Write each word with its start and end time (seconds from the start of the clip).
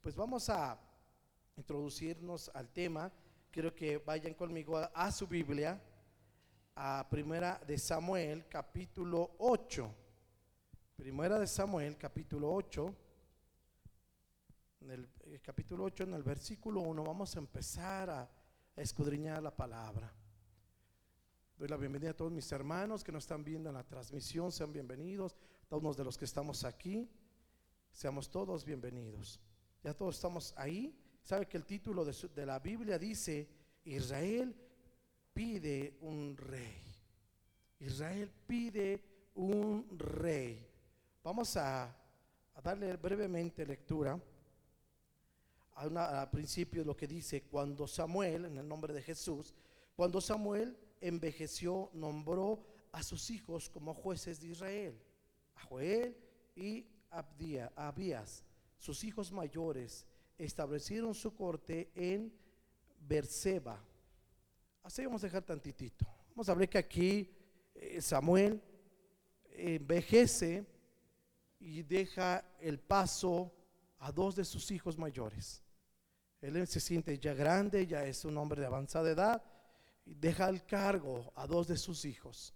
Pues 0.00 0.14
vamos 0.14 0.48
a 0.48 0.80
introducirnos 1.56 2.50
al 2.54 2.70
tema. 2.70 3.12
Quiero 3.50 3.74
que 3.74 3.98
vayan 3.98 4.32
conmigo 4.32 4.78
a, 4.78 5.12
su 5.12 5.26
Biblia, 5.26 5.78
a 6.74 7.06
Primera 7.10 7.60
de 7.66 7.76
Samuel, 7.76 8.46
capítulo 8.48 9.32
8. 9.38 9.94
Primera 10.96 11.38
de 11.38 11.46
Samuel, 11.46 11.98
capítulo 11.98 12.50
8. 12.50 12.94
En 14.80 14.90
el, 14.90 15.08
el 15.26 15.42
capítulo 15.42 15.84
8, 15.84 16.04
en 16.04 16.14
el 16.14 16.22
versículo 16.22 16.80
1, 16.80 17.04
vamos 17.04 17.36
a 17.36 17.38
empezar 17.38 18.08
a 18.08 18.30
escudriñar 18.76 19.42
la 19.42 19.54
palabra. 19.54 20.10
Doy 21.58 21.68
la 21.68 21.76
bienvenida 21.76 22.12
a 22.12 22.16
todos 22.16 22.32
mis 22.32 22.50
hermanos 22.52 23.04
que 23.04 23.12
nos 23.12 23.24
están 23.24 23.44
viendo 23.44 23.68
en 23.68 23.74
la 23.74 23.84
transmisión, 23.84 24.50
sean 24.50 24.72
bienvenidos. 24.72 25.36
Todos 25.68 25.94
de 25.94 26.04
los 26.04 26.16
que 26.16 26.24
estamos 26.24 26.64
aquí, 26.64 27.06
seamos 27.92 28.30
todos 28.30 28.64
bienvenidos. 28.64 29.38
Ya 29.82 29.94
todos 29.94 30.16
estamos 30.16 30.52
ahí. 30.56 30.94
¿Sabe 31.22 31.46
que 31.46 31.56
el 31.56 31.64
título 31.64 32.04
de, 32.04 32.46
la 32.46 32.58
Biblia 32.58 32.98
dice, 32.98 33.48
Israel 33.84 34.54
pide 35.32 35.96
un 36.00 36.36
rey? 36.36 36.82
Israel 37.78 38.30
pide 38.46 39.02
un 39.34 39.98
rey. 39.98 40.66
Vamos 41.22 41.56
a, 41.56 41.96
darle 42.62 42.94
brevemente 42.96 43.64
lectura 43.64 44.20
al 45.76 46.30
principio 46.30 46.84
lo 46.84 46.94
que 46.94 47.06
dice, 47.06 47.44
cuando 47.44 47.86
Samuel, 47.86 48.44
en 48.44 48.58
el 48.58 48.68
nombre 48.68 48.92
de 48.92 49.00
Jesús, 49.00 49.54
cuando 49.96 50.20
Samuel 50.20 50.76
envejeció, 51.00 51.88
nombró 51.94 52.62
a 52.92 53.02
sus 53.02 53.30
hijos 53.30 53.70
como 53.70 53.94
jueces 53.94 54.40
de 54.40 54.48
Israel, 54.48 55.00
a 55.54 55.62
Joel 55.62 56.14
y 56.54 56.86
Abías, 57.10 58.44
sus 58.80 59.04
hijos 59.04 59.30
mayores, 59.30 60.06
establecieron 60.38 61.14
su 61.14 61.34
corte 61.34 61.90
en 61.94 62.32
Berseba. 62.98 63.78
Así 64.82 65.04
vamos 65.04 65.22
a 65.22 65.26
dejar 65.26 65.42
tantitito. 65.42 66.06
Vamos 66.30 66.48
a 66.48 66.54
ver 66.54 66.70
que 66.70 66.78
aquí 66.78 67.30
eh, 67.74 68.00
Samuel 68.00 68.58
envejece 69.50 70.64
y 71.58 71.82
deja 71.82 72.42
el 72.58 72.80
paso 72.80 73.52
a 73.98 74.10
dos 74.10 74.34
de 74.34 74.46
sus 74.46 74.70
hijos 74.70 74.96
mayores. 74.96 75.62
Él 76.40 76.66
se 76.66 76.80
siente 76.80 77.18
ya 77.18 77.34
grande, 77.34 77.86
ya 77.86 78.06
es 78.06 78.24
un 78.24 78.38
hombre 78.38 78.62
de 78.62 78.66
avanzada 78.66 79.10
edad, 79.10 79.44
y 80.06 80.14
deja 80.14 80.48
el 80.48 80.64
cargo 80.64 81.30
a 81.34 81.46
dos 81.46 81.68
de 81.68 81.76
sus 81.76 82.06
hijos. 82.06 82.54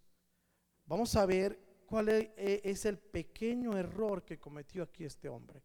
Vamos 0.87 1.15
a 1.17 1.27
ver 1.27 1.85
cuál 1.85 2.09
e- 2.09 2.33
e- 2.35 2.63
es 2.65 2.87
el 2.87 2.97
pequeño 2.97 3.77
error 3.77 4.25
que 4.25 4.39
cometió 4.39 4.83
aquí 4.83 5.05
este 5.05 5.29
hombre. 5.29 5.63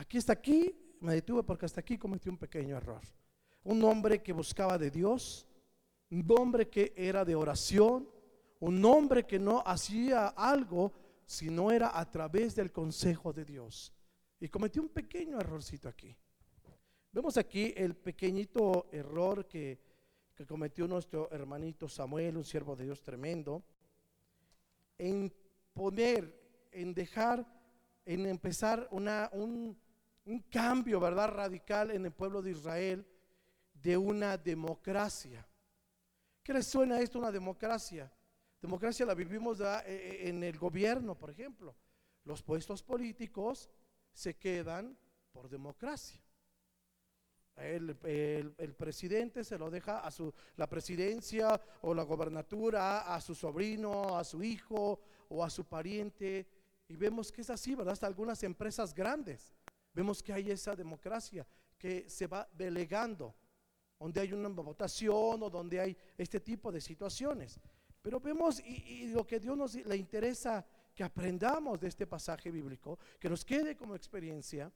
Aquí 0.00 0.16
está 0.16 0.32
aquí, 0.32 0.74
me 1.00 1.12
detuve 1.12 1.42
porque 1.42 1.66
hasta 1.66 1.82
aquí 1.82 1.98
cometió 1.98 2.32
un 2.32 2.38
pequeño 2.38 2.74
error. 2.74 3.02
Un 3.64 3.84
hombre 3.84 4.22
que 4.22 4.32
buscaba 4.32 4.78
de 4.78 4.90
Dios, 4.90 5.46
un 6.08 6.26
hombre 6.38 6.70
que 6.70 6.94
era 6.96 7.22
de 7.22 7.34
oración, 7.34 8.08
un 8.60 8.82
hombre 8.86 9.26
que 9.26 9.38
no 9.38 9.62
hacía 9.66 10.28
algo 10.28 10.94
si 11.26 11.50
no 11.50 11.70
era 11.70 11.98
a 12.00 12.10
través 12.10 12.54
del 12.54 12.72
consejo 12.72 13.34
de 13.34 13.44
Dios. 13.44 13.92
Y 14.40 14.48
cometió 14.48 14.80
un 14.80 14.88
pequeño 14.88 15.38
errorcito 15.38 15.86
aquí. 15.86 16.16
Vemos 17.12 17.36
aquí 17.36 17.74
el 17.76 17.94
pequeñito 17.94 18.88
error 18.92 19.46
que, 19.46 19.78
que 20.34 20.46
cometió 20.46 20.88
nuestro 20.88 21.30
hermanito 21.30 21.90
Samuel, 21.90 22.38
un 22.38 22.44
siervo 22.46 22.74
de 22.74 22.84
Dios 22.84 23.02
tremendo, 23.02 23.62
en 24.96 25.30
poner, 25.74 26.68
en 26.72 26.94
dejar, 26.94 27.46
en 28.06 28.24
empezar 28.24 28.88
una, 28.92 29.28
un, 29.34 29.76
un 30.30 30.40
cambio, 30.42 31.00
¿verdad? 31.00 31.28
Radical 31.28 31.90
en 31.90 32.06
el 32.06 32.12
pueblo 32.12 32.40
de 32.40 32.52
Israel 32.52 33.06
de 33.74 33.96
una 33.96 34.36
democracia. 34.38 35.46
¿Qué 36.42 36.52
les 36.52 36.66
suena 36.66 37.00
esto 37.00 37.18
una 37.18 37.32
democracia? 37.32 38.12
Democracia 38.60 39.04
la 39.06 39.14
vivimos. 39.14 39.60
Eh, 39.60 39.64
eh, 39.86 40.28
en 40.28 40.42
el 40.44 40.56
gobierno, 40.58 41.14
por 41.16 41.30
ejemplo. 41.30 41.74
Los 42.24 42.42
puestos 42.42 42.82
políticos 42.82 43.70
se 44.12 44.36
quedan 44.36 44.96
por 45.32 45.48
democracia. 45.48 46.20
El, 47.56 47.96
el- 48.04 48.54
el 48.56 48.74
presidente 48.74 49.42
se 49.44 49.58
lo 49.58 49.70
deja 49.70 49.98
a 50.00 50.10
su, 50.10 50.32
la 50.56 50.66
presidencia 50.68 51.60
o 51.82 51.92
la 51.94 52.04
gobernatura 52.04 53.14
a 53.14 53.20
su 53.20 53.34
sobrino, 53.34 54.16
a 54.16 54.24
su 54.24 54.42
hijo 54.42 55.00
o 55.28 55.44
a 55.44 55.50
su 55.50 55.64
pariente. 55.64 56.46
Y 56.88 56.96
vemos 56.96 57.30
que 57.32 57.40
es 57.42 57.50
así, 57.50 57.74
¿verdad? 57.74 57.92
Hasta 57.92 58.06
algunas 58.06 58.42
empresas 58.42 58.94
grandes. 58.94 59.54
Vemos 59.92 60.22
que 60.22 60.32
hay 60.32 60.50
esa 60.50 60.76
democracia 60.76 61.46
que 61.78 62.08
se 62.08 62.26
va 62.26 62.48
delegando, 62.52 63.34
donde 63.98 64.20
hay 64.20 64.32
una 64.32 64.48
votación 64.48 65.42
o 65.42 65.50
donde 65.50 65.80
hay 65.80 65.96
este 66.16 66.40
tipo 66.40 66.70
de 66.70 66.80
situaciones. 66.80 67.58
Pero 68.02 68.20
vemos 68.20 68.60
y, 68.60 69.08
lo 69.08 69.26
que 69.26 69.40
Dios 69.40 69.56
nos 69.56 69.74
le 69.74 69.96
interesa 69.96 70.64
que 70.94 71.04
aprendamos 71.04 71.80
de 71.80 71.88
este 71.88 72.06
pasaje 72.06 72.50
bíblico, 72.50 72.98
que 73.18 73.28
nos 73.28 73.44
quede 73.44 73.76
como 73.76 73.94
experiencia, 73.94 74.72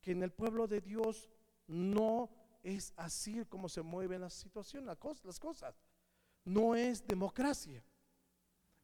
que 0.00 0.12
en 0.12 0.22
el 0.22 0.32
pueblo 0.32 0.66
de 0.66 0.80
Dios 0.80 1.28
no 1.66 2.30
es 2.62 2.92
así 2.96 3.44
como 3.46 3.68
se 3.68 3.82
mueven 3.82 4.20
las 4.20 4.34
situaciones, 4.34 4.86
las 5.24 5.38
cosas. 5.38 5.74
No 6.44 6.74
es 6.74 7.06
democracia, 7.06 7.84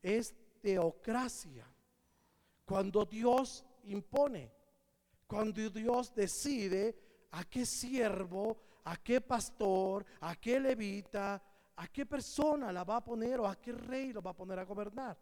es 0.03 0.35
teocracia. 0.61 1.67
Cuando 2.65 3.05
Dios 3.05 3.65
impone, 3.85 4.51
cuando 5.27 5.69
Dios 5.71 6.15
decide 6.15 6.97
a 7.33 7.45
qué 7.45 7.67
siervo, 7.67 8.61
a 8.85 8.97
qué 8.97 9.21
pastor, 9.21 10.05
a 10.21 10.37
qué 10.37 10.61
levita, 10.61 11.43
a 11.77 11.89
qué 11.89 12.07
persona 12.07 12.73
la 12.73 12.85
va 12.85 12.97
a 12.97 13.05
poner 13.05 13.41
o 13.41 13.47
a 13.47 13.57
qué 13.57 13.73
rey 13.73 14.13
lo 14.13 14.23
va 14.23 14.31
a 14.31 14.37
poner 14.37 14.59
a 14.59 14.65
gobernar. 14.65 15.19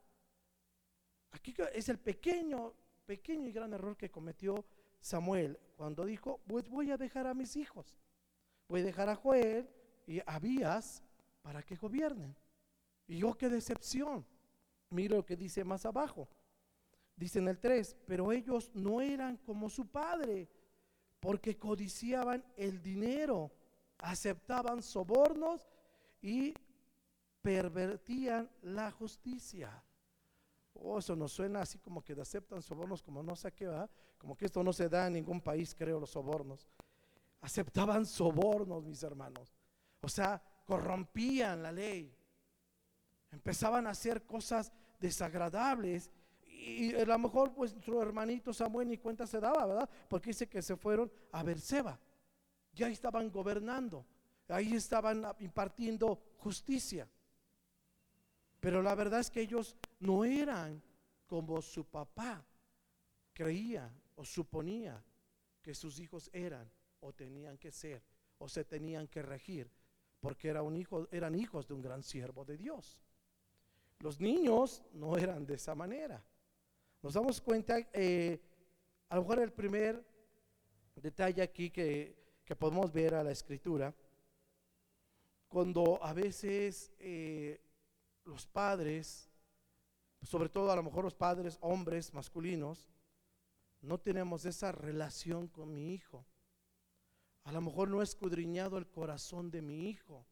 Aquí 1.33 1.55
es 1.73 1.89
el 1.89 1.99
pequeño, 1.99 2.75
pequeño 3.07 3.49
y 3.49 3.53
gran 3.53 3.73
error 3.73 3.97
que 3.97 4.11
cometió 4.11 4.65
Samuel 5.01 5.59
cuando 5.77 6.05
dijo, 6.05 6.41
pues 6.47 6.69
voy 6.69 6.91
a 6.91 6.97
dejar 6.97 7.27
a 7.27 7.35
mis 7.35 7.57
hijos, 7.57 7.97
voy 8.69 8.83
a 8.83 8.85
dejar 8.85 9.09
a 9.09 9.17
Joel 9.17 9.69
y 10.07 10.21
a 10.21 10.25
Abías 10.27 11.03
para 11.41 11.63
que 11.63 11.77
gobiernen. 11.77 12.37
Y 13.07 13.19
yo 13.19 13.35
qué 13.35 13.49
decepción. 13.49 14.25
Mira 14.91 15.17
lo 15.17 15.25
que 15.25 15.37
dice 15.37 15.65
más 15.65 15.87
abajo. 15.87 16.29
Dice 17.23 17.39
en 17.39 17.47
el 17.47 17.61
3, 17.61 17.99
pero 18.05 18.33
ellos 18.33 18.73
no 18.75 19.01
eran 19.01 19.37
como 19.37 19.71
su 19.71 19.87
padre, 19.87 20.49
porque 21.21 21.57
codiciaban 21.57 22.45
el 22.57 22.83
dinero, 22.83 23.53
aceptaban 23.99 24.83
sobornos 24.83 25.69
y 26.21 26.53
pervertían 27.41 28.51
la 28.63 28.91
justicia. 28.91 29.85
Oh, 30.73 30.99
eso 30.99 31.15
nos 31.15 31.31
suena 31.31 31.61
así 31.61 31.79
como 31.79 32.03
que 32.03 32.15
aceptan 32.21 32.61
sobornos 32.61 33.05
como 33.05 33.23
no 33.23 33.37
sé 33.37 33.53
qué 33.53 33.69
va, 33.69 33.89
como 34.19 34.37
que 34.37 34.47
esto 34.47 34.65
no 34.65 34.73
se 34.73 34.89
da 34.89 35.07
en 35.07 35.13
ningún 35.13 35.41
país, 35.41 35.77
creo, 35.77 36.01
los 36.01 36.11
sobornos. 36.11 36.67
Aceptaban 37.41 38.05
sobornos, 38.05 38.85
mis 38.85 39.01
hermanos. 39.05 39.55
O 40.01 40.09
sea, 40.09 40.43
corrompían 40.67 41.63
la 41.63 41.71
ley. 41.71 42.13
Empezaban 43.31 43.87
a 43.87 43.91
hacer 43.91 44.27
cosas 44.27 44.73
desagradables 44.99 46.11
y 46.63 46.95
a 46.95 47.05
lo 47.05 47.19
mejor 47.19 47.53
pues 47.53 47.73
nuestro 47.73 48.01
hermanito 48.01 48.53
Samuel 48.53 48.89
ni 48.89 48.99
cuenta 48.99 49.27
se 49.27 49.41
daba, 49.41 49.67
¿verdad? 49.67 49.91
Porque 50.09 50.31
dice 50.31 50.49
que 50.49 50.63
se 50.63 50.77
fueron 50.77 51.11
a 51.33 51.43
Berseba. 51.43 51.99
Ya 52.73 52.89
estaban 52.89 53.31
gobernando. 53.31 54.07
Ahí 54.49 54.75
estaban 54.75 55.25
impartiendo 55.41 56.23
justicia. 56.39 57.09
Pero 58.61 58.83
la 58.83 58.95
verdad 58.95 59.21
es 59.21 59.31
que 59.31 59.41
ellos 59.41 59.77
no 59.99 60.25
eran 60.25 60.81
como 61.27 61.61
su 61.63 61.85
papá 61.85 62.45
creía 63.33 63.91
o 64.17 64.25
suponía 64.25 65.03
que 65.63 65.75
sus 65.75 65.99
hijos 65.99 66.31
eran 66.33 66.71
o 67.01 67.13
tenían 67.13 67.59
que 67.59 67.73
ser 67.73 68.03
o 68.39 68.49
se 68.49 68.65
tenían 68.65 69.07
que 69.09 69.23
regir, 69.23 69.71
porque 70.21 70.49
era 70.49 70.63
un 70.63 70.77
hijo, 70.77 71.09
eran 71.13 71.35
hijos 71.35 71.67
de 71.67 71.75
un 71.75 71.83
gran 71.83 72.03
siervo 72.03 72.45
de 72.45 72.57
Dios. 72.57 73.01
Los 74.01 74.21
niños 74.21 74.83
no 74.93 75.17
eran 75.17 75.47
de 75.47 75.55
esa 75.55 75.75
manera. 75.75 76.23
Nos 77.03 77.15
damos 77.15 77.41
cuenta, 77.41 77.79
eh, 77.93 78.41
a 79.09 79.17
lo 79.17 79.23
mejor 79.23 79.41
el 79.41 79.53
primer 79.53 80.07
detalle 80.95 81.43
aquí 81.43 81.69
que, 81.69 82.17
que 82.45 82.55
podemos 82.55 82.93
ver 82.93 83.15
a 83.15 83.25
la 83.25 83.33
escritura, 83.33 83.93
cuando 85.49 86.03
a 86.03 86.13
veces 86.13 86.93
eh, 87.01 87.61
los 88.25 88.47
padres, 88.47 89.29
sobre 90.23 90.49
todo 90.49 90.71
a 90.71 90.77
lo 90.77 90.85
mejor 90.85 91.03
los 91.05 91.15
padres 91.15 91.59
hombres 91.61 92.15
masculinos, 92.15 92.89
no 93.81 93.99
tenemos 93.99 94.45
esa 94.45 94.71
relación 94.71 95.49
con 95.49 95.75
mi 95.75 95.93
hijo. 95.93 96.25
A 97.43 97.53
lo 97.53 97.61
mejor 97.61 97.89
no 97.89 98.01
he 98.01 98.05
escudriñado 98.05 98.79
el 98.79 98.87
corazón 98.87 99.51
de 99.51 99.61
mi 99.61 99.89
hijo. 99.89 100.25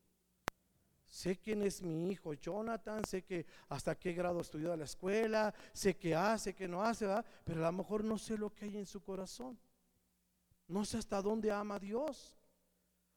Sé 1.10 1.36
quién 1.36 1.62
es 1.62 1.82
mi 1.82 2.08
hijo 2.12 2.34
Jonathan, 2.34 3.04
sé 3.04 3.22
que 3.22 3.44
hasta 3.68 3.98
qué 3.98 4.12
grado 4.12 4.40
estudió 4.40 4.72
en 4.72 4.78
la 4.78 4.84
escuela, 4.84 5.52
sé 5.72 5.96
qué 5.96 6.14
hace, 6.14 6.54
qué 6.54 6.68
no 6.68 6.84
hace, 6.84 7.04
¿verdad? 7.04 7.26
pero 7.44 7.66
a 7.66 7.70
lo 7.72 7.78
mejor 7.78 8.04
no 8.04 8.16
sé 8.16 8.38
lo 8.38 8.54
que 8.54 8.66
hay 8.66 8.76
en 8.76 8.86
su 8.86 9.02
corazón. 9.02 9.58
No 10.68 10.84
sé 10.84 10.98
hasta 10.98 11.20
dónde 11.20 11.50
ama 11.50 11.74
a 11.74 11.78
Dios. 11.80 12.36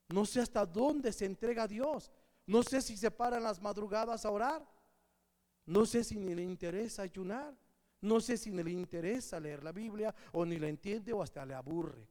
No 0.10 0.26
sé 0.26 0.42
hasta 0.42 0.66
dónde 0.66 1.14
se 1.14 1.26
entrega 1.26 1.64
a 1.64 1.68
Dios. 1.68 2.12
No 2.48 2.64
sé 2.64 2.82
si 2.82 2.98
se 2.98 3.12
para 3.12 3.38
en 3.38 3.44
las 3.44 3.62
madrugadas 3.62 4.26
a 4.26 4.32
orar. 4.32 4.68
No 5.68 5.86
sé 5.86 6.04
si 6.04 6.18
ni 6.18 6.34
le 6.34 6.42
interesa 6.42 7.04
ayunar. 7.04 7.56
No 8.02 8.20
sé 8.20 8.38
si 8.38 8.50
ni 8.50 8.64
le 8.64 8.72
interesa 8.72 9.40
leer 9.40 9.64
la 9.64 9.72
Biblia 9.72 10.14
o 10.32 10.44
ni 10.46 10.58
la 10.58 10.68
entiende 10.68 11.14
o 11.14 11.22
hasta 11.22 11.46
le 11.46 11.54
aburre. 11.54 12.08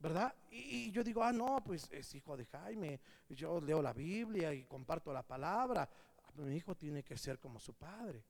¿Verdad? 0.00 0.34
Y, 0.50 0.90
yo 0.90 1.04
digo, 1.04 1.22
ah, 1.22 1.32
no, 1.32 1.62
pues 1.62 1.86
es 1.92 2.14
hijo 2.14 2.34
de 2.34 2.46
Jaime. 2.46 3.00
Yo 3.28 3.60
leo 3.60 3.82
la 3.82 3.92
Biblia 3.92 4.52
y 4.54 4.64
comparto 4.64 5.12
la 5.12 5.22
palabra. 5.22 5.88
Mi 6.36 6.56
hijo 6.56 6.74
tiene 6.74 7.02
que 7.04 7.18
ser 7.18 7.38
como 7.38 7.60
su 7.60 7.74
padre. 7.74 8.24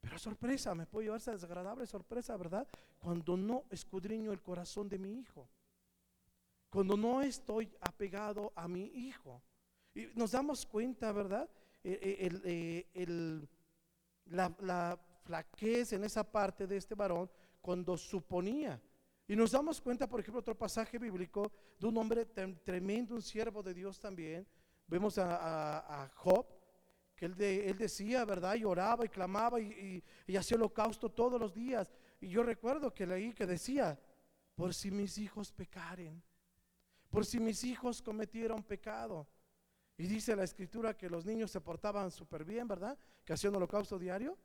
Pero 0.00 0.18
sorpresa, 0.18 0.74
me 0.74 0.86
puede 0.86 1.06
llevar 1.06 1.20
esa 1.20 1.32
desagradable 1.32 1.86
sorpresa, 1.86 2.36
¿verdad? 2.36 2.66
Cuando 2.98 3.36
no 3.36 3.64
escudriño 3.70 4.32
el 4.32 4.42
corazón 4.42 4.88
de 4.88 4.98
mi 4.98 5.20
hijo. 5.20 5.48
Cuando 6.68 6.96
no 6.96 7.22
estoy 7.22 7.72
apegado 7.80 8.52
a 8.56 8.66
mi 8.66 8.86
hijo. 8.86 9.40
Y 9.94 10.06
nos 10.16 10.32
damos 10.32 10.66
cuenta, 10.66 11.12
¿verdad? 11.12 11.48
E, 11.84 12.26
e, 12.44 12.86
el, 12.92 13.48
la, 14.26 14.52
la 14.58 14.98
flaquez 15.22 15.92
en 15.92 16.02
esa 16.02 16.24
parte 16.24 16.66
de 16.66 16.76
este 16.76 16.96
varón 16.96 17.30
cuando 17.60 17.96
suponía. 17.96 18.80
Y 19.28 19.34
nos 19.34 19.50
damos 19.50 19.80
cuenta, 19.80 20.08
por 20.08 20.20
ejemplo, 20.20 20.40
otro 20.40 20.56
pasaje 20.56 20.98
bíblico 20.98 21.50
de 21.78 21.86
un 21.88 21.96
hombre 21.96 22.24
tremendo, 22.24 23.14
un 23.14 23.22
siervo 23.22 23.62
de 23.62 23.74
Dios 23.74 23.98
también. 23.98 24.46
Vemos 24.86 25.18
a, 25.18 26.08
Job, 26.14 26.46
que 27.16 27.26
él, 27.26 27.76
decía, 27.76 28.24
¿verdad? 28.24 28.54
Y 28.54 28.64
oraba 28.64 29.04
y 29.04 29.08
clamaba 29.08 29.60
y, 29.60 30.04
hacía 30.36 30.56
holocausto 30.56 31.10
todos 31.10 31.40
los 31.40 31.52
días. 31.52 31.92
Y 32.20 32.28
yo 32.28 32.44
recuerdo 32.44 32.94
que 32.94 33.06
leí 33.06 33.32
que 33.32 33.46
decía, 33.46 33.98
por 34.54 34.72
si 34.72 34.92
mis 34.92 35.18
hijos 35.18 35.50
pecaren, 35.50 36.22
por 37.10 37.26
si 37.26 37.40
mis 37.40 37.64
hijos 37.64 38.00
cometieron 38.00 38.62
pecado. 38.62 39.26
Y 39.98 40.06
dice 40.06 40.36
la 40.36 40.44
escritura 40.44 40.96
que 40.96 41.10
los 41.10 41.24
niños 41.24 41.50
se 41.50 41.60
portaban 41.60 42.12
súper 42.12 42.44
bien, 42.44 42.68
¿verdad? 42.68 42.96
Que 43.24 43.32
hacían 43.32 43.56
holocausto 43.56 43.98
diario. 43.98 44.38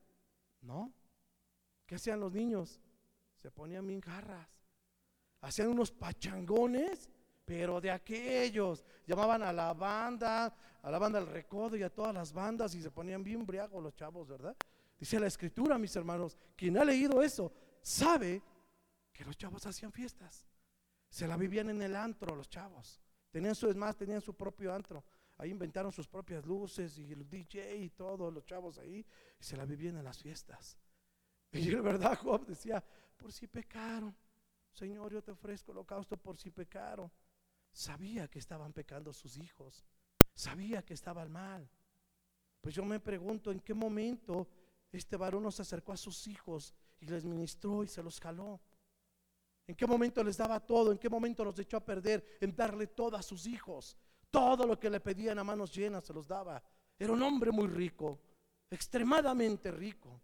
No. 0.62 0.92
¿Qué 1.86 1.96
hacían 1.96 2.20
los 2.20 2.32
niños? 2.32 2.80
Se 3.36 3.52
ponían 3.52 3.86
bien 3.86 4.00
garras. 4.00 4.61
Hacían 5.42 5.70
unos 5.70 5.92
pachangones, 5.92 7.10
pero 7.46 7.82
de 7.82 7.92
aquellos. 7.92 8.86
Llamaban 9.06 9.44
a 9.44 9.52
la 9.52 9.74
banda, 9.74 10.56
a 10.82 10.92
la 10.92 11.00
banda 11.00 11.20
del 11.20 11.30
recodo 11.30 11.76
y 11.76 11.84
a 11.84 11.90
todas 11.90 12.14
las 12.14 12.32
bandas 12.32 12.74
y 12.76 12.82
se 12.82 12.92
ponían 12.92 13.24
bien 13.24 13.46
briagos 13.46 13.84
los 13.84 13.96
chavos, 13.96 14.28
¿verdad? 14.28 14.56
Dice 15.00 15.20
la 15.20 15.28
escritura, 15.28 15.78
mis 15.78 15.96
hermanos, 15.96 16.38
quien 16.56 16.78
ha 16.78 16.86
leído 16.86 17.24
eso 17.24 17.52
sabe 17.82 18.42
que 19.12 19.26
los 19.26 19.36
chavos 19.38 19.66
hacían 19.66 19.92
fiestas. 19.92 20.46
Se 21.10 21.28
la 21.28 21.38
vivían 21.38 21.70
en 21.70 21.82
el 21.82 21.96
antro 21.96 22.36
los 22.36 22.48
chavos. 22.48 23.02
Tenían 23.32 23.56
su, 23.56 23.70
es 23.70 23.76
más, 23.76 23.98
tenían 23.98 24.22
su 24.22 24.36
propio 24.36 24.74
antro. 24.74 25.04
Ahí 25.38 25.50
inventaron 25.50 25.92
sus 25.92 26.08
propias 26.08 26.46
luces 26.46 26.98
y 27.00 27.12
el 27.12 27.28
DJ 27.28 27.78
y 27.78 27.90
todos 27.90 28.32
los 28.32 28.46
chavos 28.46 28.78
ahí. 28.78 29.06
Y 29.40 29.44
se 29.44 29.58
la 29.58 29.66
vivían 29.66 29.98
en 29.98 30.04
las 30.04 30.22
fiestas. 30.22 30.78
Y 31.52 31.70
de 31.70 31.82
verdad 31.82 32.18
Job 32.18 32.46
decía, 32.46 32.84
por 33.18 33.32
si 33.34 33.48
pecaron, 33.48 34.16
Señor, 34.72 35.12
yo 35.12 35.22
te 35.22 35.32
ofrezco 35.32 35.72
holocausto 35.72 36.18
por 36.18 36.38
si 36.38 36.52
pecaron. 36.52 37.12
Sabía 37.72 38.28
que 38.28 38.40
estaban 38.40 38.74
pecando 38.74 39.14
sus 39.14 39.38
hijos. 39.38 39.86
Sabía 40.34 40.84
que 40.84 40.94
estaba 40.94 41.26
mal. 41.26 41.70
Pues 42.62 42.76
yo 42.76 42.86
me 42.86 43.00
pregunto 43.00 43.52
en 43.52 43.60
qué 43.60 43.74
momento 43.74 44.48
este 44.92 45.18
varón 45.18 45.44
nos 45.44 45.60
acercó 45.60 45.94
a 45.94 45.98
sus 45.98 46.28
hijos 46.28 46.74
y 47.00 47.08
les 47.08 47.26
ministró 47.26 47.84
y 47.84 47.88
se 47.88 48.04
los 48.04 48.20
jaló. 48.20 48.60
¿En 49.68 49.76
qué 49.76 49.88
momento 49.88 50.24
les 50.24 50.38
daba 50.38 50.60
todo? 50.60 50.92
¿En 50.92 50.98
qué 50.98 51.10
momento 51.10 51.44
los 51.44 51.58
echó 51.58 51.78
a 51.78 51.86
perder 51.86 52.38
en 52.42 52.56
darle 52.56 52.88
todo 52.88 53.16
a 53.16 53.22
sus 53.22 53.48
hijos? 53.48 53.98
Todo 54.30 54.66
lo 54.66 54.80
que 54.80 54.90
le 54.90 55.00
pedían 55.00 55.40
a 55.40 55.44
manos 55.44 55.74
llenas 55.74 56.04
se 56.04 56.14
los 56.14 56.28
daba. 56.28 56.62
Era 56.98 57.14
un 57.14 57.22
hombre 57.24 57.52
muy 57.52 57.68
rico, 57.68 58.20
extremadamente 58.70 59.72
rico. 59.72 60.22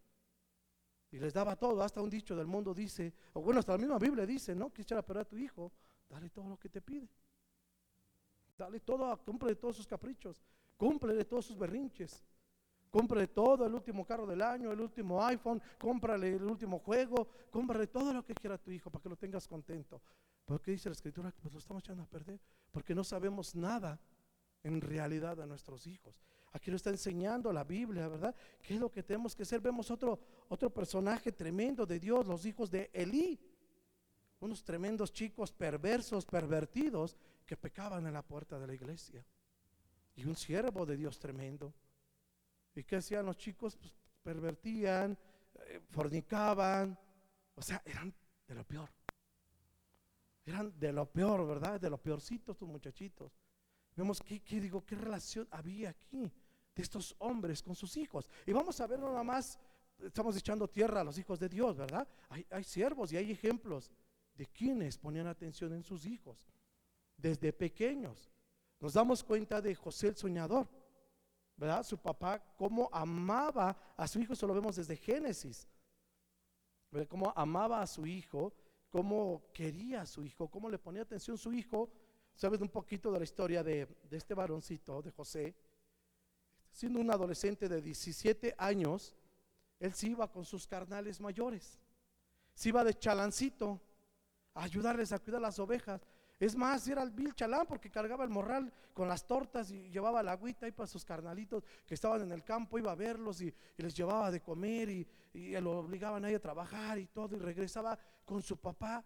Y 1.11 1.19
les 1.19 1.33
daba 1.33 1.55
todo, 1.55 1.81
hasta 1.81 2.01
un 2.01 2.09
dicho 2.09 2.35
del 2.35 2.47
mundo 2.47 2.73
dice, 2.73 3.13
o 3.33 3.41
bueno, 3.41 3.59
hasta 3.59 3.73
la 3.73 3.77
misma 3.77 3.97
Biblia 3.97 4.25
dice, 4.25 4.53
¿no? 4.53 4.73
Que 4.73 4.81
echar 4.81 4.97
a 4.97 5.05
perder 5.05 5.21
a 5.21 5.25
tu 5.25 5.37
hijo, 5.37 5.71
dale 6.09 6.29
todo 6.29 6.49
lo 6.49 6.57
que 6.57 6.69
te 6.69 6.81
pide. 6.81 7.09
Dale 8.57 8.79
todo, 8.79 9.15
cumple 9.23 9.55
todos 9.55 9.77
sus 9.77 9.87
caprichos, 9.87 10.43
cumple 10.75 11.23
todos 11.25 11.45
sus 11.45 11.57
berrinches. 11.57 12.23
Cómprale 12.89 13.27
todo, 13.27 13.65
el 13.65 13.73
último 13.73 14.05
carro 14.05 14.25
del 14.25 14.41
año, 14.41 14.71
el 14.71 14.79
último 14.79 15.23
iPhone, 15.23 15.61
cómprale 15.77 16.35
el 16.35 16.43
último 16.43 16.79
juego, 16.79 17.27
cómprale 17.51 17.87
todo 17.87 18.13
lo 18.13 18.23
que 18.23 18.33
quiera 18.33 18.55
a 18.55 18.57
tu 18.57 18.71
hijo 18.71 18.89
para 18.89 19.03
que 19.03 19.09
lo 19.09 19.17
tengas 19.17 19.47
contento. 19.47 20.01
Pero 20.45 20.61
¿qué 20.61 20.71
dice 20.71 20.89
la 20.89 20.93
escritura? 20.93 21.33
Pues 21.41 21.53
lo 21.53 21.59
estamos 21.59 21.83
echando 21.83 22.03
a 22.03 22.05
perder 22.07 22.39
porque 22.71 22.95
no 22.95 23.03
sabemos 23.03 23.53
nada 23.55 23.99
en 24.63 24.79
realidad 24.79 25.35
de 25.35 25.45
nuestros 25.45 25.85
hijos. 25.87 26.15
Aquí 26.53 26.71
nos 26.71 26.79
está 26.79 26.89
enseñando 26.89 27.51
la 27.51 27.63
Biblia, 27.63 28.07
¿verdad? 28.07 28.35
¿Qué 28.61 28.73
es 28.73 28.79
lo 28.79 28.91
que 28.91 29.03
tenemos 29.03 29.35
que 29.35 29.43
hacer? 29.43 29.59
Vemos 29.61 29.91
otro, 29.91 30.19
otro 30.49 30.69
personaje 30.69 31.31
tremendo 31.31 31.85
de 31.85 31.99
Dios, 31.99 32.25
los 32.25 32.45
hijos 32.45 32.71
de 32.71 32.89
Elí. 32.93 33.39
Unos 34.39 34.63
tremendos 34.63 35.11
chicos 35.11 35.51
perversos, 35.51 36.25
pervertidos, 36.25 37.17
que 37.45 37.57
pecaban 37.57 38.05
en 38.05 38.13
la 38.13 38.21
puerta 38.21 38.59
de 38.59 38.67
la 38.67 38.73
iglesia. 38.73 39.25
Y 40.15 40.25
un 40.25 40.35
siervo 40.35 40.85
de 40.85 40.97
Dios 40.97 41.19
tremendo. 41.19 41.73
¿Y 42.75 42.83
qué 42.83 42.97
hacían 42.97 43.25
los 43.25 43.37
chicos? 43.37 43.75
Pues 43.75 43.93
pervertían, 44.23 45.17
eh, 45.65 45.81
fornicaban, 45.89 46.97
o 47.55 47.61
sea, 47.61 47.81
eran 47.85 48.13
de 48.47 48.55
lo 48.55 48.63
peor. 48.63 48.89
Eran 50.45 50.77
de 50.79 50.93
lo 50.93 51.05
peor, 51.11 51.45
¿verdad? 51.47 51.79
De 51.79 51.89
lo 51.89 51.97
peorcito 51.97 52.51
estos 52.51 52.67
muchachitos. 52.67 53.31
Vemos 53.97 54.21
qué, 54.21 54.39
digo, 54.61 54.85
qué 54.85 54.95
relación 54.95 55.47
había 55.51 55.89
aquí 55.89 56.31
de 56.73 56.81
estos 56.81 57.15
hombres 57.19 57.61
con 57.61 57.75
sus 57.75 57.97
hijos. 57.97 58.29
Y 58.45 58.53
vamos 58.53 58.79
a 58.79 58.87
ver 58.87 58.99
nada 58.99 59.23
más, 59.23 59.59
estamos 59.99 60.37
echando 60.37 60.69
tierra 60.69 61.01
a 61.01 61.03
los 61.03 61.17
hijos 61.17 61.39
de 61.39 61.49
Dios, 61.49 61.75
¿verdad? 61.75 62.07
Hay, 62.29 62.45
hay 62.51 62.63
siervos 62.63 63.11
y 63.11 63.17
hay 63.17 63.31
ejemplos 63.31 63.91
de 64.35 64.45
quienes 64.45 64.97
ponían 64.97 65.27
atención 65.27 65.73
en 65.73 65.83
sus 65.83 66.05
hijos 66.05 66.47
desde 67.17 67.51
pequeños. 67.51 68.31
Nos 68.79 68.93
damos 68.93 69.23
cuenta 69.23 69.59
de 69.59 69.75
José 69.75 70.09
el 70.09 70.15
soñador. 70.15 70.69
¿verdad? 71.57 71.83
Su 71.83 71.97
papá, 71.97 72.39
cómo 72.55 72.87
amaba 72.93 73.75
a 73.97 74.07
su 74.07 74.19
hijo, 74.19 74.33
eso 74.33 74.45
lo 74.45 74.53
vemos 74.53 74.75
desde 74.75 74.95
Génesis. 74.95 75.67
¿verdad? 76.91 77.07
Cómo 77.07 77.33
amaba 77.35 77.81
a 77.81 77.87
su 77.87 78.05
hijo, 78.05 78.53
cómo 78.89 79.49
quería 79.51 80.03
a 80.03 80.05
su 80.05 80.23
hijo, 80.23 80.47
cómo 80.47 80.69
le 80.69 80.77
ponía 80.77 81.01
atención 81.01 81.33
a 81.33 81.39
su 81.39 81.51
hijo. 81.51 81.89
Sabes 82.37 82.61
un 82.61 82.69
poquito 82.69 83.11
de 83.11 83.17
la 83.17 83.23
historia 83.23 83.63
de, 83.63 83.87
de 84.09 84.17
este 84.17 84.35
varoncito, 84.35 85.01
de 85.01 85.09
José. 85.09 85.55
Siendo 86.71 86.99
un 86.99 87.09
adolescente 87.09 87.67
de 87.67 87.81
17 87.81 88.53
años, 88.59 89.15
él 89.79 89.91
se 89.95 90.09
iba 90.09 90.31
con 90.31 90.45
sus 90.45 90.67
carnales 90.67 91.19
mayores. 91.19 91.79
Se 92.53 92.69
iba 92.69 92.83
de 92.83 92.93
chalancito 92.93 93.81
a 94.53 94.63
ayudarles 94.63 95.11
a 95.11 95.17
cuidar 95.17 95.41
las 95.41 95.57
ovejas. 95.57 95.99
Es 96.39 96.55
más, 96.55 96.87
era 96.87 97.01
el 97.01 97.09
Bill 97.09 97.33
Chalán 97.33 97.65
porque 97.65 97.89
cargaba 97.89 98.23
el 98.23 98.29
morral 98.29 98.71
con 98.93 99.07
las 99.07 99.25
tortas 99.25 99.71
y 99.71 99.89
llevaba 99.89 100.21
la 100.21 100.33
agüita 100.33 100.67
ahí 100.67 100.71
para 100.71 100.85
sus 100.85 101.03
carnalitos 101.03 101.63
que 101.87 101.95
estaban 101.95 102.21
en 102.21 102.31
el 102.31 102.43
campo, 102.43 102.77
iba 102.77 102.91
a 102.91 102.95
verlos 102.95 103.41
y, 103.41 103.51
les 103.77 103.95
llevaba 103.95 104.29
de 104.29 104.41
comer 104.41 104.89
y, 104.89 105.07
lo 105.59 105.79
obligaban 105.79 106.23
ahí 106.25 106.35
a 106.35 106.39
trabajar 106.39 106.99
y 106.99 107.07
todo 107.07 107.35
y 107.35 107.39
regresaba 107.39 107.97
con 108.23 108.43
su 108.43 108.57
papá. 108.57 109.03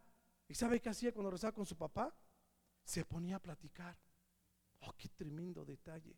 ¿Y 0.49 0.53
sabe 0.53 0.81
qué 0.81 0.89
hacía 0.89 1.13
cuando 1.13 1.29
regresaba 1.29 1.53
con 1.53 1.65
su 1.65 1.77
papá? 1.77 2.13
Se 2.91 3.05
ponía 3.05 3.37
a 3.37 3.39
platicar. 3.39 3.97
Oh, 4.81 4.91
qué 4.97 5.07
tremendo 5.07 5.63
detalle. 5.63 6.13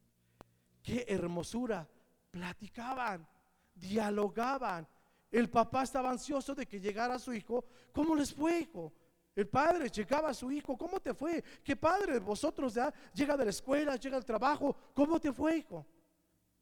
Qué 0.82 1.06
hermosura. 1.08 1.88
Platicaban, 2.32 3.28
dialogaban. 3.76 4.88
El 5.30 5.52
papá 5.52 5.84
estaba 5.84 6.10
ansioso 6.10 6.56
de 6.56 6.66
que 6.66 6.80
llegara 6.80 7.20
su 7.20 7.32
hijo. 7.32 7.64
¿Cómo 7.92 8.16
les 8.16 8.34
fue, 8.34 8.62
hijo? 8.62 8.92
El 9.36 9.48
padre 9.48 9.88
llegaba 9.88 10.30
a 10.30 10.34
su 10.34 10.52
hijo, 10.52 10.76
¿cómo 10.76 11.00
te 11.00 11.14
fue? 11.14 11.44
¿Qué 11.64 11.76
padre 11.76 12.18
vosotros 12.18 12.74
ya 12.74 12.92
llega 13.14 13.38
de 13.38 13.44
la 13.46 13.52
escuela, 13.52 13.96
llega 13.96 14.18
al 14.18 14.26
trabajo? 14.26 14.76
¿Cómo 14.96 15.20
te 15.20 15.32
fue, 15.32 15.58
hijo? 15.58 15.86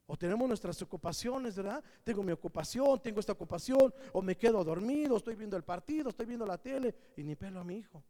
O 0.07 0.17
tenemos 0.17 0.45
nuestras 0.45 0.81
ocupaciones, 0.81 1.55
¿verdad? 1.55 1.81
Tengo 2.03 2.21
mi 2.21 2.33
ocupación, 2.33 3.01
tengo 3.01 3.21
esta 3.21 3.31
ocupación, 3.31 3.93
o 4.11 4.21
me 4.21 4.35
quedo 4.35 4.61
dormido, 4.61 5.15
estoy 5.15 5.35
viendo 5.37 5.55
el 5.55 5.63
partido, 5.63 6.09
estoy 6.09 6.25
viendo 6.25 6.45
la 6.45 6.57
tele 6.57 6.93
y 7.15 7.23
ni 7.23 7.37
pelo 7.37 7.61
a 7.61 7.63
mi 7.63 7.77
hijo. 7.77 8.03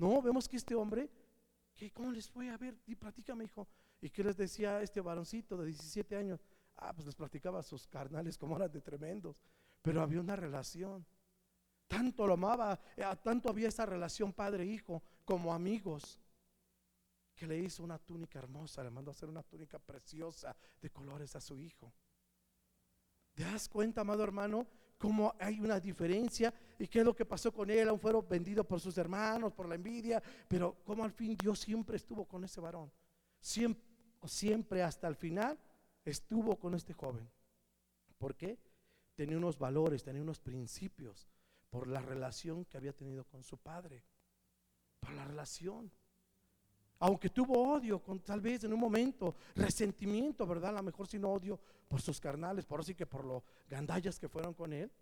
No, 0.00 0.22
vemos 0.22 0.48
que 0.48 0.56
este 0.56 0.74
hombre, 0.74 1.10
¿qué, 1.80 1.90
¿cómo 1.90 2.12
les 2.12 2.28
fue? 2.28 2.50
A 2.50 2.58
ver, 2.58 2.78
y 2.86 2.94
platícame, 2.94 3.44
hijo. 3.44 3.66
¿Y 4.02 4.10
qué 4.10 4.22
les 4.22 4.36
decía 4.36 4.82
este 4.82 5.00
varoncito 5.00 5.56
de 5.56 5.66
17 5.68 6.14
años? 6.14 6.44
Ah, 6.76 6.92
pues 6.92 7.06
les 7.06 7.14
platicaba 7.14 7.60
a 7.60 7.62
sus 7.62 7.86
carnales 7.86 8.36
como 8.36 8.56
eran 8.56 8.70
de 8.70 8.82
tremendos, 8.82 9.40
pero 9.80 10.02
había 10.02 10.20
una 10.20 10.36
relación. 10.36 11.06
Tanto 11.88 12.26
lo 12.26 12.34
amaba, 12.34 12.78
eh, 12.96 13.04
tanto 13.22 13.48
había 13.48 13.68
esa 13.68 13.86
relación 13.86 14.32
padre-hijo 14.34 15.02
como 15.24 15.54
amigos, 15.54 16.20
que 17.34 17.46
le 17.46 17.58
hizo 17.58 17.82
una 17.82 17.98
túnica 17.98 18.38
hermosa, 18.38 18.84
le 18.84 18.90
mandó 18.90 19.10
a 19.10 19.14
hacer 19.14 19.30
una 19.30 19.42
túnica 19.42 19.78
preciosa 19.78 20.54
de 20.82 20.90
colores 20.90 21.34
a 21.34 21.40
su 21.40 21.58
hijo. 21.58 21.94
¿Te 23.32 23.44
das 23.44 23.70
cuenta, 23.70 24.02
amado 24.02 24.22
hermano, 24.22 24.66
cómo 25.00 25.34
hay 25.40 25.58
una 25.60 25.80
diferencia 25.80 26.52
y 26.78 26.86
qué 26.86 26.98
es 26.98 27.04
lo 27.06 27.16
que 27.16 27.24
pasó 27.24 27.50
con 27.50 27.70
él. 27.70 27.88
Aún 27.88 27.98
fueron 27.98 28.28
vendidos 28.28 28.66
por 28.66 28.80
sus 28.80 28.98
hermanos, 28.98 29.54
por 29.54 29.66
la 29.66 29.76
envidia, 29.76 30.22
pero 30.46 30.76
cómo 30.84 31.04
al 31.04 31.10
fin 31.10 31.36
Dios 31.40 31.58
siempre 31.58 31.96
estuvo 31.96 32.26
con 32.26 32.44
ese 32.44 32.60
varón. 32.60 32.92
Siempre, 33.40 33.82
siempre 34.26 34.82
hasta 34.82 35.08
el 35.08 35.16
final 35.16 35.58
estuvo 36.04 36.56
con 36.56 36.74
este 36.74 36.92
joven. 36.92 37.26
¿Por 38.18 38.36
qué? 38.36 38.58
Tenía 39.14 39.38
unos 39.38 39.58
valores, 39.58 40.04
tenía 40.04 40.20
unos 40.20 40.38
principios 40.38 41.26
por 41.70 41.88
la 41.88 42.02
relación 42.02 42.66
que 42.66 42.76
había 42.76 42.92
tenido 42.92 43.24
con 43.24 43.42
su 43.42 43.56
padre. 43.56 44.04
Por 45.00 45.12
la 45.12 45.24
relación. 45.24 45.90
Aunque 47.00 47.30
tuvo 47.30 47.72
odio, 47.72 48.02
tal 48.24 48.40
vez 48.40 48.64
en 48.64 48.74
un 48.74 48.80
momento, 48.80 49.34
resentimiento, 49.54 50.46
¿verdad? 50.46 50.70
A 50.70 50.74
lo 50.74 50.82
mejor 50.82 51.06
sin 51.06 51.24
odio 51.24 51.58
por 51.88 52.02
sus 52.02 52.20
carnales, 52.20 52.66
por 52.66 52.80
así 52.80 52.94
que 52.94 53.06
por 53.06 53.24
los 53.24 53.42
gandallas 53.68 54.18
que 54.18 54.28
fueron 54.28 54.52
con 54.52 54.72
él, 54.72 54.92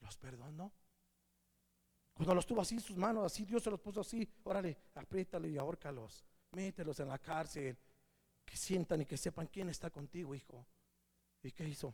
los 0.00 0.16
perdonó. 0.16 0.72
Cuando 2.14 2.34
los 2.34 2.46
tuvo 2.46 2.60
así 2.60 2.76
en 2.76 2.80
sus 2.80 2.96
manos, 2.96 3.24
así 3.24 3.44
Dios 3.44 3.62
se 3.62 3.70
los 3.70 3.80
puso 3.80 4.02
así, 4.02 4.28
órale, 4.44 4.78
apriétale 4.94 5.48
y 5.48 5.58
ahórcalos, 5.58 6.24
mételos 6.52 7.00
en 7.00 7.08
la 7.08 7.18
cárcel, 7.18 7.76
que 8.44 8.56
sientan 8.56 9.00
y 9.00 9.06
que 9.06 9.16
sepan 9.16 9.48
quién 9.48 9.68
está 9.68 9.90
contigo, 9.90 10.36
hijo. 10.36 10.64
¿Y 11.42 11.50
qué 11.50 11.68
hizo? 11.68 11.92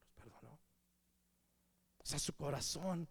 Los 0.00 0.10
perdonó. 0.10 0.58
O 1.98 2.04
sea, 2.04 2.18
su 2.18 2.34
corazón, 2.34 3.08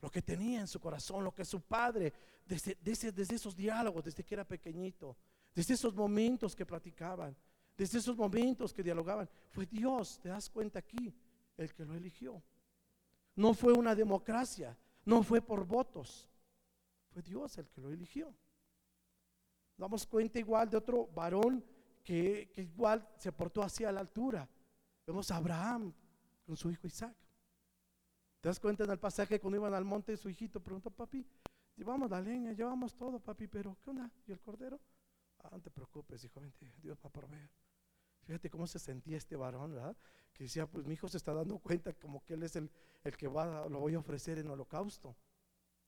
lo 0.00 0.10
que 0.10 0.22
tenía 0.22 0.60
en 0.60 0.66
su 0.66 0.80
corazón, 0.80 1.22
lo 1.22 1.32
que 1.32 1.44
su 1.44 1.60
padre, 1.60 2.12
desde, 2.44 2.76
desde 3.12 3.36
esos 3.36 3.54
diálogos, 3.54 4.04
desde 4.04 4.24
que 4.24 4.34
era 4.34 4.44
pequeñito, 4.44 5.16
desde 5.54 5.74
esos 5.74 5.94
momentos 5.94 6.54
que 6.54 6.66
platicaban, 6.66 7.36
desde 7.76 7.98
esos 7.98 8.16
momentos 8.16 8.72
que 8.72 8.82
dialogaban, 8.82 9.28
fue 9.50 9.66
Dios, 9.66 10.18
te 10.20 10.28
das 10.28 10.50
cuenta 10.50 10.78
aquí, 10.80 11.14
el 11.56 11.72
que 11.72 11.84
lo 11.84 11.94
eligió. 11.94 12.42
No 13.36 13.54
fue 13.54 13.72
una 13.72 13.94
democracia, 13.94 14.76
no 15.04 15.22
fue 15.22 15.40
por 15.40 15.64
votos, 15.64 16.28
fue 17.10 17.22
Dios 17.22 17.56
el 17.58 17.68
que 17.68 17.80
lo 17.80 17.90
eligió. 17.90 18.34
Damos 19.76 20.06
cuenta 20.06 20.40
igual 20.40 20.68
de 20.68 20.76
otro 20.76 21.06
varón 21.06 21.64
que, 22.02 22.52
igual 22.56 23.08
se 23.16 23.30
portó 23.30 23.62
hacia 23.62 23.92
la 23.92 24.00
altura. 24.00 24.48
Vemos 25.06 25.30
a 25.30 25.36
Abraham 25.36 25.94
con 26.44 26.56
su 26.56 26.70
hijo 26.70 26.86
Isaac. 26.86 27.16
¿Te 28.40 28.48
das 28.48 28.58
cuenta 28.58 28.84
en 28.84 28.90
el 28.90 28.98
pasaje 28.98 29.38
cuando 29.38 29.56
iban 29.56 29.74
al 29.74 29.84
monte 29.84 30.16
su 30.16 30.28
hijito 30.28 30.60
preguntó, 30.60 30.90
papi, 30.90 31.24
llevamos 31.76 32.10
la 32.10 32.20
leña, 32.20 32.52
llevamos 32.52 32.94
todo, 32.94 33.20
papi, 33.20 33.46
pero 33.46 33.76
¿qué 33.80 33.90
onda? 33.90 34.10
¿Y 34.26 34.32
el 34.32 34.40
cordero? 34.40 34.80
Ah, 35.40 35.48
no 35.52 35.60
te 35.60 35.70
preocupes, 35.70 36.24
hijo, 36.24 36.40
vente, 36.40 36.72
Dios 36.82 36.98
va 37.04 37.08
a 37.08 37.12
proveer. 37.12 37.50
Fíjate 38.24 38.50
cómo 38.50 38.66
se 38.66 38.78
sentía 38.78 39.16
este 39.16 39.36
varón, 39.36 39.74
¿verdad? 39.74 39.96
Que 40.34 40.44
decía, 40.44 40.66
pues 40.66 40.84
mi 40.84 40.94
hijo 40.94 41.08
se 41.08 41.16
está 41.16 41.32
dando 41.32 41.58
cuenta 41.58 41.92
como 41.94 42.22
que 42.24 42.34
él 42.34 42.42
es 42.42 42.56
el, 42.56 42.70
el 43.04 43.16
que 43.16 43.26
va, 43.26 43.68
lo 43.68 43.80
voy 43.80 43.94
a 43.94 43.98
ofrecer 43.98 44.38
en 44.38 44.50
holocausto. 44.50 45.16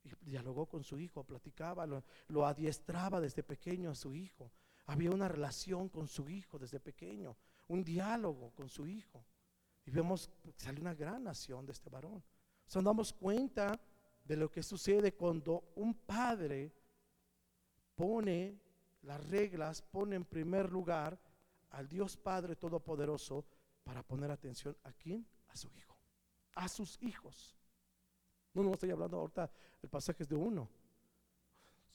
Y 0.02 0.11
dialogó 0.23 0.66
con 0.66 0.83
su 0.83 0.99
hijo, 0.99 1.25
platicaba, 1.25 1.87
lo, 1.87 2.47
adiestraba 2.47 3.21
desde 3.21 3.42
pequeño 3.42 3.90
a 3.90 3.95
su 3.95 4.14
hijo. 4.14 4.50
Había 4.87 5.11
una 5.11 5.28
relación 5.28 5.88
con 5.88 6.09
su 6.09 6.28
hijo 6.30 6.59
desde 6.59 6.80
pequeño, 6.80 7.37
un 7.69 7.85
diálogo 7.85 8.50
con 8.54 8.69
su 8.69 8.87
hijo. 8.87 9.25
Y 9.85 9.90
vemos 9.90 10.30
que 10.42 10.52
sale 10.57 10.80
una 10.80 10.95
gran 10.95 11.25
nación 11.25 11.66
de 11.66 11.73
este 11.73 11.90
varón. 11.90 12.23
O 12.23 12.75
nos 12.76 12.85
damos 12.85 13.12
cuenta 13.12 13.78
de 14.25 14.37
lo 14.37 14.50
que 14.50 14.62
sucede 14.62 15.12
cuando 15.12 15.73
un 15.75 15.95
padre 15.95 16.73
pone 17.95 18.59
las 19.02 19.25
reglas, 19.28 19.83
pone 19.83 20.16
en 20.16 20.25
primer 20.25 20.71
lugar 20.71 21.19
al 21.71 21.88
Dios 21.88 22.16
Padre 22.16 22.57
Todopoderoso 22.57 23.45
para 23.85 24.02
poner 24.02 24.30
atención 24.30 24.76
a 24.85 24.92
quién? 24.92 25.26
A 25.49 25.57
su 25.57 25.69
hijo, 25.76 25.97
a 26.54 26.69
sus 26.69 27.00
hijos. 27.02 27.57
No, 28.54 28.62
no 28.62 28.73
estoy 28.73 28.90
hablando 28.90 29.19
ahorita, 29.19 29.50
el 29.83 29.88
pasaje 29.88 30.23
es 30.23 30.28
de 30.28 30.37
uno 30.37 30.69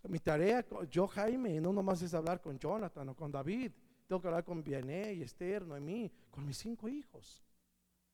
mi 0.08 0.20
tarea, 0.20 0.66
yo 0.90 1.08
Jaime, 1.08 1.60
no 1.60 1.74
nomás 1.74 2.02
es 2.02 2.14
hablar 2.14 2.42
con 2.42 2.60
Jonathan 2.60 3.10
o 3.10 3.16
con 3.16 3.32
David, 3.32 3.72
tengo 4.08 4.22
que 4.22 4.28
hablar 4.28 4.44
con 4.44 4.64
Vianney, 4.64 5.20
y 5.20 5.24
Esther, 5.24 5.66
Noemí, 5.66 6.12
con 6.30 6.46
mis 6.46 6.58
cinco 6.58 6.88
hijos. 6.88 7.44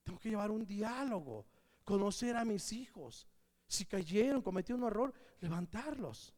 Tengo 0.03 0.19
que 0.19 0.29
llevar 0.29 0.51
un 0.51 0.65
diálogo, 0.65 1.45
conocer 1.83 2.35
a 2.35 2.45
mis 2.45 2.71
hijos. 2.71 3.27
Si 3.67 3.85
cayeron, 3.85 4.41
cometieron 4.41 4.83
un 4.83 4.87
error, 4.87 5.13
levantarlos. 5.39 6.33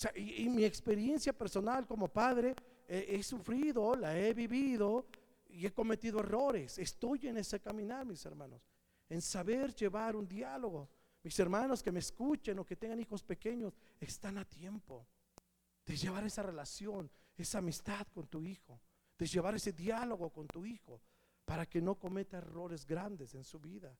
Sea, 0.00 0.16
y, 0.16 0.48
mi 0.48 0.64
experiencia 0.64 1.34
personal 1.34 1.86
como 1.86 2.08
padre, 2.08 2.54
he 2.88 3.22
sufrido, 3.22 3.94
la 3.94 4.18
he 4.18 4.32
vivido 4.32 5.04
y 5.50 5.66
he 5.66 5.72
cometido 5.74 6.20
errores. 6.20 6.78
Estoy 6.78 7.28
en 7.28 7.36
ese 7.36 7.60
caminar, 7.60 8.06
mis 8.06 8.24
hermanos, 8.24 8.62
en 9.10 9.20
saber 9.20 9.74
llevar 9.74 10.16
un 10.16 10.26
diálogo. 10.26 10.88
Mis 11.22 11.38
hermanos 11.38 11.82
que 11.82 11.92
me 11.92 11.98
escuchen 11.98 12.58
o 12.58 12.64
que 12.64 12.76
tengan 12.76 12.98
hijos 12.98 13.22
pequeños, 13.22 13.74
están 14.00 14.38
a 14.38 14.44
tiempo 14.46 15.06
de 15.84 15.94
llevar 15.94 16.24
esa 16.24 16.42
relación, 16.42 17.10
esa 17.36 17.58
amistad 17.58 18.06
con 18.14 18.26
tu 18.26 18.42
hijo, 18.42 18.80
de 19.18 19.26
llevar 19.26 19.54
ese 19.54 19.72
diálogo 19.72 20.30
con 20.30 20.46
tu 20.46 20.64
hijo, 20.64 21.02
para 21.44 21.66
que 21.66 21.82
no 21.82 21.96
cometa 21.96 22.38
errores 22.38 22.86
grandes 22.86 23.34
en 23.34 23.44
su 23.44 23.60
vida, 23.60 23.94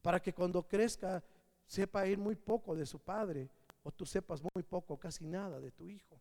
para 0.00 0.18
que 0.18 0.32
cuando 0.32 0.66
crezca 0.66 1.22
sepa 1.66 2.06
ir 2.06 2.16
muy 2.16 2.36
poco 2.36 2.74
de 2.74 2.86
su 2.86 2.98
padre 3.00 3.50
o 3.82 3.90
tú 3.90 4.06
sepas 4.06 4.42
muy 4.54 4.62
poco, 4.62 4.98
casi 4.98 5.24
nada 5.24 5.60
de 5.60 5.70
tu 5.70 5.88
hijo. 5.88 6.20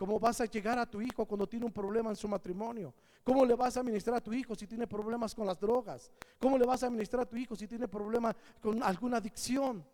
¿Cómo 0.00 0.18
vas 0.18 0.40
a 0.40 0.46
llegar 0.46 0.78
a 0.78 0.86
tu 0.86 1.02
hijo 1.02 1.26
cuando 1.26 1.46
tiene 1.46 1.66
un 1.66 1.72
problema 1.72 2.08
en 2.08 2.16
su 2.16 2.26
matrimonio? 2.26 2.94
¿Cómo 3.22 3.44
le 3.44 3.54
vas 3.54 3.76
a 3.76 3.80
administrar 3.80 4.16
a 4.16 4.20
tu 4.22 4.32
hijo 4.32 4.54
si 4.54 4.66
tiene 4.66 4.86
problemas 4.86 5.34
con 5.34 5.46
las 5.46 5.60
drogas? 5.60 6.10
¿Cómo 6.38 6.56
le 6.56 6.64
vas 6.64 6.82
a 6.82 6.86
administrar 6.86 7.22
a 7.22 7.28
tu 7.28 7.36
hijo 7.36 7.54
si 7.54 7.68
tiene 7.68 7.86
problemas 7.86 8.34
con 8.62 8.82
alguna 8.82 9.18
adicción? 9.18 9.84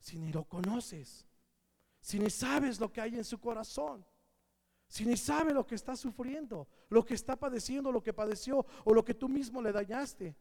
Si 0.00 0.18
ni 0.18 0.32
lo 0.32 0.42
conoces, 0.42 1.24
si 2.00 2.18
ni 2.18 2.28
sabes 2.28 2.80
lo 2.80 2.92
que 2.92 3.00
hay 3.00 3.14
en 3.14 3.24
su 3.24 3.38
corazón, 3.38 4.04
si 4.88 5.06
ni 5.06 5.16
sabe 5.16 5.54
lo 5.54 5.64
que 5.64 5.76
está 5.76 5.94
sufriendo, 5.94 6.66
lo 6.88 7.04
que 7.04 7.14
está 7.14 7.36
padeciendo, 7.36 7.92
lo 7.92 8.02
que 8.02 8.12
padeció 8.12 8.66
o 8.84 8.92
lo 8.92 9.04
que 9.04 9.14
tú 9.14 9.28
mismo 9.28 9.62
le 9.62 9.70
dañaste, 9.70 10.34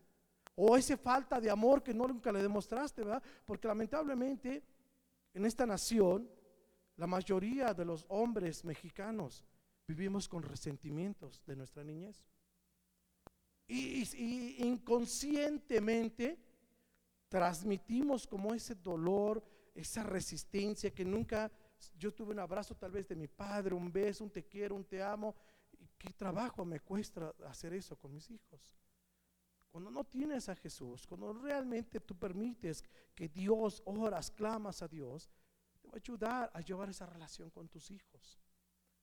o 0.55 0.75
esa 0.75 0.97
falta 0.97 1.39
de 1.39 1.51
amor 1.51 1.83
que 1.83 1.93
no 1.93 2.07
nunca 2.07 2.31
le 2.31 2.41
demostraste, 2.41 3.03
¿verdad? 3.03 3.21
Porque 3.45 3.67
lamentablemente 3.67 4.63
en 5.33 5.45
esta 5.45 5.65
nación 5.65 6.29
la 6.95 7.07
mayoría 7.07 7.73
de 7.73 7.85
los 7.85 8.05
hombres 8.09 8.65
mexicanos 8.65 9.45
vivimos 9.87 10.27
con 10.27 10.43
resentimientos 10.43 11.41
de 11.45 11.55
nuestra 11.55 11.83
niñez. 11.83 12.23
Y, 13.67 14.65
inconscientemente 14.65 16.37
transmitimos 17.29 18.27
como 18.27 18.53
ese 18.53 18.75
dolor, 18.75 19.43
esa 19.75 20.03
resistencia 20.03 20.91
que 20.91 21.05
nunca, 21.05 21.51
yo 21.97 22.13
tuve 22.13 22.33
un 22.33 22.39
abrazo 22.39 22.75
tal 22.75 22.91
vez 22.91 23.07
de 23.07 23.15
mi 23.15 23.27
padre, 23.27 23.75
un 23.75 23.91
beso, 23.91 24.23
un 24.23 24.31
te 24.31 24.43
quiero, 24.43 24.75
un 24.75 24.85
te 24.85 25.01
amo. 25.01 25.35
¿Y 25.79 25.87
qué 25.97 26.11
trabajo 26.13 26.65
me 26.65 26.79
cuesta 26.79 27.33
hacer 27.47 27.73
eso 27.73 27.95
con 27.95 28.13
mis 28.13 28.29
hijos? 28.29 28.73
Cuando 29.71 29.91
no 29.91 30.03
tienes 30.03 30.49
a 30.49 30.55
Jesús, 30.55 31.05
cuando 31.05 31.31
realmente 31.33 31.99
tú 31.99 32.17
permites 32.17 32.83
que 33.13 33.29
Dios 33.29 33.81
oras, 33.85 34.31
clamas 34.31 34.81
a 34.81 34.87
Dios, 34.87 35.29
va 35.85 35.91
a 35.93 35.97
ayudar 35.97 36.51
a 36.53 36.61
llevar 36.61 36.89
esa 36.89 37.05
relación 37.05 37.49
con 37.51 37.67
tus 37.67 37.91
hijos. 37.91 38.39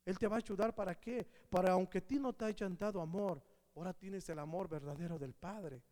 Él 0.04 0.18
te 0.18 0.26
va 0.26 0.36
a 0.36 0.38
ayudar 0.38 0.74
para 0.74 0.98
qué? 0.98 1.26
Para 1.48 1.72
aunque 1.72 1.98
a 1.98 2.06
ti 2.06 2.18
no 2.18 2.32
te 2.32 2.44
hayan 2.44 2.76
dado 2.76 3.00
amor, 3.00 3.42
ahora 3.74 3.92
tienes 3.92 4.28
el 4.28 4.38
amor 4.38 4.68
verdadero 4.68 5.18
del 5.18 5.34
Padre. 5.34 5.82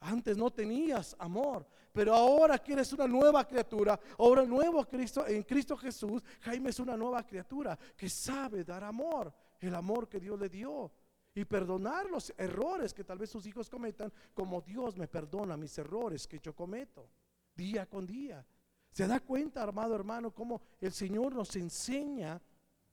Antes 0.00 0.36
no 0.36 0.50
tenías 0.50 1.16
amor, 1.18 1.66
pero 1.92 2.14
ahora 2.14 2.58
que 2.58 2.74
eres 2.74 2.92
una 2.92 3.06
nueva 3.06 3.46
criatura, 3.46 3.98
ahora 4.18 4.44
nuevo 4.44 4.84
Cristo, 4.84 5.26
en 5.26 5.42
Cristo 5.42 5.76
Jesús, 5.76 6.22
Jaime 6.42 6.70
es 6.70 6.78
una 6.78 6.96
nueva 6.96 7.26
criatura 7.26 7.78
que 7.96 8.08
sabe 8.08 8.62
dar 8.62 8.84
amor, 8.84 9.32
el 9.58 9.74
amor 9.74 10.06
que 10.08 10.20
Dios 10.20 10.38
le 10.38 10.50
dio 10.50 10.92
y 11.36 11.44
perdonar 11.44 12.08
los 12.10 12.32
errores 12.38 12.94
que 12.94 13.04
tal 13.04 13.18
vez 13.18 13.28
sus 13.28 13.46
hijos 13.46 13.68
cometan, 13.68 14.10
como 14.32 14.62
Dios 14.62 14.96
me 14.96 15.06
perdona 15.06 15.54
mis 15.58 15.76
errores 15.76 16.26
que 16.26 16.38
yo 16.38 16.56
cometo 16.56 17.10
día 17.54 17.84
con 17.86 18.06
día. 18.06 18.44
¿Se 18.90 19.06
da 19.06 19.20
cuenta, 19.20 19.62
armado 19.62 19.94
hermano, 19.94 20.32
cómo 20.32 20.62
el 20.80 20.92
Señor 20.92 21.34
nos 21.34 21.54
enseña 21.56 22.40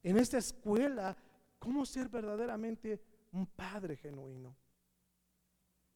en 0.04 0.18
esta 0.18 0.40
escuela 0.40 1.16
cómo 1.58 1.86
ser 1.86 2.10
verdaderamente 2.10 3.02
un 3.32 3.48
padre 3.48 3.96
genuino? 3.96 4.54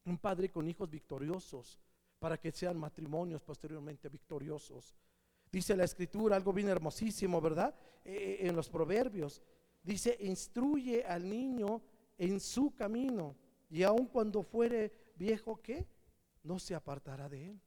Un 0.05 0.17
padre 0.17 0.49
con 0.49 0.69
hijos 0.69 0.89
victoriosos 0.89 1.77
para 2.17 2.39
que 2.39 2.53
sean 2.53 2.79
matrimonios 2.79 3.43
posteriormente 3.43 4.07
victoriosos. 4.07 4.95
Dice 5.51 5.75
la 5.75 5.83
escritura 5.83 6.37
algo 6.37 6.53
bien 6.53 6.69
hermosísimo, 6.69 7.41
¿verdad? 7.41 7.75
Eh, 8.05 8.13
eh, 8.13 8.47
en 8.47 8.55
los 8.55 8.69
proverbios. 8.69 9.41
Dice, 9.83 10.17
instruye 10.21 11.03
al 11.03 11.27
niño 11.27 11.81
en 12.17 12.39
su 12.39 12.74
camino 12.74 13.36
y 13.69 13.83
aun 13.83 14.07
cuando 14.07 14.43
fuere 14.43 14.91
viejo, 15.15 15.62
¿qué? 15.62 15.88
No 16.43 16.59
se 16.59 16.75
apartará 16.75 17.27
de 17.29 17.50
él. 17.50 17.62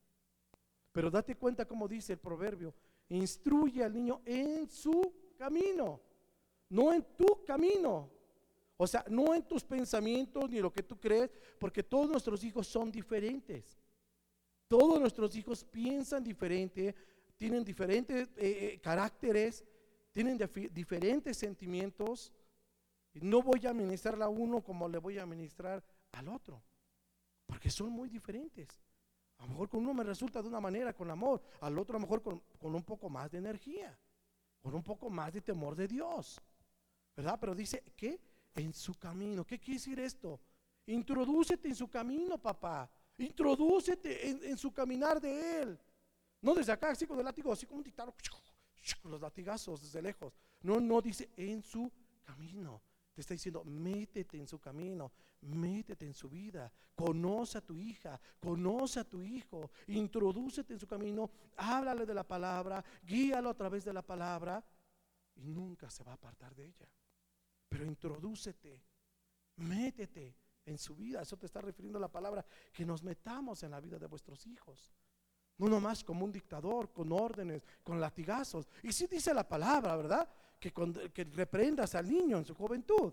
Pero 0.92 1.11
date 1.11 1.37
cuenta 1.37 1.66
como 1.66 1.87
dice 1.87 2.14
el 2.14 2.19
proverbio, 2.19 2.75
instruye 3.09 3.85
al 3.85 3.92
niño 3.92 4.23
en 4.25 4.69
su 4.69 5.14
camino, 5.37 6.00
no 6.69 6.92
en 6.92 7.04
tu 7.16 7.45
camino. 7.45 8.11
O 8.76 8.87
sea, 8.87 9.04
no 9.11 9.35
en 9.35 9.42
tus 9.42 9.62
pensamientos 9.62 10.49
ni 10.49 10.59
lo 10.59 10.73
que 10.73 10.83
tú 10.83 10.99
crees, 10.99 11.30
porque 11.59 11.83
todos 11.83 12.09
nuestros 12.09 12.42
hijos 12.45 12.66
son 12.66 12.90
diferentes. 12.90 13.78
Todos 14.66 14.99
nuestros 14.99 15.37
hijos 15.37 15.64
piensan 15.64 16.25
diferente, 16.25 16.95
tienen 17.37 17.62
diferentes 17.62 18.28
eh, 18.37 18.75
eh, 18.75 18.80
caracteres, 18.83 19.64
tienen 20.12 20.38
diferentes 20.73 21.37
sentimientos. 21.37 22.33
No 23.14 23.43
voy 23.43 23.67
a 23.67 23.75
ministrar 23.75 24.21
a 24.23 24.29
uno 24.29 24.62
como 24.62 24.88
le 24.88 24.99
voy 24.99 25.19
a 25.19 25.26
ministrar 25.26 25.83
al 26.12 26.29
otro, 26.29 26.62
porque 27.47 27.71
son 27.71 27.90
muy 27.90 28.09
diferentes. 28.09 28.81
A 29.38 29.45
lo 29.45 29.49
mejor 29.50 29.69
con 29.69 29.81
uno 29.81 29.95
me 29.95 30.05
resulta 30.05 30.43
de 30.43 30.49
una 30.49 30.61
manera, 30.61 30.93
con 30.93 31.11
amor, 31.11 31.43
al 31.61 31.79
otro 31.79 31.97
a 31.97 32.00
lo 32.00 32.07
mejor 32.07 32.23
con, 32.23 32.43
con 32.59 32.75
un 32.75 32.83
poco 32.83 33.09
más 33.09 33.31
de 33.31 33.38
energía, 33.38 33.99
con 34.61 34.75
un 34.75 34.83
poco 34.83 35.11
más 35.11 35.33
de 35.33 35.40
temor 35.40 35.75
de 35.75 35.88
Dios. 35.88 36.40
¿Verdad? 37.17 37.38
Pero 37.40 37.55
dice 37.55 37.83
que 37.97 38.21
en 38.55 38.73
su 38.73 38.95
camino. 38.95 39.45
¿Qué 39.45 39.59
quiere 39.59 39.79
decir 39.79 39.99
esto? 40.00 40.40
Introdúcete 40.87 41.69
en 41.69 41.75
su 41.75 41.88
camino, 41.88 42.38
papá. 42.38 42.90
Introdúcete 43.19 44.49
en, 44.50 44.57
su 44.57 44.73
caminar 44.73 45.21
de 45.21 45.62
Él. 45.62 45.79
No 46.40 46.55
desde 46.55 46.73
acá, 46.73 46.90
así 46.90 47.07
con 47.07 47.19
el 47.19 47.25
látigo, 47.25 47.52
así 47.52 47.67
como 47.67 47.79
un 47.79 47.85
titano, 47.85 48.14
los 49.05 49.21
latigazos 49.21 49.83
desde 49.83 50.00
lejos. 50.00 50.33
No, 50.62 50.81
no, 50.81 51.00
dice 51.02 51.29
en 51.37 51.62
su 51.62 51.90
camino. 52.25 52.81
Está 53.21 53.35
diciendo, 53.35 53.65
métete 53.65 54.39
en 54.39 54.47
su 54.47 54.59
camino, 54.59 55.12
métete 55.43 56.07
en 56.07 56.15
su 56.15 56.29
vida, 56.29 56.73
conoce 56.95 57.59
a 57.59 57.61
tu 57.61 57.79
hija, 57.79 58.21
conoce 58.39 59.00
a 59.00 59.05
tu 59.05 59.23
hijo, 59.23 59.71
introdúcete 59.87 60.75
en 60.75 60.81
su 60.81 60.87
camino, 60.87 61.31
háblale 61.57 62.07
de 62.07 62.15
la 62.15 62.27
palabra, 62.27 62.85
guíalo 63.03 63.50
a 63.50 63.55
través 63.55 63.85
de 63.85 63.93
la 63.93 64.03
palabra 64.03 64.65
y 65.37 65.47
nunca 65.47 65.91
se 65.91 66.05
va 66.05 66.12
a 66.12 66.15
apartar 66.15 66.55
de 66.55 66.67
ella. 66.67 66.89
Pero 67.69 67.85
introdúcete, 67.85 68.83
métete 69.57 70.35
en 70.67 70.79
su 70.79 70.97
vida. 70.97 71.23
Eso 71.23 71.37
te 71.37 71.47
está 71.47 71.61
refiriendo 71.61 71.99
la 71.99 72.09
palabra, 72.09 72.45
que 72.73 72.85
nos 72.85 73.03
metamos 73.03 73.62
en 73.62 73.71
la 73.71 73.81
vida 73.81 73.99
de 73.99 74.07
vuestros 74.07 74.47
hijos. 74.47 74.93
No 75.59 75.69
nomás 75.69 76.03
como 76.03 76.25
un 76.25 76.33
dictador, 76.33 76.93
con 76.93 77.12
órdenes, 77.12 77.62
con 77.83 78.00
latigazos. 78.00 78.69
Y 78.83 78.93
sí 78.93 79.07
dice 79.07 79.35
la 79.35 79.47
palabra, 79.47 79.95
¿verdad? 79.97 80.29
Que, 80.61 80.73
que 81.12 81.25
reprendas 81.25 81.95
al 81.95 82.09
niño 82.09 82.38
en 82.38 82.45
su 82.45 82.55
juventud. 82.55 83.12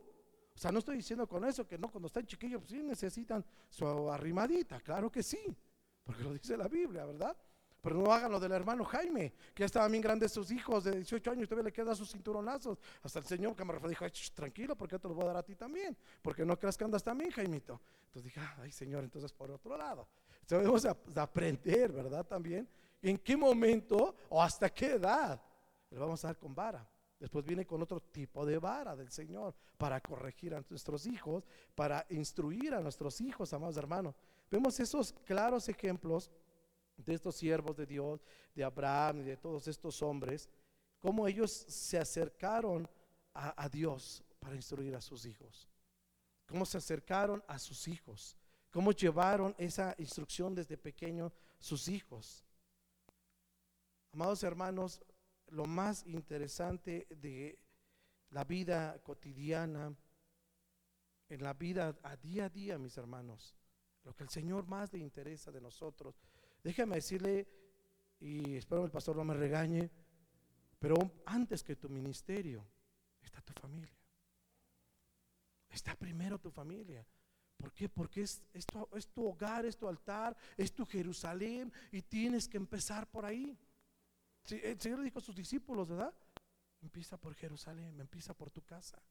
O 0.58 0.60
sea, 0.60 0.72
no 0.72 0.80
estoy 0.80 0.98
diciendo 0.98 1.28
con 1.28 1.46
eso 1.46 1.68
que 1.68 1.78
no, 1.78 1.90
cuando 1.90 2.08
están 2.08 2.26
chiquillos, 2.26 2.60
pues 2.62 2.72
sí 2.72 2.82
necesitan 2.82 3.46
su 3.70 4.12
arrimadita, 4.12 4.82
claro 4.82 5.12
que 5.12 5.22
sí, 5.22 5.56
porque 6.04 6.24
lo 6.24 6.34
dice 6.34 6.58
la 6.58 6.68
Biblia, 6.68 7.06
¿verdad? 7.06 7.38
Pero 7.80 7.98
no 7.98 8.12
hagan 8.12 8.32
lo 8.32 8.40
del 8.40 8.52
hermano 8.52 8.84
Jaime, 8.84 9.34
que 9.54 9.62
ya 9.62 9.66
estaban 9.68 9.92
bien 9.92 10.02
grandes 10.02 10.32
sus 10.32 10.50
hijos 10.50 10.84
de 10.84 10.94
18 10.94 11.32
años, 11.32 11.48
todavía 11.48 11.66
le 11.66 11.72
quedan 11.72 11.96
sus 11.96 12.12
cinturonazos. 12.12 12.80
Hasta 13.04 13.20
el 13.20 13.26
Señor 13.26 13.56
que 13.56 13.64
me 13.64 13.74
dijo, 13.88 14.06
tranquilo, 14.34 14.76
porque 14.76 14.98
te 14.98 15.08
los 15.08 15.16
voy 15.16 15.26
a 15.26 15.28
dar 15.28 15.38
a 15.38 15.44
ti 15.44 15.56
también, 15.56 15.96
porque 16.24 16.44
no 16.44 16.58
creas 16.58 16.76
que 16.76 16.84
andas 16.84 17.04
también, 17.04 17.30
Jaimito. 17.30 17.80
Entonces 18.08 18.24
dije, 18.24 18.42
ay 18.58 18.72
Señor, 18.72 19.04
entonces 19.04 19.32
por 19.32 19.52
otro 19.52 19.78
lado. 19.78 20.08
Debemos 20.48 20.86
aprender, 20.86 21.92
¿verdad? 21.92 22.26
También, 22.26 22.68
en 23.02 23.20
qué 23.20 23.38
momento 23.38 24.16
o 24.30 24.42
hasta 24.42 24.70
qué 24.70 24.94
edad 24.94 25.40
le 25.92 26.00
vamos 26.00 26.24
a 26.26 26.30
dar 26.30 26.38
con 26.38 26.56
vara. 26.56 26.90
Después 27.20 27.46
viene 27.46 27.66
con 27.66 27.82
otro 27.82 28.00
tipo 28.00 28.46
de 28.46 28.60
vara 28.60 28.96
del 28.96 29.10
Señor 29.10 29.56
para 29.78 30.00
corregir 30.02 30.54
a 30.54 30.64
nuestros 30.70 31.08
hijos, 31.08 31.48
para 31.74 32.06
instruir 32.10 32.76
a 32.76 32.82
nuestros 32.82 33.20
hijos, 33.22 33.54
amados 33.54 33.78
hermanos. 33.78 34.16
Vemos 34.52 34.80
esos 34.80 35.14
claros 35.26 35.68
ejemplos 35.68 36.30
de 36.96 37.14
estos 37.14 37.36
siervos 37.36 37.76
de 37.76 37.86
Dios, 37.86 38.24
de 38.54 38.64
Abraham 38.64 39.22
y 39.22 39.24
de 39.24 39.38
todos 39.38 39.68
estos 39.68 40.02
hombres, 40.02 40.50
cómo 41.00 41.28
ellos 41.28 41.52
se 41.52 41.98
acercaron 41.98 42.88
a, 43.34 43.70
Dios 43.70 44.24
para 44.40 44.56
instruir 44.56 44.96
a 44.96 45.02
sus 45.02 45.26
hijos, 45.26 45.70
cómo 46.48 46.66
se 46.66 46.80
acercaron 46.80 47.44
a 47.48 47.60
sus 47.60 47.88
hijos, 47.88 48.36
cómo 48.72 48.92
llevaron 48.92 49.54
esa 49.60 49.94
instrucción 50.00 50.56
desde 50.56 50.76
pequeño 50.76 51.32
sus 51.60 51.88
hijos. 51.88 52.44
Amados 54.12 54.42
hermanos, 54.42 55.00
lo 55.50 55.66
más 55.66 56.06
interesante 56.06 57.08
de 57.10 57.60
la 58.30 58.44
vida 58.44 59.02
cotidiana, 59.04 59.96
en 61.30 61.44
la 61.44 61.54
vida 61.54 61.96
a 62.04 62.16
día 62.18 62.46
a 62.46 62.50
día, 62.50 62.78
mis 62.78 62.98
hermanos, 62.98 63.56
lo 64.04 64.16
que 64.16 64.24
el 64.24 64.30
Señor 64.30 64.68
más 64.68 64.94
le 64.94 65.00
interesa 65.00 65.52
de 65.52 65.62
nosotros 65.62 66.16
Déjame 66.68 66.96
decirle, 66.96 67.48
y 68.20 68.56
espero 68.56 68.82
que 68.82 68.88
el 68.88 68.92
pastor 68.92 69.16
no 69.16 69.24
me 69.24 69.34
regañe, 69.34 69.90
pero 70.80 70.96
antes 71.26 71.64
que 71.64 71.78
tu 71.78 71.88
ministerio 71.88 72.68
está 73.22 73.42
tu 73.42 73.54
familia. 73.54 73.96
Está 75.70 75.96
primero 75.96 76.40
tu 76.40 76.52
familia. 76.52 77.08
¿Por 77.56 77.72
qué? 77.72 77.88
Porque 77.88 78.22
es, 78.22 78.44
tu, 78.66 78.88
es, 78.96 79.08
tu, 79.08 79.28
hogar, 79.28 79.66
es 79.66 79.78
tu 79.78 79.88
altar, 79.88 80.36
es 80.58 80.74
tu 80.74 80.86
Jerusalén 80.86 81.72
y 81.92 82.02
tienes 82.02 82.50
que 82.50 82.58
empezar 82.58 83.10
por 83.10 83.24
ahí. 83.24 83.58
El 84.50 84.80
Señor 84.80 85.02
dijo 85.02 85.20
a 85.20 85.22
sus 85.22 85.36
discípulos, 85.36 85.88
¿verdad? 85.88 86.14
Empieza 86.82 87.18
por 87.18 87.34
Jerusalén, 87.36 88.00
empieza 88.00 88.34
por 88.34 88.50
tu 88.50 88.62
casa. 88.64 89.02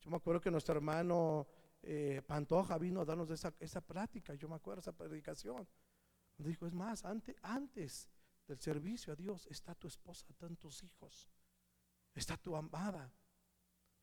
Yo 0.00 0.10
me 0.10 0.16
acuerdo 0.16 0.40
que 0.40 0.50
nuestro 0.50 0.74
hermano 0.74 1.46
eh, 1.82 2.22
Pantoja 2.26 2.78
vino 2.78 3.00
a 3.00 3.04
darnos 3.04 3.30
esa, 3.30 3.52
esa 3.60 3.80
plática, 3.80 4.34
yo 4.34 4.48
me 4.48 4.54
acuerdo 4.54 4.80
esa 4.80 4.92
predicación. 4.92 5.66
Dijo, 6.38 6.66
es 6.66 6.72
más, 6.72 7.04
antes, 7.04 7.36
antes 7.42 8.08
del 8.46 8.60
servicio 8.60 9.12
a 9.12 9.16
Dios 9.16 9.46
está 9.46 9.74
tu 9.74 9.86
esposa, 9.86 10.26
están 10.28 10.56
tus 10.56 10.82
hijos, 10.82 11.30
está 12.14 12.36
tu 12.36 12.56
amada, 12.56 13.12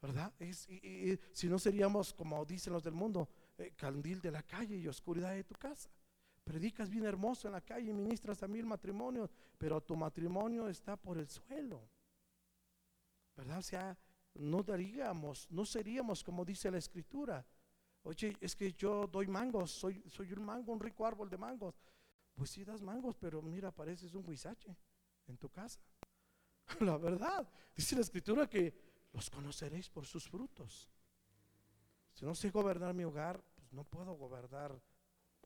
¿verdad? 0.02 0.34
Y, 0.40 1.20
si 1.34 1.48
no 1.48 1.60
seríamos, 1.60 2.14
como 2.14 2.44
dicen 2.46 2.74
los 2.74 2.84
del 2.84 2.94
mundo, 2.94 3.30
eh, 3.58 3.74
candil 3.76 4.22
de 4.22 4.32
la 4.32 4.44
calle 4.44 4.78
y 4.78 4.88
oscuridad 4.88 5.32
de 5.34 5.44
tu 5.44 5.56
casa. 5.56 5.90
Predicas 6.52 6.90
bien 6.90 7.06
hermoso 7.06 7.48
en 7.48 7.54
la 7.54 7.62
calle, 7.62 7.94
ministras 7.94 8.44
a 8.44 8.48
mil 8.50 8.66
matrimonios, 8.66 9.34
pero 9.58 9.80
tu 9.80 9.96
matrimonio 9.96 10.68
está 10.68 10.98
por 10.98 11.18
el 11.18 11.30
suelo, 11.30 11.88
¿verdad? 13.38 13.60
O 13.60 13.62
sea, 13.62 13.98
no 14.34 14.62
daríamos, 14.62 15.50
no 15.50 15.64
seríamos 15.64 16.22
como 16.22 16.44
dice 16.44 16.70
la 16.70 16.78
escritura. 16.78 17.48
Oye, 18.04 18.36
es 18.42 18.54
que 18.54 18.74
yo 18.74 19.08
doy 19.08 19.28
mangos, 19.28 19.72
soy, 19.72 20.04
soy 20.10 20.34
un 20.34 20.44
mango, 20.44 20.74
un 20.74 20.82
rico 20.82 21.06
árbol 21.06 21.30
de 21.30 21.38
mangos. 21.38 21.80
Pues 22.36 22.50
si 22.50 22.66
das 22.66 22.82
mangos, 22.82 23.16
pero 23.16 23.42
mira, 23.42 23.72
pareces 23.72 24.14
un 24.14 24.28
huizache 24.28 24.76
en 25.28 25.38
tu 25.38 25.48
casa. 25.48 25.80
La 26.82 26.98
verdad, 26.98 27.50
dice 27.74 27.96
la 27.96 28.02
escritura 28.02 28.50
que 28.50 28.74
los 29.14 29.30
conoceréis 29.30 29.90
por 29.90 30.06
sus 30.06 30.28
frutos. 30.28 30.90
Si 32.12 32.26
no 32.26 32.36
sé 32.36 32.50
gobernar 32.50 32.94
mi 32.94 33.06
hogar, 33.06 33.42
pues 33.56 33.72
no 33.72 33.86
puedo 33.86 34.16
gobernar 34.16 34.78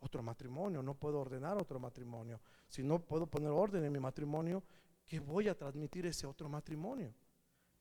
otro 0.01 0.21
matrimonio, 0.21 0.81
no 0.81 0.93
puedo 0.93 1.19
ordenar 1.19 1.57
otro 1.57 1.79
matrimonio. 1.79 2.39
Si 2.67 2.83
no 2.83 2.99
puedo 2.99 3.27
poner 3.27 3.49
orden 3.49 3.83
en 3.83 3.91
mi 3.91 3.99
matrimonio, 3.99 4.63
¿qué 5.05 5.19
voy 5.19 5.47
a 5.47 5.57
transmitir 5.57 6.05
ese 6.05 6.27
otro 6.27 6.49
matrimonio? 6.49 7.13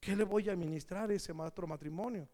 ¿Qué 0.00 0.14
le 0.14 0.24
voy 0.24 0.48
a 0.48 0.52
administrar 0.52 1.10
ese 1.12 1.32
otro 1.32 1.66
matrimonio? 1.66 2.28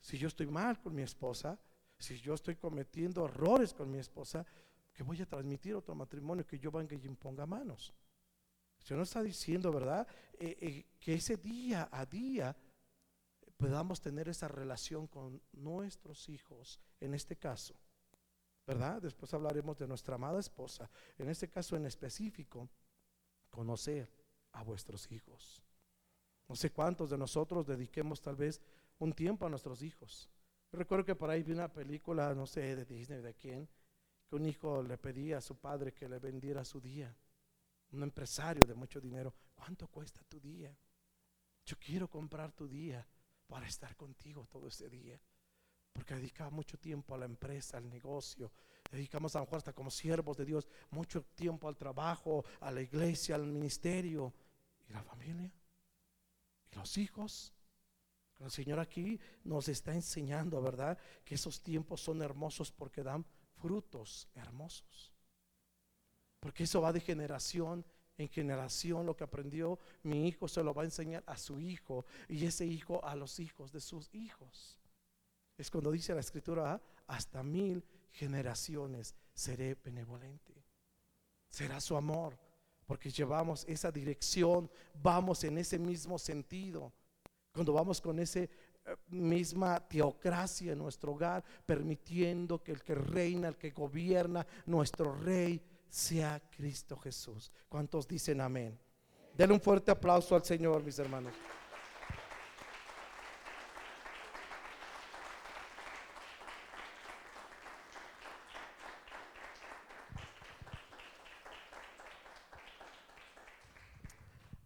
Si 0.00 0.18
yo 0.18 0.28
estoy 0.28 0.46
mal 0.46 0.80
con 0.80 0.94
mi 0.94 1.02
esposa, 1.02 1.58
si 1.98 2.18
yo 2.18 2.34
estoy 2.34 2.56
cometiendo 2.56 3.24
errores 3.24 3.72
con 3.72 3.90
mi 3.90 3.98
esposa, 3.98 4.44
que 4.92 5.02
voy 5.02 5.20
a 5.22 5.26
transmitir 5.26 5.74
otro 5.74 5.94
matrimonio 5.94 6.46
que 6.46 6.58
yo 6.58 6.70
venga 6.70 6.94
y 6.94 7.06
imponga 7.06 7.46
manos. 7.46 7.94
Se 8.78 8.94
no 8.94 9.02
está 9.02 9.22
diciendo, 9.22 9.72
¿verdad? 9.72 10.06
Eh, 10.38 10.56
eh, 10.60 10.86
que 10.98 11.14
ese 11.14 11.36
día 11.36 11.88
a 11.90 12.04
día 12.04 12.56
podamos 13.56 14.00
tener 14.00 14.28
esa 14.28 14.48
relación 14.48 15.06
con 15.06 15.40
nuestros 15.52 16.28
hijos, 16.28 16.80
en 17.00 17.14
este 17.14 17.36
caso, 17.36 17.76
¿verdad? 18.72 19.02
Después 19.02 19.32
hablaremos 19.34 19.78
de 19.78 19.86
nuestra 19.86 20.14
amada 20.14 20.40
esposa. 20.40 20.90
En 21.18 21.28
este 21.28 21.48
caso 21.48 21.76
en 21.76 21.86
específico, 21.86 22.68
conocer 23.50 24.10
a 24.52 24.62
vuestros 24.62 25.10
hijos. 25.12 25.62
No 26.48 26.56
sé 26.56 26.70
cuántos 26.70 27.10
de 27.10 27.18
nosotros 27.18 27.66
dediquemos 27.66 28.20
tal 28.20 28.36
vez 28.36 28.60
un 28.98 29.12
tiempo 29.12 29.46
a 29.46 29.48
nuestros 29.48 29.82
hijos. 29.82 30.30
recuerdo 30.72 31.04
que 31.04 31.14
por 31.14 31.28
ahí 31.28 31.42
vi 31.42 31.52
una 31.52 31.72
película, 31.72 32.34
no 32.34 32.46
sé, 32.46 32.76
de 32.76 32.84
Disney, 32.84 33.20
de 33.20 33.34
quién, 33.34 33.68
un 34.30 34.46
hijo 34.46 34.82
le 34.82 34.96
pedía 34.96 35.38
a 35.38 35.40
su 35.42 35.56
padre 35.56 35.92
que 35.92 36.08
le 36.08 36.18
vendiera 36.18 36.64
su 36.64 36.80
día. 36.80 37.14
Un 37.92 38.02
empresario 38.02 38.66
de 38.66 38.74
mucho 38.74 39.00
dinero, 39.00 39.34
¿cuánto 39.54 39.86
cuesta 39.88 40.22
tu 40.28 40.40
día? 40.40 40.74
Yo 41.66 41.76
quiero 41.78 42.08
comprar 42.08 42.52
tu 42.52 42.66
día 42.66 43.06
para 43.46 43.66
estar 43.66 43.94
contigo 43.96 44.46
todo 44.50 44.68
ese 44.68 44.88
día. 44.88 45.20
Porque 45.92 46.14
dedicaba 46.14 46.50
mucho 46.50 46.78
tiempo 46.78 47.14
a 47.14 47.18
la 47.18 47.26
empresa, 47.26 47.76
al 47.76 47.88
negocio. 47.88 48.50
Dedicamos 48.90 49.34
a 49.34 49.38
lo 49.38 49.44
mejor 49.44 49.58
hasta 49.58 49.72
como 49.72 49.90
siervos 49.90 50.36
de 50.36 50.44
Dios 50.44 50.68
mucho 50.90 51.22
tiempo 51.22 51.68
al 51.68 51.76
trabajo, 51.76 52.44
a 52.60 52.70
la 52.70 52.80
iglesia, 52.80 53.34
al 53.34 53.46
ministerio. 53.46 54.32
¿Y 54.88 54.92
la 54.92 55.02
familia? 55.02 55.52
¿Y 56.70 56.76
los 56.76 56.98
hijos? 56.98 57.52
El 58.40 58.50
Señor 58.50 58.80
aquí 58.80 59.20
nos 59.44 59.68
está 59.68 59.94
enseñando, 59.94 60.60
¿verdad? 60.60 60.98
Que 61.24 61.36
esos 61.36 61.62
tiempos 61.62 62.00
son 62.00 62.22
hermosos 62.22 62.72
porque 62.72 63.02
dan 63.02 63.24
frutos 63.60 64.28
hermosos. 64.34 65.12
Porque 66.40 66.64
eso 66.64 66.80
va 66.80 66.92
de 66.92 67.00
generación 67.00 67.84
en 68.18 68.28
generación. 68.28 69.06
Lo 69.06 69.16
que 69.16 69.24
aprendió 69.24 69.78
mi 70.02 70.26
hijo 70.26 70.48
se 70.48 70.62
lo 70.62 70.74
va 70.74 70.82
a 70.82 70.86
enseñar 70.86 71.22
a 71.26 71.36
su 71.36 71.60
hijo 71.60 72.04
y 72.28 72.44
ese 72.44 72.66
hijo 72.66 73.04
a 73.04 73.14
los 73.14 73.38
hijos 73.38 73.70
de 73.70 73.80
sus 73.80 74.12
hijos. 74.12 74.81
Es 75.56 75.70
cuando 75.70 75.90
dice 75.90 76.14
la 76.14 76.20
escritura, 76.20 76.80
hasta 77.06 77.42
mil 77.42 77.84
generaciones 78.10 79.14
seré 79.34 79.74
benevolente. 79.74 80.52
será 81.48 81.80
su 81.80 81.96
amor, 81.96 82.38
porque 82.86 83.10
llevamos 83.10 83.64
esa 83.68 83.92
dirección, 83.92 84.70
vamos 84.94 85.44
en 85.44 85.58
ese 85.58 85.78
mismo 85.78 86.18
sentido. 86.18 86.92
Cuando 87.52 87.74
vamos 87.74 88.00
con 88.00 88.18
esa 88.18 88.40
eh, 88.40 88.50
misma 89.08 89.78
teocracia 89.86 90.72
en 90.72 90.78
nuestro 90.78 91.12
hogar, 91.12 91.44
permitiendo 91.66 92.62
que 92.62 92.72
el 92.72 92.82
que 92.82 92.94
reina, 92.94 93.48
el 93.48 93.56
que 93.56 93.70
gobierna, 93.70 94.46
nuestro 94.64 95.14
rey, 95.14 95.60
sea 95.90 96.40
Cristo 96.50 96.96
Jesús. 96.96 97.52
¿Cuántos 97.68 98.08
dicen 98.08 98.40
amén? 98.40 98.78
Denle 99.36 99.54
un 99.54 99.60
fuerte 99.60 99.90
aplauso 99.90 100.34
al 100.34 100.44
Señor, 100.44 100.82
mis 100.82 100.98
hermanos. 100.98 101.34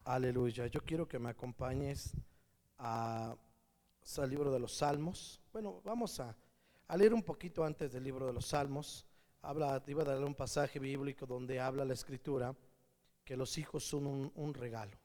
Aleluya. 0.06 0.68
Yo 0.68 0.82
quiero 0.82 1.08
que 1.08 1.18
me 1.18 1.30
acompañes 1.30 2.12
a, 2.78 3.36
al 4.18 4.30
libro 4.30 4.52
de 4.52 4.60
los 4.60 4.76
Salmos. 4.76 5.42
Bueno, 5.52 5.82
vamos 5.84 6.20
a, 6.20 6.36
leer 6.96 7.12
un 7.12 7.24
poquito 7.24 7.64
antes 7.64 7.92
del 7.92 8.04
libro 8.04 8.24
de 8.24 8.32
los 8.32 8.46
Salmos. 8.46 9.04
Habla, 9.42 9.82
iba 9.88 10.02
a 10.02 10.06
darle 10.06 10.24
un 10.24 10.36
pasaje 10.36 10.78
bíblico 10.78 11.26
donde 11.26 11.58
habla 11.58 11.84
la 11.84 11.94
escritura 11.94 12.54
que 13.24 13.36
los 13.36 13.58
hijos 13.58 13.82
son 13.82 14.06
un, 14.06 14.32
un 14.36 14.54
regalo. 14.54 14.96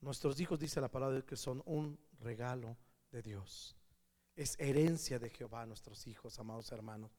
Nuestros 0.00 0.38
hijos, 0.38 0.60
dice 0.60 0.80
la 0.80 0.88
palabra, 0.88 1.22
que 1.22 1.34
son 1.34 1.60
un 1.66 1.98
regalo 2.20 2.76
de 3.10 3.22
Dios. 3.22 3.76
Es 4.36 4.54
herencia 4.60 5.18
de 5.18 5.30
Jehová 5.30 5.66
nuestros 5.66 6.06
hijos, 6.06 6.38
amados 6.38 6.70
hermanos. 6.70 7.10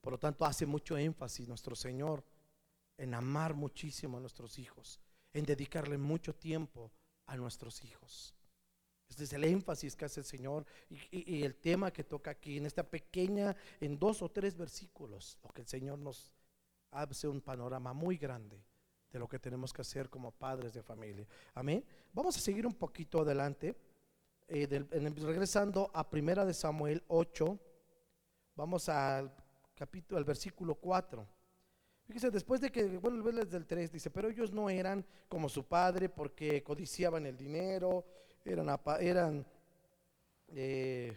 Por 0.00 0.14
lo 0.14 0.18
tanto, 0.18 0.46
hace 0.46 0.64
mucho 0.64 0.96
énfasis 0.96 1.46
nuestro 1.46 1.76
Señor 1.76 2.24
en 2.96 3.12
amar 3.12 3.52
muchísimo 3.52 4.16
a 4.16 4.20
nuestros 4.20 4.58
hijos 4.58 5.02
en 5.32 5.44
dedicarle 5.44 5.98
mucho 5.98 6.34
tiempo 6.34 6.90
a 7.26 7.36
nuestros 7.36 7.84
hijos. 7.84 8.34
Este 9.08 9.24
es 9.24 9.32
el 9.32 9.44
énfasis 9.44 9.96
que 9.96 10.04
hace 10.04 10.20
el 10.20 10.26
Señor 10.26 10.64
y, 10.88 11.42
el 11.42 11.56
tema 11.56 11.92
que 11.92 12.04
toca 12.04 12.30
aquí 12.30 12.58
en 12.58 12.66
esta 12.66 12.84
pequeña, 12.84 13.56
en 13.80 13.98
dos 13.98 14.22
o 14.22 14.28
tres 14.28 14.56
versículos, 14.56 15.36
lo 15.42 15.50
que 15.50 15.62
el 15.62 15.66
Señor 15.66 15.98
nos 15.98 16.32
hace 16.92 17.26
un 17.26 17.40
panorama 17.40 17.92
muy 17.92 18.16
grande 18.16 18.62
de 19.10 19.18
lo 19.18 19.28
que 19.28 19.40
tenemos 19.40 19.72
que 19.72 19.82
hacer 19.82 20.08
como 20.08 20.30
padres 20.30 20.72
de 20.72 20.82
familia. 20.82 21.26
Amén. 21.54 21.84
Vamos 22.12 22.36
a 22.36 22.40
seguir 22.40 22.66
un 22.66 22.74
poquito 22.74 23.22
adelante, 23.22 23.74
eh, 24.46 24.66
regresando 24.68 25.90
a 25.92 26.08
Primera 26.08 26.44
de 26.44 26.54
Samuel 26.54 27.02
8, 27.08 27.58
vamos 28.54 28.88
al 28.88 29.34
capítulo, 29.74 30.18
al 30.18 30.24
versículo 30.24 30.76
4. 30.76 31.39
Fíjese, 32.10 32.32
después 32.32 32.60
de 32.60 32.72
que, 32.72 32.98
bueno, 32.98 33.22
desde 33.22 33.56
el 33.56 33.66
3, 33.66 33.92
dice, 33.92 34.10
pero 34.10 34.28
ellos 34.28 34.50
no 34.50 34.68
eran 34.68 35.06
como 35.28 35.48
su 35.48 35.62
padre 35.62 36.08
porque 36.08 36.60
codiciaban 36.60 37.24
el 37.24 37.36
dinero, 37.36 38.04
eran, 38.44 38.68
eran, 38.98 39.46
eh, 40.48 41.16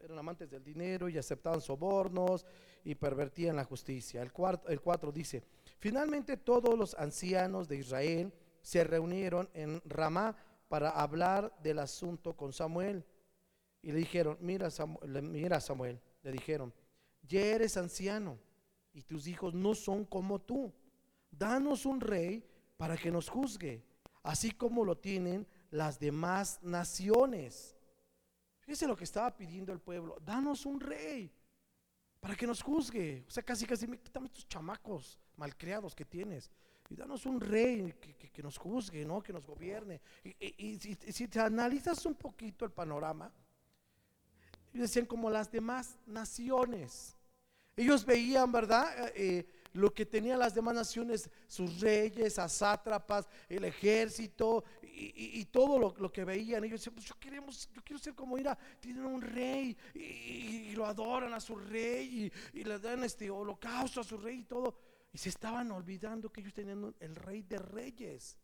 eran 0.00 0.18
amantes 0.18 0.50
del 0.50 0.64
dinero 0.64 1.08
y 1.08 1.16
aceptaban 1.16 1.60
sobornos 1.60 2.44
y 2.82 2.96
pervertían 2.96 3.54
la 3.54 3.62
justicia. 3.62 4.20
El 4.20 4.32
4 4.32 4.68
el 4.68 4.80
cuatro 4.80 5.12
dice, 5.12 5.44
finalmente 5.78 6.36
todos 6.38 6.76
los 6.76 6.94
ancianos 6.94 7.68
de 7.68 7.76
Israel 7.76 8.32
se 8.62 8.82
reunieron 8.82 9.48
en 9.54 9.80
Ramá 9.84 10.34
para 10.66 10.90
hablar 10.90 11.56
del 11.62 11.78
asunto 11.78 12.36
con 12.36 12.52
Samuel. 12.52 13.04
Y 13.80 13.92
le 13.92 13.98
dijeron, 13.98 14.38
mira 14.40 14.72
Samuel, 14.72 15.22
mira 15.22 15.60
Samuel, 15.60 16.00
le 16.24 16.32
dijeron, 16.32 16.74
ya 17.22 17.42
eres 17.42 17.76
anciano 17.76 18.44
y 18.96 19.02
tus 19.02 19.26
hijos 19.26 19.52
no 19.52 19.74
son 19.74 20.06
como 20.06 20.40
tú. 20.40 20.72
Danos 21.30 21.84
un 21.84 22.00
rey 22.00 22.42
para 22.78 22.96
que 22.96 23.10
nos 23.10 23.28
juzgue, 23.28 23.84
así 24.22 24.52
como 24.52 24.86
lo 24.86 24.96
tienen 24.96 25.46
las 25.70 26.00
demás 26.00 26.58
naciones. 26.62 27.76
Fíjese 28.60 28.86
lo 28.88 28.96
que 28.96 29.04
estaba 29.04 29.36
pidiendo 29.36 29.70
el 29.70 29.80
pueblo. 29.80 30.16
Danos 30.24 30.64
un 30.64 30.80
rey 30.80 31.30
para 32.20 32.34
que 32.34 32.46
nos 32.46 32.62
juzgue. 32.62 33.26
O 33.28 33.30
sea, 33.30 33.42
casi, 33.42 33.66
casi, 33.66 33.86
quítame 33.98 34.28
estos 34.28 34.48
chamacos 34.48 35.20
malcriados 35.36 35.94
que 35.94 36.06
tienes. 36.06 36.50
Y 36.88 36.96
danos 36.96 37.26
un 37.26 37.38
rey 37.38 37.92
que, 38.32 38.42
nos 38.42 38.56
juzgue, 38.56 39.04
¿no? 39.04 39.22
Que 39.22 39.34
nos 39.34 39.44
gobierne. 39.44 40.00
Y, 40.24 40.78
si, 40.78 40.94
si, 40.94 41.28
te 41.28 41.38
analizas 41.38 42.06
un 42.06 42.14
poquito 42.14 42.64
el 42.64 42.70
panorama, 42.70 43.30
decían 44.72 45.04
como 45.04 45.28
las 45.28 45.50
demás 45.52 45.98
naciones. 46.06 47.16
Ellos 47.76 48.06
veían, 48.06 48.50
¿verdad? 48.50 49.08
Eh, 49.08 49.12
eh, 49.16 49.46
lo 49.74 49.92
que 49.92 50.06
tenían 50.06 50.38
las 50.38 50.54
demás 50.54 50.74
naciones, 50.74 51.28
sus 51.46 51.80
reyes, 51.80 52.38
a 52.38 52.48
sátrapas, 52.48 53.28
el 53.48 53.64
ejército 53.64 54.64
y, 54.82 55.44
todo 55.44 55.94
lo, 55.98 56.10
que 56.10 56.24
veían. 56.24 56.64
Ellos 56.64 56.80
decían, 56.80 56.94
pues 56.94 57.06
yo, 57.06 57.14
queremos, 57.20 57.68
yo 57.70 57.82
quiero 57.84 58.02
ser 58.02 58.14
como 58.14 58.38
Ira, 58.38 58.56
tienen 58.80 59.04
un 59.04 59.20
rey 59.20 59.76
y, 59.94 60.72
lo 60.72 60.86
adoran 60.86 61.34
a 61.34 61.40
su 61.40 61.56
rey 61.56 62.32
y, 62.54 62.64
le 62.64 62.78
dan 62.78 63.04
este 63.04 63.30
holocausto 63.30 64.00
a 64.00 64.04
su 64.04 64.16
rey 64.16 64.38
y 64.38 64.44
todo. 64.44 64.78
Y 65.12 65.18
se 65.18 65.28
estaban 65.28 65.70
olvidando 65.70 66.32
que 66.32 66.40
ellos 66.40 66.54
tenían 66.54 66.94
el 66.98 67.14
rey 67.14 67.42
de 67.42 67.58
reyes. 67.58 68.38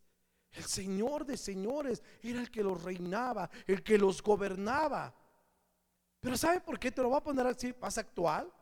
El 0.53 0.65
Señor 0.65 1.25
de 1.25 1.39
señores 1.39 2.03
era 2.23 2.39
el 2.41 2.51
que 2.51 2.63
los 2.63 2.83
reinaba, 2.83 3.49
el 3.67 3.83
que 3.83 3.97
los 3.97 4.23
gobernaba. 4.23 5.15
Pero 6.21 6.37
¿sabe 6.37 6.61
por 6.61 6.79
qué 6.79 6.93
te 6.93 7.01
lo 7.01 7.09
voy 7.09 7.19
a 7.19 7.23
poner 7.23 7.47
así 7.47 7.75
más 7.81 7.97
actual? 7.97 8.53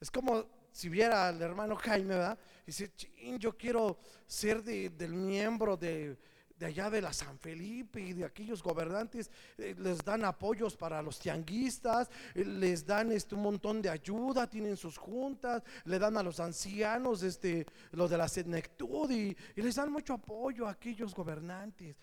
Es 0.00 0.10
como 0.10 0.46
si 0.72 0.88
viera 0.88 1.28
al 1.28 1.42
hermano 1.42 1.76
Jaime, 1.76 2.14
¿verdad? 2.14 2.38
Y 2.62 2.66
dice, 2.66 2.90
yo 3.38 3.56
quiero 3.56 3.98
ser 4.26 4.62
del 4.62 5.12
miembro 5.12 5.76
de, 5.76 6.16
allá 6.58 6.88
de 6.88 7.02
la 7.02 7.12
San 7.12 7.38
Felipe 7.38 8.00
y 8.00 8.14
de 8.14 8.24
aquellos 8.24 8.62
gobernantes, 8.62 9.30
eh, 9.58 9.74
les 9.78 9.98
dan 9.98 10.24
apoyos 10.24 10.74
para 10.74 11.02
los 11.02 11.18
tianguistas, 11.18 12.08
eh, 12.34 12.46
les 12.46 12.86
dan 12.86 13.12
este, 13.12 13.34
un 13.34 13.42
montón 13.42 13.82
de 13.82 13.90
ayuda, 13.90 14.48
tienen 14.48 14.78
sus 14.78 14.96
juntas, 14.96 15.62
le 15.84 15.98
dan 15.98 16.16
a 16.16 16.22
los 16.22 16.40
ancianos, 16.40 17.22
este, 17.22 17.66
los 17.92 18.08
de 18.08 18.16
la 18.16 18.28
senectud 18.28 19.10
y, 19.10 19.36
y 19.54 19.62
les 19.62 19.74
dan 19.74 19.92
mucho 19.92 20.14
apoyo 20.14 20.66
a 20.66 20.70
aquellos 20.70 21.14
gobernantes. 21.14 21.94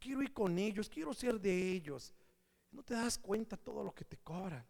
quiero 0.00 0.20
ir 0.20 0.32
con 0.32 0.58
ellos, 0.58 0.88
quiero 0.88 1.14
ser 1.14 1.40
de 1.40 1.72
ellos. 1.72 2.12
No 2.72 2.82
te 2.82 2.94
das 2.94 3.18
cuenta 3.18 3.56
todo 3.56 3.84
lo 3.84 3.94
que 3.94 4.04
te 4.04 4.16
cobran. 4.18 4.66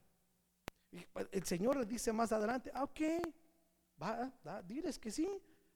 Pues, 1.12 1.28
el 1.32 1.44
Señor 1.44 1.76
le 1.76 1.86
dice 1.86 2.12
más 2.12 2.32
adelante, 2.32 2.70
ah, 2.74 2.84
ok, 2.84 3.00
va, 4.02 4.62
diles 4.62 4.98
que 4.98 5.10
sí, 5.10 5.28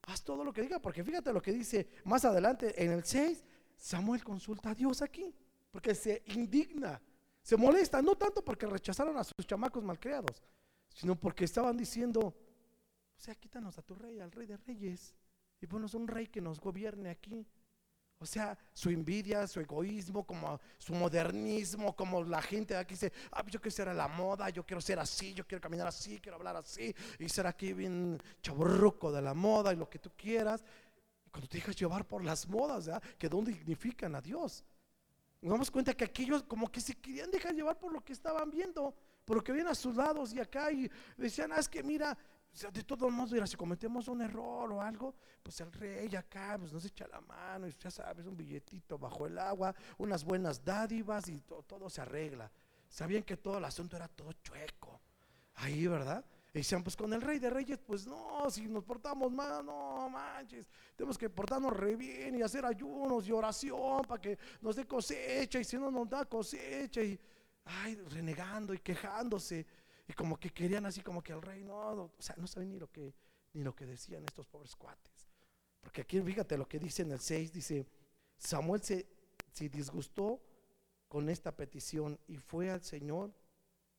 haz 0.02 0.22
todo 0.22 0.44
lo 0.44 0.52
que 0.52 0.62
diga, 0.62 0.80
porque 0.80 1.04
fíjate 1.04 1.33
lo 1.33 1.42
que 1.42 1.52
dice 1.52 1.88
más 2.04 2.24
adelante 2.24 2.83
en 2.83 2.92
el 2.92 3.04
6, 3.04 3.44
Samuel 3.76 4.22
consulta 4.22 4.70
a 4.70 4.74
Dios 4.74 5.02
aquí, 5.02 5.35
porque 5.70 5.94
se 5.94 6.22
indigna, 6.26 7.00
se 7.42 7.56
molesta, 7.56 8.02
no 8.02 8.16
tanto 8.16 8.44
porque 8.44 8.66
rechazaron 8.66 9.16
a 9.16 9.24
sus 9.24 9.46
chamacos 9.46 9.83
malcriados, 9.83 10.42
sino 10.94 11.18
porque 11.18 11.44
estaban 11.44 11.76
diciendo, 11.76 12.20
o 12.20 12.35
sea, 13.16 13.35
quítanos 13.35 13.78
a 13.78 13.83
tu 13.83 13.94
rey, 13.94 14.20
al 14.20 14.33
rey 14.33 14.46
de 14.46 14.56
reyes, 14.56 15.14
y 15.61 15.66
ponos 15.66 15.94
un 15.94 16.09
rey 16.09 16.26
que 16.26 16.40
nos 16.40 16.59
gobierne 16.59 17.11
aquí. 17.11 17.46
O 18.22 18.26
sea, 18.26 18.56
su 18.74 18.90
envidia, 18.90 19.46
su 19.46 19.61
egoísmo, 19.61 20.26
como 20.26 20.61
su 20.76 20.92
modernismo, 20.92 21.96
como 21.96 22.22
la 22.22 22.42
gente 22.42 22.74
de 22.74 22.80
aquí 22.80 22.92
dice, 22.92 23.11
ah, 23.33 23.42
yo 23.46 23.59
quiero 23.59 23.74
ser 23.74 23.88
a 23.88 23.94
la 23.94 24.09
moda, 24.09 24.50
yo 24.50 24.62
quiero 24.66 24.83
ser 24.83 24.98
así, 24.98 25.33
yo 25.33 25.46
quiero 25.46 25.62
caminar 25.62 25.87
así, 25.87 26.20
quiero 26.20 26.37
hablar 26.37 26.54
así, 26.56 26.94
y 27.18 27.28
ser 27.30 27.46
aquí 27.46 27.72
bien 27.72 28.22
chaburruco 28.42 29.11
de 29.11 29.22
la 29.22 29.33
moda 29.33 29.72
y 29.72 29.76
lo 29.76 29.88
que 29.88 29.98
tú 29.98 30.11
quieras. 30.14 30.62
Y 31.24 31.30
cuando 31.30 31.48
te 31.48 31.56
dejas 31.56 31.74
llevar 31.74 32.06
por 32.06 32.22
las 32.22 32.46
modas, 32.46 32.85
¿verdad? 32.85 33.02
que 33.16 33.30
no 33.30 33.40
dignifican 33.40 34.14
a 34.14 34.20
Dios. 34.20 34.64
Nos 35.40 35.52
damos 35.52 35.70
cuenta 35.70 35.94
que 35.94 36.04
aquellos 36.04 36.42
como 36.42 36.70
que 36.70 36.83
se 36.83 36.96
querían 36.96 37.30
dejar 37.30 37.54
llevar 37.54 37.78
por 37.78 37.90
lo 37.90 38.04
que 38.04 38.12
estaban 38.12 38.50
viendo, 38.50 38.94
por 39.24 39.38
lo 39.38 39.42
que 39.42 39.52
ven 39.52 39.66
a 39.66 39.74
sus 39.74 39.96
lados 39.96 40.35
y 40.35 40.40
acá, 40.40 40.70
y 40.70 40.90
decían, 41.16 41.52
ah, 41.52 41.59
es 41.59 41.70
que 41.70 41.83
mira, 41.83 42.18
de 42.72 42.82
todos 42.82 43.10
modos, 43.10 43.32
mira, 43.32 43.46
si 43.46 43.56
cometemos 43.56 44.08
un 44.08 44.20
error 44.22 44.72
o 44.72 44.82
algo, 44.82 45.14
pues 45.42 45.60
el 45.60 45.72
rey 45.72 46.14
acá 46.16 46.56
pues 46.58 46.72
nos 46.72 46.84
echa 46.84 47.06
la 47.06 47.20
mano 47.20 47.66
y 47.66 47.72
ya 47.72 47.90
sabes, 47.90 48.26
un 48.26 48.36
billetito 48.36 48.98
bajo 48.98 49.26
el 49.26 49.38
agua, 49.38 49.74
unas 49.98 50.24
buenas 50.24 50.64
dádivas 50.64 51.28
y 51.28 51.40
todo 51.40 51.88
se 51.88 52.00
arregla. 52.00 52.50
Sabían 52.88 53.22
que 53.22 53.36
todo 53.36 53.58
el 53.58 53.64
asunto 53.64 53.96
era 53.96 54.08
todo 54.08 54.32
chueco. 54.42 55.00
Ahí, 55.54 55.86
¿verdad? 55.86 56.24
Y 56.52 56.58
decían, 56.58 56.82
pues 56.82 56.96
con 56.96 57.12
el 57.12 57.22
rey 57.22 57.38
de 57.38 57.48
reyes, 57.48 57.78
pues 57.78 58.06
no, 58.06 58.50
si 58.50 58.66
nos 58.66 58.82
portamos 58.82 59.30
mal, 59.30 59.64
no 59.64 60.08
manches, 60.10 60.68
tenemos 60.96 61.16
que 61.16 61.30
portarnos 61.30 61.72
re 61.72 61.94
bien 61.94 62.34
y 62.34 62.42
hacer 62.42 62.64
ayunos 62.64 63.28
y 63.28 63.32
oración 63.32 64.02
para 64.02 64.20
que 64.20 64.36
nos 64.60 64.74
dé 64.74 64.86
cosecha 64.86 65.60
y 65.60 65.64
si 65.64 65.76
no 65.78 65.90
nos 65.90 66.08
da 66.08 66.24
cosecha 66.24 67.00
y, 67.02 67.18
ay, 67.64 67.94
renegando 68.10 68.74
y 68.74 68.78
quejándose. 68.78 69.64
Y 70.11 70.12
como 70.12 70.40
que 70.40 70.51
querían 70.51 70.87
así 70.87 71.03
como 71.03 71.23
que 71.23 71.33
el 71.33 71.40
rey, 71.40 71.62
no, 71.62 71.77
o 71.77 72.12
sea, 72.18 72.35
no 72.37 72.49
saben 72.49 72.73
ni 72.73 72.81
lo 72.81 72.90
que, 72.90 73.14
ni 73.53 73.62
lo 73.62 73.77
que 73.77 73.87
decían 73.87 74.25
estos 74.25 74.44
pobres 74.44 74.75
cuates. 74.75 75.29
Porque 75.81 76.01
aquí 76.01 76.20
fíjate 76.20 76.59
lo 76.59 76.66
que 76.66 76.81
dice 76.81 77.03
en 77.03 77.12
el 77.12 77.20
6, 77.20 77.53
dice, 77.53 77.87
Samuel 78.37 78.83
se, 78.83 79.07
se 79.53 79.68
disgustó 79.68 80.42
con 81.07 81.29
esta 81.29 81.55
petición 81.55 82.18
y 82.27 82.38
fue 82.38 82.70
al 82.70 82.83
Señor 82.83 83.33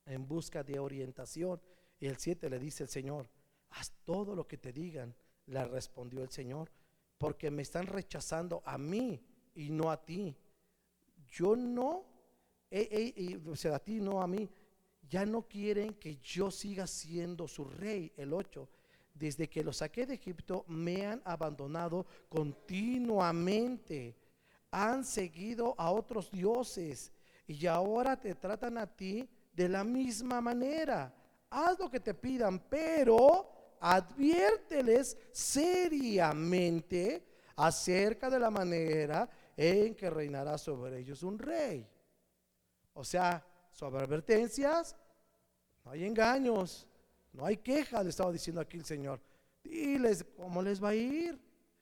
en 0.06 0.28
busca 0.28 0.66
de 0.66 0.80
orientación. 0.80 1.62
Y 1.98 2.08
el 2.08 2.18
7 2.18 2.50
le 2.50 2.60
dice 2.60 2.84
el 2.84 2.90
Señor, 2.90 3.30
haz 3.70 3.94
todo 4.04 4.36
lo 4.36 4.46
que 4.46 4.58
te 4.58 4.74
digan, 4.74 5.16
le 5.46 5.64
respondió 5.64 6.24
el 6.24 6.30
Señor, 6.30 6.70
porque 7.18 7.50
me 7.50 7.62
están 7.62 7.88
rechazando 7.88 8.62
a 8.66 8.78
mí 8.78 9.24
y 9.56 9.70
no 9.70 9.90
a 9.90 10.04
ti. 10.04 10.36
Yo 11.30 11.56
no, 11.56 12.04
o 13.50 13.56
sea, 13.56 13.78
a 13.78 13.80
ti 13.80 14.02
no 14.02 14.22
a 14.22 14.28
mí. 14.28 14.50
Ya 15.12 15.26
no 15.26 15.42
quieren 15.42 15.96
que 15.96 16.16
yo 16.24 16.50
siga 16.50 16.88
siendo 16.88 17.46
su 17.46 17.66
rey, 17.66 18.14
el 18.16 18.32
8. 18.32 18.66
Desde 19.14 19.50
que 19.50 19.62
los 19.62 19.78
saqué 19.78 20.06
de 20.06 20.14
Egipto 20.14 20.64
me 20.70 21.06
han 21.06 21.22
abandonado 21.26 22.06
continuamente. 22.30 24.16
Han 24.72 25.04
seguido 25.04 25.76
a 25.78 25.92
otros 25.92 26.32
dioses 26.32 27.12
y 27.46 27.68
ahora 27.68 28.18
te 28.18 28.36
tratan 28.36 28.78
a 28.78 28.88
ti 28.88 29.28
de 29.52 29.68
la 29.68 29.84
misma 29.84 30.40
manera. 30.40 31.14
Haz 31.50 31.78
lo 31.78 31.92
que 31.92 32.00
te 32.00 32.14
pidan, 32.14 32.60
pero 32.70 33.52
adviérteles 33.82 35.18
seriamente 35.34 37.28
acerca 37.58 38.30
de 38.30 38.40
la 38.40 38.50
manera 38.50 39.30
en 39.58 39.94
que 39.94 40.10
reinará 40.10 40.58
sobre 40.58 41.00
ellos 41.00 41.22
un 41.22 41.38
rey. 41.38 41.86
O 42.94 43.04
sea, 43.04 43.46
sobre 43.72 44.04
advertencias, 44.04 44.96
no 45.84 45.92
hay 45.92 46.06
engaños, 46.06 46.88
no 47.34 47.46
hay 47.46 47.58
quejas, 47.58 48.04
le 48.04 48.10
estaba 48.10 48.32
diciendo 48.32 48.62
aquí 48.62 48.78
el 48.78 48.86
Señor. 48.86 49.20
Diles 49.64 50.26
cómo 50.36 50.62
les 50.62 50.84
va 50.84 50.90
a 50.90 50.96
ir. 50.96 51.40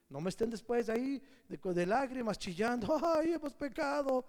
No 0.10 0.22
me 0.22 0.30
estén 0.30 0.50
después 0.50 0.90
ahí 0.90 1.22
de, 1.48 1.74
de 1.74 1.86
lágrimas 1.86 2.38
chillando, 2.40 3.00
ay, 3.16 3.34
hemos 3.34 3.54
pecado. 3.54 4.26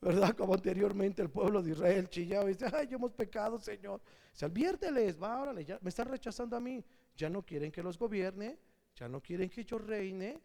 ¿Verdad? 0.00 0.36
Como 0.36 0.54
anteriormente 0.54 1.22
el 1.22 1.28
pueblo 1.28 1.60
de 1.60 1.72
Israel 1.72 2.08
chillaba 2.08 2.44
y 2.44 2.52
dice, 2.52 2.66
ay, 2.72 2.88
hemos 2.92 3.12
pecado, 3.12 3.58
Señor. 3.58 4.00
Se 4.32 4.44
adviérteles, 4.44 5.20
va, 5.20 5.42
órale, 5.42 5.64
ya 5.64 5.78
me 5.82 5.88
están 5.88 6.06
rechazando 6.06 6.56
a 6.56 6.60
mí 6.60 6.84
ya 7.18 7.28
no 7.28 7.44
quieren 7.44 7.72
que 7.72 7.82
los 7.82 7.98
gobierne, 7.98 8.56
ya 8.94 9.08
no 9.08 9.20
quieren 9.20 9.50
que 9.50 9.64
yo 9.64 9.76
reine, 9.76 10.40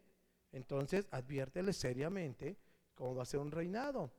entonces 0.50 1.06
adviérteles 1.10 1.76
seriamente 1.76 2.58
cómo 2.94 3.14
va 3.14 3.22
a 3.22 3.26
ser 3.26 3.40
un 3.40 3.50
reinado. 3.50 4.12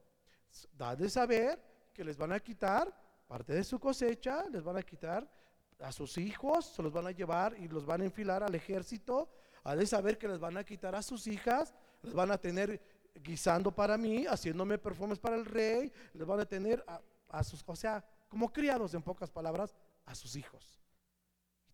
Da 0.71 0.95
de 0.95 1.09
saber 1.09 1.61
que 1.93 2.03
les 2.03 2.17
van 2.17 2.31
a 2.31 2.39
quitar 2.39 2.91
parte 3.27 3.53
de 3.53 3.63
su 3.63 3.79
cosecha, 3.79 4.45
les 4.49 4.63
van 4.63 4.77
a 4.77 4.83
quitar 4.83 5.29
a 5.79 5.91
sus 5.91 6.17
hijos, 6.17 6.65
se 6.65 6.81
los 6.81 6.91
van 6.91 7.07
a 7.07 7.11
llevar 7.11 7.55
y 7.59 7.67
los 7.67 7.85
van 7.85 8.01
a 8.01 8.05
enfilar 8.05 8.43
al 8.43 8.55
ejército. 8.55 9.29
Ha 9.63 9.75
de 9.75 9.85
saber 9.85 10.17
que 10.17 10.27
les 10.27 10.39
van 10.39 10.57
a 10.57 10.63
quitar 10.63 10.95
a 10.95 11.01
sus 11.01 11.27
hijas, 11.27 11.73
les 12.01 12.13
van 12.13 12.31
a 12.31 12.37
tener 12.37 12.81
guisando 13.15 13.71
para 13.71 13.97
mí, 13.97 14.25
haciéndome 14.25 14.77
perfumes 14.77 15.19
para 15.19 15.35
el 15.35 15.45
rey, 15.45 15.91
les 16.13 16.27
van 16.27 16.39
a 16.39 16.45
tener 16.45 16.83
a, 17.27 17.43
sus, 17.43 17.63
o 17.65 17.75
sea, 17.75 18.05
como 18.29 18.51
criados 18.51 18.93
en 18.93 19.01
pocas 19.01 19.31
palabras, 19.31 19.75
a 20.05 20.13
sus 20.13 20.35
hijos 20.35 20.75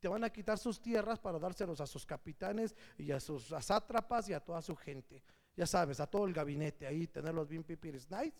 te 0.01 0.07
van 0.07 0.23
a 0.23 0.31
quitar 0.31 0.57
sus 0.57 0.81
tierras 0.81 1.19
para 1.19 1.37
dárselos 1.37 1.79
a 1.79 1.85
sus 1.85 2.07
capitanes 2.07 2.75
y 2.97 3.11
a 3.11 3.19
sus 3.19 3.53
sátrapas 3.59 4.27
y 4.27 4.33
a 4.33 4.39
toda 4.39 4.59
su 4.61 4.75
gente. 4.75 5.23
Ya 5.55 5.67
sabes, 5.67 5.99
a 5.99 6.07
todo 6.07 6.25
el 6.25 6.33
gabinete 6.33 6.87
ahí, 6.87 7.05
tenerlos 7.05 7.47
bien 7.47 7.63
pipiris 7.63 8.09
nice. 8.09 8.33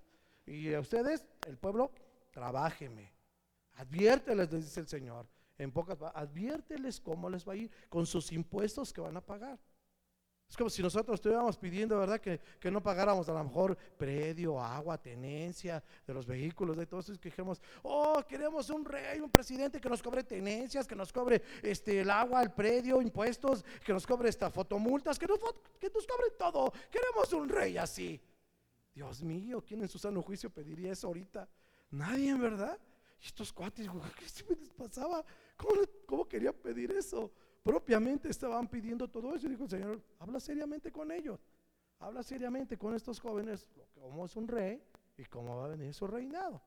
Y 0.48 0.74
a 0.74 0.80
ustedes, 0.80 1.24
el 1.48 1.58
pueblo, 1.60 1.92
trabájeme. 2.32 3.14
Adviérteles, 3.74 4.52
les 4.52 4.66
dice 4.66 4.80
el 4.80 4.88
Señor. 4.88 5.28
En 5.58 5.72
pocas 5.72 5.98
adviérteles 6.16 7.00
cómo 7.00 7.30
les 7.30 7.48
va 7.48 7.54
a 7.54 7.56
ir 7.56 7.72
con 7.88 8.06
sus 8.06 8.32
impuestos 8.32 8.92
que 8.92 9.02
van 9.02 9.16
a 9.16 9.22
pagar. 9.22 9.60
Es 10.52 10.58
como 10.58 10.70
si 10.70 10.82
nosotros 10.82 11.16
estuviéramos 11.16 11.58
pidiendo, 11.58 11.98
¿verdad? 11.98 12.20
Que, 12.20 12.42
no 12.70 12.84
pagáramos 12.84 13.30
a 13.30 13.34
lo 13.34 13.42
mejor 13.42 13.78
predio, 13.98 14.60
agua, 14.60 14.98
tenencia 14.98 15.82
de 16.06 16.14
los 16.14 16.26
vehículos, 16.26 16.76
de 16.76 16.86
todos 16.86 17.06
que 17.20 17.30
dijimos, 17.30 17.62
oh, 17.84 18.22
queremos 18.28 18.70
un 18.70 18.84
rey, 18.84 19.22
un 19.22 19.32
presidente 19.32 19.80
que 19.80 19.88
nos 19.88 20.04
cobre 20.04 20.26
tenencias, 20.26 20.86
que 20.86 20.96
nos 20.96 21.14
cobre 21.14 21.42
este, 21.64 22.02
el 22.02 22.10
agua, 22.10 22.44
el 22.44 22.52
predio, 22.52 23.02
impuestos, 23.02 23.64
que 23.86 23.94
nos 23.94 24.06
cobre 24.06 24.28
esta 24.28 24.50
fotomultas, 24.50 25.18
que 25.18 25.26
nos, 25.26 25.40
que 25.80 25.90
nos 25.90 26.06
cobre 26.06 26.32
todo. 26.38 26.74
Queremos 26.92 27.32
un 27.32 27.48
rey 27.48 27.78
así. 27.78 28.20
Dios 28.94 29.24
mío, 29.24 29.64
¿quién 29.66 29.82
en 29.84 29.88
su 29.88 30.00
sano 30.00 30.22
juicio 30.22 30.50
pediría 30.50 30.92
eso 30.92 31.08
ahorita? 31.08 31.48
Nadie, 31.92 32.30
en 32.30 32.42
verdad. 32.42 32.80
Y 33.22 33.26
estos 33.28 33.54
cuates, 33.54 33.88
¿qué 34.18 34.28
se 34.28 34.46
les 34.56 34.70
pasaba? 34.70 35.24
¿Cómo, 35.56 35.82
cómo 36.08 36.28
quería 36.28 36.52
pedir 36.52 36.92
eso? 36.92 37.32
propiamente 37.64 38.30
estaban 38.30 38.68
pidiendo 38.68 39.08
todo 39.08 39.36
eso. 39.36 39.48
Y 39.48 39.52
dijo 39.52 39.64
el 39.64 39.70
Señor, 39.70 40.04
habla 40.20 40.40
seriamente 40.40 40.92
con 40.92 41.12
ellos. 41.12 41.40
Habla 42.00 42.24
seriamente 42.24 42.78
con 42.78 42.96
estos 42.96 43.20
jóvenes, 43.20 43.68
cómo 43.94 44.26
es 44.26 44.36
un 44.36 44.48
rey 44.48 44.82
y 45.18 45.26
cómo 45.26 45.58
va 45.58 45.66
a 45.66 45.70
venir 45.70 45.94
su 45.94 46.08
reinado. 46.08 46.62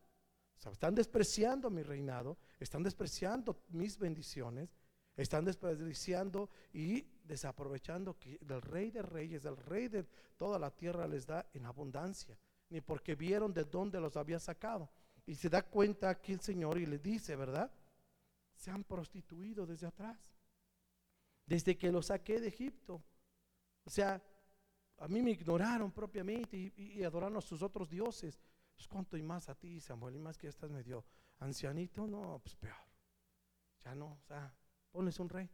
están 0.71 0.95
despreciando 0.95 1.71
mi 1.71 1.83
reinado, 1.83 2.39
están 2.61 2.85
despreciando 2.85 3.65
mis 3.71 3.99
bendiciones, 3.99 4.71
están 5.17 5.45
despreciando 5.45 6.51
y 6.73 7.05
desaprovechando 7.25 8.17
que 8.17 8.39
el 8.49 8.63
rey 8.63 8.93
de 8.93 9.03
reyes, 9.03 9.45
el 9.45 9.57
rey 9.57 9.89
de 9.89 10.05
toda 10.37 10.57
la 10.57 10.71
tierra 10.71 11.09
les 11.09 11.27
da 11.27 11.45
en 11.53 11.67
abundancia, 11.67 12.39
ni 12.71 12.81
porque 12.81 13.17
vieron 13.17 13.53
de 13.53 13.65
dónde 13.65 14.01
los 14.01 14.17
había 14.17 14.39
sacado. 14.39 14.89
Y 15.27 15.35
se 15.35 15.49
da 15.49 15.63
cuenta 15.63 16.11
aquí 16.11 16.33
el 16.33 16.41
Señor 16.41 16.79
y 16.79 16.87
le 16.87 16.99
dice, 16.99 17.37
¿verdad? 17.37 17.71
Se 18.55 18.71
han 18.71 18.85
prostituido 18.85 19.67
desde 19.67 19.87
atrás 19.87 20.35
desde 21.47 21.77
que 21.77 21.93
lo 21.93 22.03
saqué 22.03 22.41
de 22.41 22.49
Egipto. 22.49 23.03
O 23.85 23.91
sea, 23.91 24.23
a 24.99 25.09
mí 25.09 25.21
me 25.23 25.33
ignoraron 25.33 25.93
propiamente 25.93 26.73
y, 26.77 27.03
adoraron 27.03 27.37
a 27.37 27.41
sus 27.41 27.63
otros 27.63 27.89
dioses. 27.89 28.41
Pues 28.75 28.89
cuánto 28.89 29.17
y 29.17 29.23
más 29.23 29.49
a 29.49 29.55
ti, 29.55 29.81
Samuel, 29.81 30.17
y 30.17 30.19
más 30.19 30.37
que 30.37 30.49
estás 30.49 30.71
medio 30.71 31.05
ancianito, 31.39 32.07
no, 32.07 32.41
pues 32.43 32.57
peor. 32.57 32.77
Ya 33.85 33.95
no, 33.95 34.19
o 34.21 34.23
sea, 34.27 34.53
ponles 34.91 35.19
un 35.21 35.29
rey. 35.29 35.49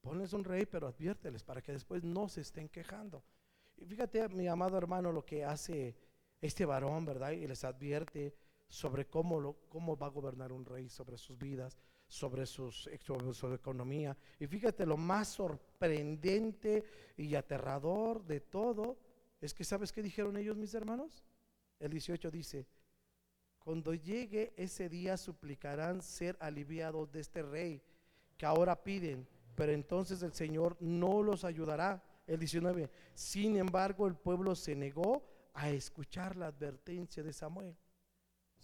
Ponles 0.00 0.32
un 0.32 0.44
rey, 0.44 0.66
pero 0.66 0.86
adviérteles 0.86 1.42
para 1.42 1.62
que 1.62 1.72
después 1.72 2.04
no 2.04 2.28
se 2.28 2.42
estén 2.42 2.68
quejando. 2.68 3.24
Y 3.76 3.84
fíjate, 3.84 4.28
mi 4.28 4.46
amado 4.46 4.78
hermano, 4.78 5.10
lo 5.10 5.24
que 5.24 5.44
hace 5.44 5.96
este 6.40 6.64
varón, 6.64 7.04
¿verdad? 7.04 7.32
Y 7.32 7.46
les 7.46 7.64
advierte 7.64 8.36
sobre 8.68 9.06
cómo, 9.06 9.40
lo, 9.40 9.54
cómo 9.68 9.96
va 9.96 10.06
a 10.06 10.10
gobernar 10.10 10.52
un 10.52 10.64
rey 10.64 10.88
sobre 10.88 11.18
sus 11.18 11.38
vidas 11.38 11.76
sobre, 12.08 12.46
sus, 12.46 12.88
su 13.32 13.52
economía. 13.52 14.16
Y 14.38 14.46
fíjate, 14.46 14.86
lo 14.86 14.96
más 14.96 15.28
sorprendente 15.28 16.84
y 17.16 17.34
aterrador 17.34 18.24
de 18.24 18.40
todo 18.40 18.96
es 19.40 19.52
que, 19.52 19.64
¿sabes 19.64 19.92
qué 19.92 20.02
dijeron 20.02 20.36
ellos, 20.36 20.56
mis 20.56 20.74
hermanos? 20.74 21.24
El 21.78 21.90
18 21.90 22.30
dice, 22.30 22.66
cuando 23.58 23.94
llegue 23.94 24.54
ese 24.56 24.88
día 24.88 25.16
suplicarán 25.16 26.00
ser 26.00 26.36
aliviados 26.40 27.10
de 27.10 27.20
este 27.20 27.42
rey 27.42 27.82
que 28.36 28.46
ahora 28.46 28.82
piden, 28.82 29.26
pero 29.54 29.72
entonces 29.72 30.22
el 30.22 30.32
Señor 30.32 30.76
no 30.80 31.22
los 31.22 31.44
ayudará. 31.44 32.02
El 32.26 32.38
19, 32.38 32.90
sin 33.14 33.56
embargo, 33.56 34.06
el 34.06 34.16
pueblo 34.16 34.54
se 34.54 34.74
negó 34.74 35.24
a 35.54 35.70
escuchar 35.70 36.36
la 36.36 36.48
advertencia 36.48 37.22
de 37.22 37.32
Samuel. 37.32 37.76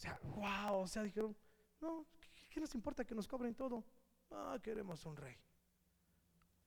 O 0.03 0.05
sea, 0.05 0.21
wow, 0.25 0.81
o 0.81 0.89
sea, 0.89 1.05
dijeron, 1.05 1.37
no, 1.81 2.07
¿Qué 2.53 2.61
les 2.61 2.75
importa 2.75 3.05
que 3.05 3.15
nos 3.15 3.27
cobren 3.27 3.55
todo? 3.55 3.83
Ah, 4.31 4.59
queremos 4.63 5.07
un 5.07 5.17
rey. 5.17 5.35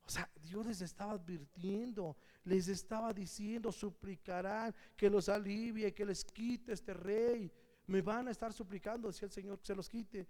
O 0.04 0.10
sea, 0.10 0.28
Dios 0.41 0.65
les 0.65 0.82
estaba 0.82 1.13
advirtiendo, 1.13 2.17
les 2.43 2.67
estaba 2.67 3.13
diciendo, 3.13 3.71
suplicarán 3.71 4.74
que 4.98 5.10
los 5.12 5.30
alivie, 5.30 5.93
que 5.93 6.06
les 6.06 6.26
quite 6.26 6.74
este 6.74 6.93
rey. 6.93 7.52
Me 7.86 8.02
van 8.02 8.28
a 8.28 8.32
estar 8.32 8.52
suplicando, 8.52 9.10
decía 9.10 9.28
el 9.28 9.32
Señor, 9.32 9.60
se 9.62 9.76
los 9.76 9.88
quite. 9.88 10.28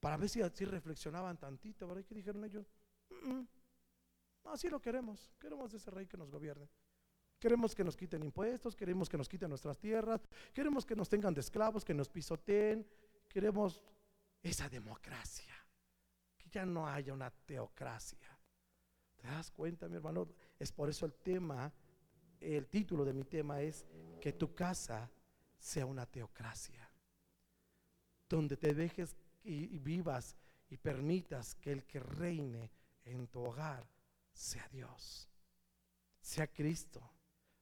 Para 0.00 0.16
ver 0.16 0.28
si 0.28 0.42
así 0.42 0.64
reflexionaban 0.64 1.36
tantito, 1.36 1.86
¿verdad? 1.86 2.04
¿Qué 2.04 2.14
dijeron 2.16 2.44
ellos? 2.44 2.66
así 4.44 4.68
lo 4.68 4.80
queremos, 4.80 5.32
queremos 5.38 5.72
ese 5.74 5.90
rey 5.90 6.06
que 6.06 6.16
nos 6.16 6.30
gobierne. 6.30 6.68
Queremos 7.38 7.74
que 7.74 7.84
nos 7.84 7.96
quiten 7.96 8.22
impuestos, 8.24 8.74
queremos 8.74 9.08
que 9.08 9.16
nos 9.16 9.28
quiten 9.28 9.48
nuestras 9.48 9.78
tierras, 9.78 10.20
queremos 10.52 10.84
que 10.84 10.96
nos 10.96 11.08
tengan 11.08 11.32
de 11.34 11.40
esclavos, 11.40 11.84
que 11.84 11.94
nos 11.94 12.08
pisoteen, 12.08 12.84
queremos 13.28 13.80
esa 14.42 14.68
democracia, 14.68 15.54
que 16.36 16.48
ya 16.50 16.66
no 16.66 16.86
haya 16.88 17.12
una 17.12 17.30
teocracia. 17.30 18.38
¿Te 19.16 19.28
das 19.28 19.50
cuenta, 19.50 19.88
mi 19.88 19.96
hermano? 19.96 20.28
Es 20.58 20.72
por 20.72 20.88
eso 20.88 21.06
el 21.06 21.12
tema, 21.14 21.72
el 22.40 22.66
título 22.66 23.04
de 23.04 23.12
mi 23.12 23.24
tema 23.24 23.60
es 23.60 23.86
que 24.20 24.32
tu 24.32 24.54
casa 24.54 25.10
sea 25.58 25.86
una 25.86 26.06
teocracia, 26.06 26.90
donde 28.28 28.56
te 28.56 28.74
dejes 28.74 29.16
y, 29.44 29.78
vivas 29.78 30.36
y 30.70 30.76
permitas 30.76 31.54
que 31.56 31.72
el 31.72 31.84
que 31.84 32.00
reine 32.00 32.70
en 33.04 33.26
tu 33.28 33.40
hogar 33.40 33.86
sea 34.32 34.68
Dios, 34.68 35.28
sea 36.20 36.46
Cristo, 36.46 37.00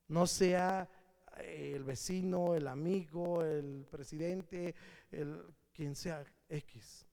no 0.09 0.27
sea 0.27 0.89
el 1.39 1.85
vecino, 1.85 2.55
el 2.55 2.69
amigo, 2.69 3.43
el 3.43 3.87
presidente, 3.91 4.75
el 5.11 5.43
quien 5.73 5.95
sea 5.95 6.25
X. 6.49 7.07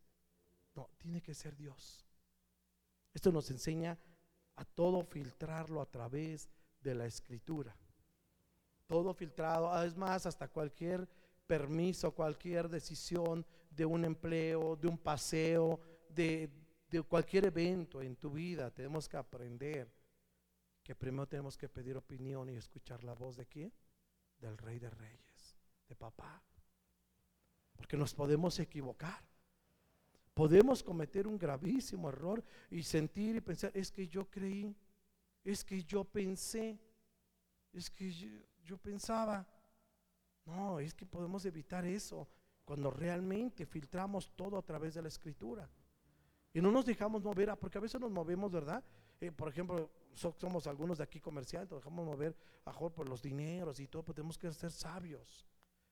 No, 0.75 0.89
tiene 0.97 1.21
que 1.21 1.33
ser 1.33 1.55
Dios. 1.55 2.05
Esto 3.13 3.31
nos 3.31 3.49
enseña 3.51 3.97
a 4.55 4.65
todo 4.65 5.03
filtrarlo 5.03 5.81
a 5.81 5.85
través 5.85 6.49
de 6.81 6.95
la 6.95 7.05
escritura. 7.05 7.75
Todo 8.87 9.13
filtrado, 9.13 9.71
además 9.71 10.25
hasta 10.25 10.47
cualquier 10.47 11.07
permiso, 11.47 12.13
cualquier 12.13 12.69
decisión 12.69 13.45
de 13.69 13.85
un 13.85 14.05
empleo, 14.05 14.75
de 14.75 14.87
un 14.87 14.97
paseo, 14.97 15.79
de 16.09 16.49
cualquier 17.07 17.45
evento 17.45 18.01
en 18.01 18.15
tu 18.15 18.31
vida, 18.31 18.69
tenemos 18.71 19.09
que 19.09 19.17
aprender 19.17 19.91
que 20.83 20.95
primero 20.95 21.27
tenemos 21.27 21.57
que 21.57 21.69
pedir 21.69 21.95
opinión 21.95 22.49
y 22.49 22.55
escuchar 22.55 23.03
la 23.03 23.13
voz 23.13 23.37
de 23.37 23.45
quién? 23.45 23.71
Del 24.37 24.57
Rey 24.57 24.79
de 24.79 24.89
Reyes, 24.89 25.57
de 25.87 25.95
papá. 25.95 26.43
Porque 27.75 27.97
nos 27.97 28.13
podemos 28.13 28.59
equivocar. 28.59 29.23
Podemos 30.33 30.83
cometer 30.83 31.27
un 31.27 31.37
gravísimo 31.37 32.09
error 32.09 32.43
y 32.69 32.83
sentir 32.83 33.35
y 33.35 33.41
pensar, 33.41 33.71
es 33.75 33.91
que 33.91 34.07
yo 34.07 34.29
creí, 34.29 34.75
es 35.43 35.63
que 35.63 35.83
yo 35.83 36.03
pensé, 36.03 36.79
es 37.71 37.89
que 37.89 38.11
yo, 38.63 38.77
pensaba. 38.77 39.47
No, 40.45 40.79
es 40.79 40.93
que 40.93 41.05
podemos 41.05 41.45
evitar 41.45 41.85
eso 41.85 42.27
cuando 42.65 42.89
realmente 42.89 43.65
filtramos 43.65 44.31
todo 44.35 44.57
a 44.57 44.63
través 44.63 44.95
de 44.95 45.01
la 45.01 45.07
escritura. 45.07 45.69
Y 46.53 46.61
no 46.61 46.71
nos 46.71 46.85
dejamos 46.85 47.23
mover, 47.23 47.49
ah, 47.49 47.55
porque 47.55 47.77
a 47.79 47.81
veces 47.81 47.99
nos 47.99 48.11
movemos, 48.11 48.51
¿verdad? 48.51 48.83
Eh, 49.19 49.31
por 49.31 49.49
ejemplo, 49.49 49.89
somos 50.13 50.67
algunos 50.67 50.99
de 50.99 51.03
aquí 51.03 51.19
comerciantes, 51.19 51.71
nos 51.71 51.81
dejamos 51.81 52.05
mover 52.05 52.35
mejor 52.65 52.93
por 52.93 53.09
los 53.09 53.21
dineros 53.21 53.79
y 53.79 53.87
todo, 53.87 54.03
pues 54.03 54.15
tenemos 54.15 54.37
que 54.37 54.51
ser 54.51 54.71
sabios 54.71 55.45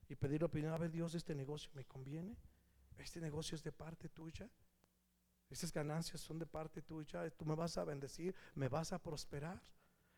y 0.08 0.14
pedir 0.14 0.44
opinión, 0.44 0.72
a 0.72 0.78
ver 0.78 0.90
Dios, 0.90 1.14
este 1.14 1.34
negocio 1.34 1.70
me 1.74 1.84
conviene, 1.84 2.36
este 2.98 3.20
negocio 3.20 3.56
es 3.56 3.62
de 3.62 3.72
parte 3.72 4.08
tuya, 4.08 4.48
estas 5.48 5.72
ganancias 5.72 6.20
son 6.20 6.38
de 6.38 6.46
parte 6.46 6.80
tuya, 6.80 7.28
tú 7.30 7.44
me 7.44 7.54
vas 7.54 7.76
a 7.76 7.84
bendecir, 7.84 8.34
me 8.54 8.68
vas 8.68 8.92
a 8.92 8.98
prosperar. 8.98 9.60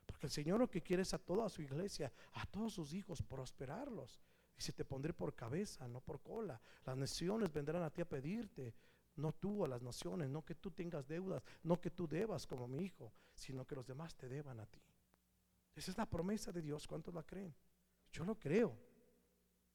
Porque 0.06 0.26
el 0.26 0.32
Señor 0.32 0.60
lo 0.60 0.70
que 0.70 0.82
quiere 0.82 1.02
es 1.02 1.14
a 1.14 1.18
toda 1.18 1.48
su 1.48 1.62
iglesia, 1.62 2.12
a 2.34 2.46
todos 2.46 2.74
sus 2.74 2.92
hijos, 2.92 3.22
prosperarlos. 3.22 4.20
Y 4.56 4.62
si 4.62 4.72
te 4.72 4.84
pondré 4.84 5.12
por 5.12 5.34
cabeza, 5.34 5.88
no 5.88 6.00
por 6.00 6.20
cola. 6.20 6.60
Las 6.84 6.96
naciones 6.96 7.52
vendrán 7.52 7.82
a 7.82 7.90
ti 7.90 8.02
a 8.02 8.08
pedirte, 8.08 8.74
no 9.16 9.32
tú 9.32 9.64
a 9.64 9.68
las 9.68 9.82
naciones, 9.82 10.28
no 10.28 10.44
que 10.44 10.54
tú 10.54 10.70
tengas 10.70 11.06
deudas, 11.06 11.42
no 11.62 11.80
que 11.80 11.90
tú 11.90 12.08
debas 12.08 12.46
como 12.46 12.66
mi 12.66 12.78
hijo, 12.80 13.12
sino 13.34 13.66
que 13.66 13.74
los 13.74 13.86
demás 13.86 14.16
te 14.16 14.28
deban 14.28 14.60
a 14.60 14.66
ti. 14.66 14.82
Esa 15.74 15.90
es 15.90 15.98
la 15.98 16.08
promesa 16.08 16.52
de 16.52 16.62
Dios. 16.62 16.86
¿Cuántos 16.86 17.14
la 17.14 17.22
creen? 17.22 17.54
Yo 18.12 18.24
lo 18.24 18.38
creo. 18.38 18.76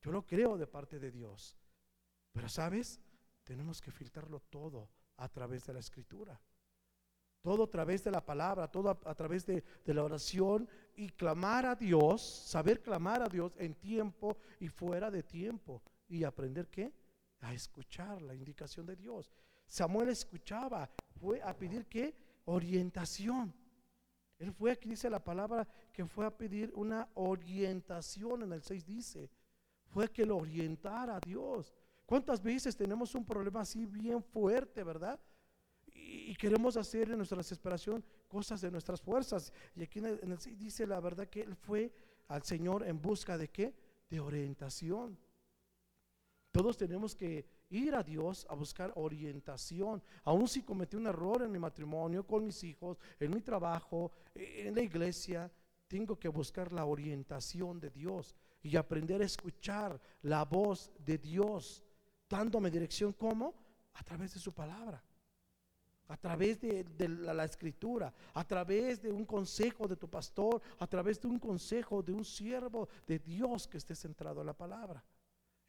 Yo 0.01 0.11
lo 0.11 0.25
creo 0.25 0.57
de 0.57 0.67
parte 0.67 0.99
de 0.99 1.11
Dios. 1.11 1.57
Pero 2.31 2.47
sabes, 2.47 2.99
tenemos 3.43 3.81
que 3.81 3.91
filtrarlo 3.91 4.39
todo 4.49 4.89
a 5.17 5.27
través 5.27 5.65
de 5.65 5.73
la 5.73 5.79
escritura. 5.79 6.39
Todo 7.41 7.63
a 7.63 7.69
través 7.69 8.03
de 8.03 8.11
la 8.11 8.25
palabra, 8.25 8.69
todo 8.69 8.89
a, 8.89 9.15
través 9.15 9.45
de, 9.45 9.63
de, 9.85 9.93
la 9.93 10.03
oración 10.03 10.69
y 10.95 11.09
clamar 11.09 11.65
a 11.65 11.75
Dios, 11.75 12.21
saber 12.21 12.81
clamar 12.81 13.21
a 13.21 13.29
Dios 13.29 13.53
en 13.57 13.75
tiempo 13.75 14.37
y 14.59 14.67
fuera 14.67 15.09
de 15.09 15.23
tiempo. 15.23 15.81
Y 16.07 16.23
aprender 16.23 16.67
qué? 16.67 16.93
A 17.41 17.53
escuchar 17.53 18.21
la 18.21 18.33
indicación 18.33 18.85
de 18.85 18.95
Dios. 18.95 19.31
Samuel 19.67 20.09
escuchaba, 20.09 20.89
fue 21.19 21.41
a 21.41 21.55
pedir 21.55 21.85
qué? 21.85 22.15
Orientación. 22.45 23.53
Él 24.39 24.53
fue, 24.53 24.71
aquí 24.71 24.89
dice 24.89 25.09
la 25.09 25.23
palabra, 25.23 25.67
que 25.91 26.05
fue 26.05 26.25
a 26.25 26.35
pedir 26.35 26.71
una 26.75 27.09
orientación, 27.15 28.43
en 28.43 28.53
el 28.53 28.63
6 28.63 28.85
dice, 28.85 29.29
fue 29.89 30.09
que 30.09 30.25
lo 30.25 30.37
orientara 30.37 31.17
a 31.17 31.19
Dios. 31.19 31.73
¿Cuántas 32.05 32.41
veces 32.41 32.75
tenemos 32.75 33.13
un 33.15 33.25
problema 33.25 33.61
así 33.61 33.85
bien 33.85 34.23
fuerte, 34.23 34.83
verdad? 34.83 35.19
Y, 35.87 36.33
queremos 36.35 36.77
hacer 36.77 37.11
en 37.11 37.17
nuestra 37.17 37.37
desesperación 37.37 38.03
cosas 38.27 38.61
de 38.61 38.71
nuestras 38.71 39.01
fuerzas. 39.01 39.51
Y 39.75 39.83
aquí 39.83 39.99
en 39.99 40.05
el, 40.05 40.19
en 40.23 40.31
el 40.31 40.39
6 40.39 40.57
dice 40.57 40.87
la 40.87 40.99
verdad 40.99 41.27
que 41.27 41.41
él 41.41 41.55
fue 41.55 41.91
al 42.29 42.43
Señor 42.43 42.87
en 42.87 43.01
busca 43.01 43.37
de 43.37 43.49
qué? 43.49 43.75
De 44.09 44.19
orientación. 44.19 45.19
Todos 46.59 46.75
tenemos 46.75 47.15
que 47.15 47.45
ir 47.69 47.95
a 47.95 48.03
Dios 48.03 48.45
a 48.49 48.53
buscar 48.53 48.91
orientación. 48.95 50.03
Aun 50.25 50.45
si 50.45 50.61
cometí 50.61 50.97
un 50.97 51.07
error 51.07 51.41
en 51.41 51.53
mi 51.53 51.57
matrimonio, 51.57 52.27
con 52.27 52.43
mis 52.43 52.61
hijos, 52.65 52.97
en 53.17 53.33
mi 53.33 53.39
trabajo, 53.39 54.11
en 54.35 54.75
la 54.75 54.81
iglesia, 54.81 55.49
tengo 55.87 56.19
que 56.19 56.27
buscar 56.27 56.73
la 56.73 56.83
orientación 56.83 57.79
de 57.79 57.89
Dios 57.89 58.35
y 58.61 58.75
aprender 58.75 59.21
a 59.21 59.25
escuchar 59.25 60.01
la 60.23 60.43
voz 60.43 60.91
de 60.99 61.17
Dios, 61.17 61.81
dándome 62.29 62.69
dirección 62.69 63.13
como 63.13 63.53
a 63.93 64.03
través 64.03 64.33
de 64.33 64.41
su 64.41 64.51
palabra, 64.51 65.01
a 66.09 66.17
través 66.17 66.59
de, 66.59 66.85
la, 67.07 67.45
escritura, 67.45 68.13
a 68.33 68.43
través 68.43 69.01
de 69.01 69.13
un 69.13 69.23
consejo 69.25 69.87
de 69.87 69.95
tu 69.95 70.09
pastor, 70.09 70.61
a 70.77 70.87
través 70.87 71.21
de 71.21 71.29
un 71.29 71.39
consejo 71.39 72.03
de 72.03 72.11
un 72.11 72.25
siervo 72.25 72.89
de 73.07 73.17
Dios 73.17 73.65
que 73.65 73.77
esté 73.77 73.95
centrado 73.95 74.41
en 74.41 74.47
la 74.47 74.57
palabra. 74.57 75.01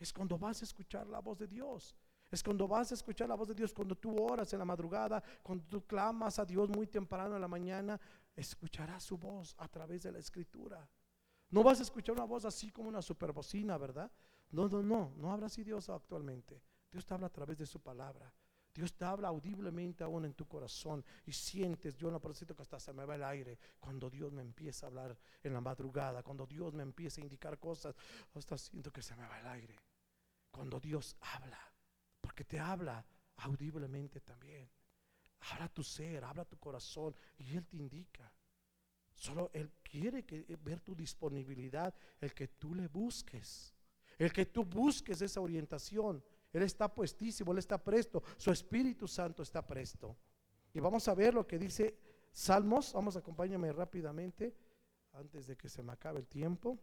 Es 0.00 0.12
cuando 0.12 0.38
vas 0.38 0.62
a 0.62 0.64
escuchar 0.64 1.06
la 1.06 1.20
voz 1.20 1.38
de 1.38 1.46
Dios. 1.46 1.94
Es 2.30 2.42
cuando 2.42 2.66
vas 2.66 2.90
a 2.90 2.94
escuchar 2.94 3.28
la 3.28 3.34
voz 3.34 3.48
de 3.48 3.54
Dios, 3.54 3.74
cuando 3.74 3.94
tú 3.96 4.16
oras 4.16 4.52
en 4.52 4.60
la 4.60 4.64
madrugada, 4.64 5.22
cuando 5.42 5.64
tú 5.66 5.86
clamas 5.86 6.38
a 6.38 6.44
Dios 6.44 6.70
muy 6.70 6.86
temprano 6.86 7.34
en 7.34 7.40
la 7.40 7.48
mañana, 7.48 8.00
escucharás 8.34 9.02
su 9.02 9.18
voz 9.18 9.54
a 9.58 9.68
través 9.68 10.04
de 10.04 10.12
la 10.12 10.20
escritura. 10.20 10.88
No 11.50 11.62
vas 11.62 11.80
a 11.80 11.82
escuchar 11.82 12.14
una 12.14 12.24
voz 12.24 12.44
así 12.44 12.70
como 12.70 12.88
una 12.88 13.02
superbocina, 13.02 13.76
¿verdad? 13.76 14.10
No, 14.50 14.68
no, 14.68 14.82
no, 14.82 15.12
no 15.16 15.32
habla 15.32 15.46
así 15.46 15.64
Dios 15.64 15.90
actualmente. 15.90 16.62
Dios 16.90 17.04
te 17.04 17.12
habla 17.12 17.26
a 17.26 17.32
través 17.32 17.58
de 17.58 17.66
su 17.66 17.80
palabra. 17.80 18.32
Dios 18.72 18.94
te 18.94 19.04
habla 19.04 19.26
audiblemente 19.28 20.04
aún 20.04 20.24
en 20.24 20.34
tu 20.34 20.46
corazón 20.46 21.04
y 21.26 21.32
sientes, 21.32 21.96
yo 21.96 22.08
no 22.12 22.20
siento 22.32 22.54
que 22.54 22.62
hasta 22.62 22.78
se 22.78 22.92
me 22.92 23.04
va 23.04 23.16
el 23.16 23.24
aire 23.24 23.58
cuando 23.80 24.08
Dios 24.08 24.32
me 24.32 24.42
empieza 24.42 24.86
a 24.86 24.88
hablar 24.88 25.18
en 25.42 25.52
la 25.52 25.60
madrugada, 25.60 26.22
cuando 26.22 26.46
Dios 26.46 26.72
me 26.72 26.84
empieza 26.84 27.20
a 27.20 27.24
indicar 27.24 27.58
cosas, 27.58 27.96
hasta 28.32 28.56
siento 28.56 28.92
que 28.92 29.02
se 29.02 29.16
me 29.16 29.26
va 29.26 29.40
el 29.40 29.46
aire 29.48 29.89
cuando 30.50 30.80
Dios 30.80 31.16
habla, 31.20 31.60
porque 32.20 32.44
te 32.44 32.58
habla 32.58 33.04
audiblemente 33.36 34.20
también. 34.20 34.68
Habla 35.52 35.68
tu 35.68 35.82
ser, 35.82 36.24
habla 36.24 36.44
tu 36.44 36.58
corazón 36.58 37.14
y 37.38 37.56
Él 37.56 37.66
te 37.66 37.76
indica. 37.76 38.30
Solo 39.14 39.50
Él 39.52 39.72
quiere 39.82 40.24
que, 40.24 40.44
eh, 40.48 40.56
ver 40.60 40.80
tu 40.80 40.94
disponibilidad, 40.94 41.94
el 42.20 42.34
que 42.34 42.48
tú 42.48 42.74
le 42.74 42.88
busques, 42.88 43.74
el 44.18 44.32
que 44.32 44.46
tú 44.46 44.64
busques 44.64 45.22
esa 45.22 45.40
orientación. 45.40 46.22
Él 46.52 46.62
está 46.62 46.92
puestísimo, 46.92 47.52
Él 47.52 47.58
está 47.58 47.82
presto, 47.82 48.22
su 48.36 48.50
Espíritu 48.50 49.06
Santo 49.08 49.42
está 49.42 49.66
presto. 49.66 50.16
Y 50.72 50.80
vamos 50.80 51.08
a 51.08 51.14
ver 51.14 51.34
lo 51.34 51.46
que 51.46 51.58
dice 51.58 51.98
Salmos, 52.32 52.92
vamos, 52.92 53.16
acompáñame 53.16 53.72
rápidamente, 53.72 54.54
antes 55.12 55.46
de 55.46 55.56
que 55.56 55.68
se 55.68 55.82
me 55.82 55.92
acabe 55.92 56.20
el 56.20 56.28
tiempo. 56.28 56.78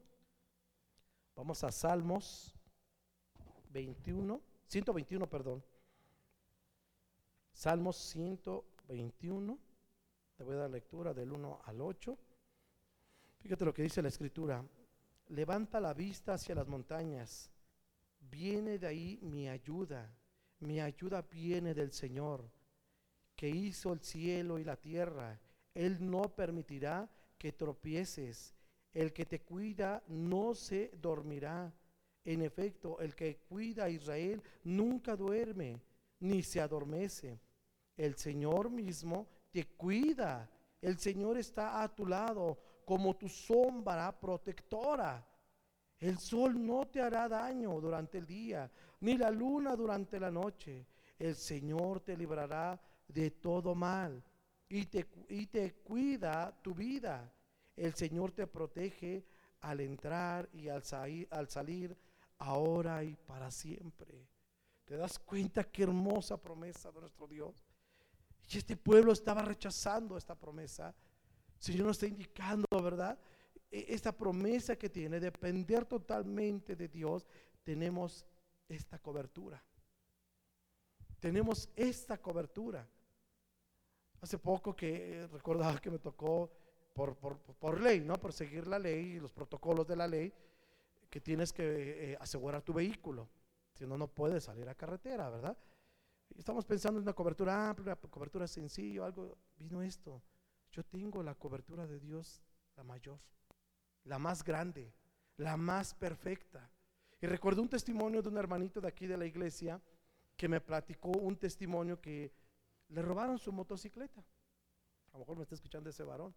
Vamos 1.36 1.64
a 1.64 1.72
Salmos 1.72 2.57
21, 3.72 4.42
121, 4.68 5.30
perdón. 5.30 5.64
Salmos 7.54 7.98
121. 7.98 9.58
Te 10.36 10.44
voy 10.44 10.56
a 10.56 10.60
dar 10.60 10.70
lectura 10.70 11.14
del 11.14 11.32
1 11.32 11.62
al 11.66 11.82
8. 11.82 12.18
Fíjate 13.40 13.66
lo 13.66 13.74
que 13.74 13.84
dice 13.84 14.02
la 14.02 14.10
escritura. 14.10 14.64
Levanta 15.30 15.80
la 15.80 15.94
vista 15.94 16.34
hacia 16.34 16.56
las 16.56 16.68
montañas. 16.68 17.52
Viene 18.20 18.78
de 18.78 18.88
ahí 18.88 19.20
mi 19.22 19.50
ayuda. 19.50 20.14
Mi 20.60 20.80
ayuda 20.80 21.22
viene 21.22 21.74
del 21.74 21.92
Señor, 21.92 22.50
que 23.36 23.48
hizo 23.48 23.94
el 23.94 24.02
cielo 24.02 24.58
y 24.58 24.64
la 24.64 24.76
tierra. 24.76 25.40
Él 25.74 25.98
no 26.00 26.36
permitirá 26.36 27.10
que 27.38 27.52
tropieces. 27.52 28.56
El 28.94 29.14
que 29.14 29.26
te 29.26 29.42
cuida 29.42 30.04
no 30.08 30.56
se 30.56 30.92
dormirá. 31.00 31.72
En 32.28 32.42
efecto, 32.42 33.00
el 33.00 33.16
que 33.16 33.38
cuida 33.48 33.86
a 33.86 33.90
Israel 33.90 34.44
nunca 34.66 35.16
duerme 35.16 35.82
ni 36.20 36.44
se 36.44 36.60
adormece. 36.60 37.40
El 37.96 38.18
Señor 38.18 38.70
mismo 38.70 39.30
te 39.50 39.64
cuida. 39.64 40.52
El 40.82 41.00
Señor 41.00 41.38
está 41.38 41.82
a 41.82 41.96
tu 41.96 42.06
lado 42.06 42.60
como 42.84 43.16
tu 43.16 43.30
sombra 43.30 44.12
protectora. 44.20 45.26
El 45.98 46.18
sol 46.18 46.66
no 46.66 46.86
te 46.88 47.00
hará 47.00 47.30
daño 47.30 47.80
durante 47.80 48.18
el 48.18 48.26
día, 48.26 48.70
ni 49.00 49.18
la 49.18 49.32
luna 49.32 49.78
durante 49.78 50.20
la 50.20 50.30
noche. 50.30 50.86
El 51.18 51.34
Señor 51.34 52.02
te 52.02 52.18
librará 52.18 52.78
de 53.08 53.32
todo 53.32 53.74
mal 53.74 54.22
y 54.68 54.88
te, 54.88 55.08
y 55.30 55.46
te 55.46 55.76
cuida 55.76 56.54
tu 56.62 56.76
vida. 56.76 57.34
El 57.78 57.94
Señor 57.94 58.34
te 58.34 58.48
protege 58.48 59.24
al 59.62 59.80
entrar 59.80 60.50
y 60.52 60.68
al, 60.68 60.84
al 61.32 61.48
salir 61.48 61.98
ahora 62.40 63.04
y 63.04 63.16
para 63.16 63.52
siempre. 63.52 64.28
¿Te 64.86 64.96
das 64.96 65.20
cuenta 65.20 65.64
qué 65.66 65.84
hermosa 65.84 66.38
promesa 66.38 66.92
de 66.92 67.02
nuestro 67.02 67.28
Dios? 67.28 67.66
Y 68.50 68.58
este 68.58 68.78
pueblo 68.78 69.12
estaba 69.12 69.42
rechazando 69.42 70.18
esta 70.18 70.36
promesa. 70.36 70.96
Señor 71.60 71.88
nos 71.88 71.98
está 71.98 72.08
indicando, 72.08 72.66
¿verdad? 72.82 73.20
E, 73.70 73.86
esta 73.90 74.12
promesa 74.12 74.78
que 74.78 74.90
tiene, 74.90 75.20
depender 75.20 75.86
totalmente 75.86 76.76
de 76.76 76.88
Dios, 76.88 77.28
tenemos 77.64 78.26
esta 78.70 78.98
cobertura. 79.00 79.62
Tenemos 81.20 81.70
esta 81.76 82.18
cobertura. 82.22 82.88
Hace 84.22 84.38
poco 84.38 84.76
que 84.76 85.24
eh, 85.24 85.28
recordaba 85.28 85.80
que 85.80 85.92
me 85.92 86.00
tocó 86.00 86.50
por, 86.94 87.18
por, 87.18 87.38
por 87.38 87.82
ley, 87.82 88.00
¿no? 88.00 88.16
Por 88.16 88.32
seguir 88.32 88.68
la 88.68 88.80
ley 88.80 89.16
y 89.16 89.20
los 89.20 89.34
protocolos 89.34 89.86
de 89.86 89.96
la 89.96 90.08
ley 90.08 90.34
que 91.10 91.22
tienes 91.22 91.54
que 91.54 92.12
eh, 92.12 92.18
asegurar 92.20 92.62
tu 92.62 92.74
vehículo. 92.74 93.30
Si 93.74 93.86
no, 93.86 93.98
no 93.98 94.08
puedes 94.08 94.46
salir 94.46 94.68
a 94.68 94.76
carretera, 94.76 95.30
¿verdad? 95.30 95.58
Estamos 96.36 96.66
pensando 96.66 97.00
en 97.00 97.04
una 97.04 97.14
cobertura 97.14 97.70
amplia, 97.70 97.96
cobertura 97.96 98.48
sencilla, 98.48 99.06
algo. 99.06 99.38
Vino 99.58 99.82
esto. 99.82 100.22
Yo 100.72 100.84
tengo 100.84 101.24
la 101.24 101.36
cobertura 101.36 101.88
de 101.88 102.00
Dios, 102.00 102.42
la 102.76 102.84
mayor, 102.84 103.20
la 104.04 104.20
más 104.20 104.44
grande, 104.44 104.94
la 105.38 105.58
más 105.58 105.94
perfecta. 105.94 106.70
Y 107.22 107.26
recuerdo 107.26 107.62
un 107.62 107.70
testimonio 107.70 108.22
de 108.22 108.30
un 108.30 108.38
hermanito 108.38 108.82
de 108.82 108.88
aquí 108.88 109.08
de 109.08 109.18
la 109.18 109.26
iglesia 109.26 109.82
que 110.36 110.48
me 110.48 110.62
platicó 110.62 111.10
un 111.10 111.36
testimonio 111.38 112.00
que 112.00 112.32
le 112.90 113.02
robaron 113.02 113.40
su 113.40 113.52
motocicleta. 113.52 114.22
A 114.22 115.14
lo 115.14 115.20
mejor 115.20 115.38
me 115.38 115.44
está 115.44 115.56
escuchando 115.56 115.90
ese 115.90 116.04
varón, 116.04 116.36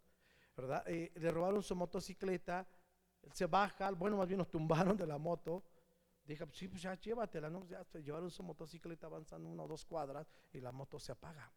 ¿verdad? 0.57 0.83
Eh, 0.87 1.13
le 1.17 1.31
robaron 1.31 1.63
su 1.63 1.77
motocicleta, 1.77 2.67
él 3.23 3.33
se 3.33 3.47
baja, 3.47 3.91
bueno, 3.91 4.17
más 4.17 4.29
bien 4.29 4.39
nos 4.39 4.51
tumbaron 4.51 4.97
de 4.97 5.07
la 5.07 5.19
moto. 5.19 5.65
Dije, 6.25 6.45
sí, 6.53 6.69
pues 6.69 6.83
ya 6.83 6.95
llévatela, 6.95 7.51
¿no? 7.51 7.67
Ya 7.67 7.83
se 7.85 8.03
llevaron 8.03 8.31
su 8.31 8.43
motocicleta 8.43 9.07
avanzando 9.07 9.49
una 9.49 9.65
o 9.65 9.69
dos 9.69 9.85
cuadras 9.85 10.31
y 10.53 10.61
la 10.61 10.73
moto 10.73 10.99
se 10.99 11.13
apaga. 11.13 11.53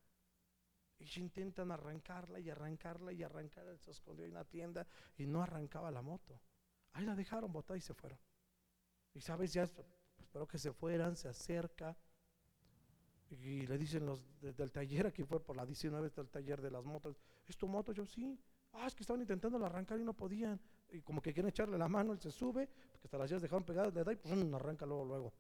Y 1.00 1.20
intentan 1.20 1.72
arrancarla 1.72 2.40
y 2.40 2.50
arrancarla 2.50 3.12
y 3.12 3.24
arrancarla. 3.24 3.78
Se 3.78 3.92
escondió 3.92 4.26
en 4.26 4.32
una 4.32 4.46
tienda 4.46 4.88
y 5.18 5.26
no 5.26 5.42
arrancaba 5.42 5.92
la 5.92 6.02
moto. 6.02 6.40
Ahí 6.94 7.06
la 7.06 7.16
dejaron 7.16 7.52
botada 7.52 7.78
y 7.78 7.82
se 7.82 7.94
fueron. 7.94 8.20
Y 9.14 9.22
sabes, 9.22 9.54
ya 9.54 9.64
espero 9.64 10.48
que 10.48 10.58
se 10.58 10.72
fueran, 10.72 11.16
se 11.16 11.28
acerca. 11.28 11.96
Y 13.30 13.66
le 13.68 13.78
dicen 13.78 14.06
los 14.06 14.24
del 14.40 14.72
taller, 14.72 15.08
aquí 15.08 15.24
fue 15.24 15.40
por 15.40 15.56
la 15.56 15.66
19 15.66 16.10
del 16.10 16.30
taller 16.30 16.62
de 16.62 16.70
las 16.70 16.84
motos, 16.84 17.20
¿es 17.48 17.58
tu 17.58 17.68
moto? 17.68 17.92
Yo 17.92 18.06
sí. 18.06 18.40
Ah, 18.74 18.88
es 18.88 18.96
que 18.96 19.04
estaban 19.04 19.22
intentando 19.22 19.64
arrancar 19.64 20.00
y 20.00 20.04
no 20.04 20.14
podían. 20.14 20.60
Y 20.94 21.02
como 21.02 21.22
que 21.22 21.34
quieren 21.34 21.50
echarle 21.50 21.78
la 21.78 21.88
mano, 21.88 22.14
él 22.14 22.20
se 22.20 22.30
sube, 22.30 22.70
porque 22.92 23.08
hasta 23.08 23.18
las 23.18 23.30
llaves 23.30 23.42
dejaron 23.42 23.64
pegadas, 23.64 23.94
le 23.94 24.04
da 24.04 24.14
y 24.14 24.16
pues 24.16 24.32
arranca 24.54 24.86
luego, 24.86 25.04
luego. 25.06 25.34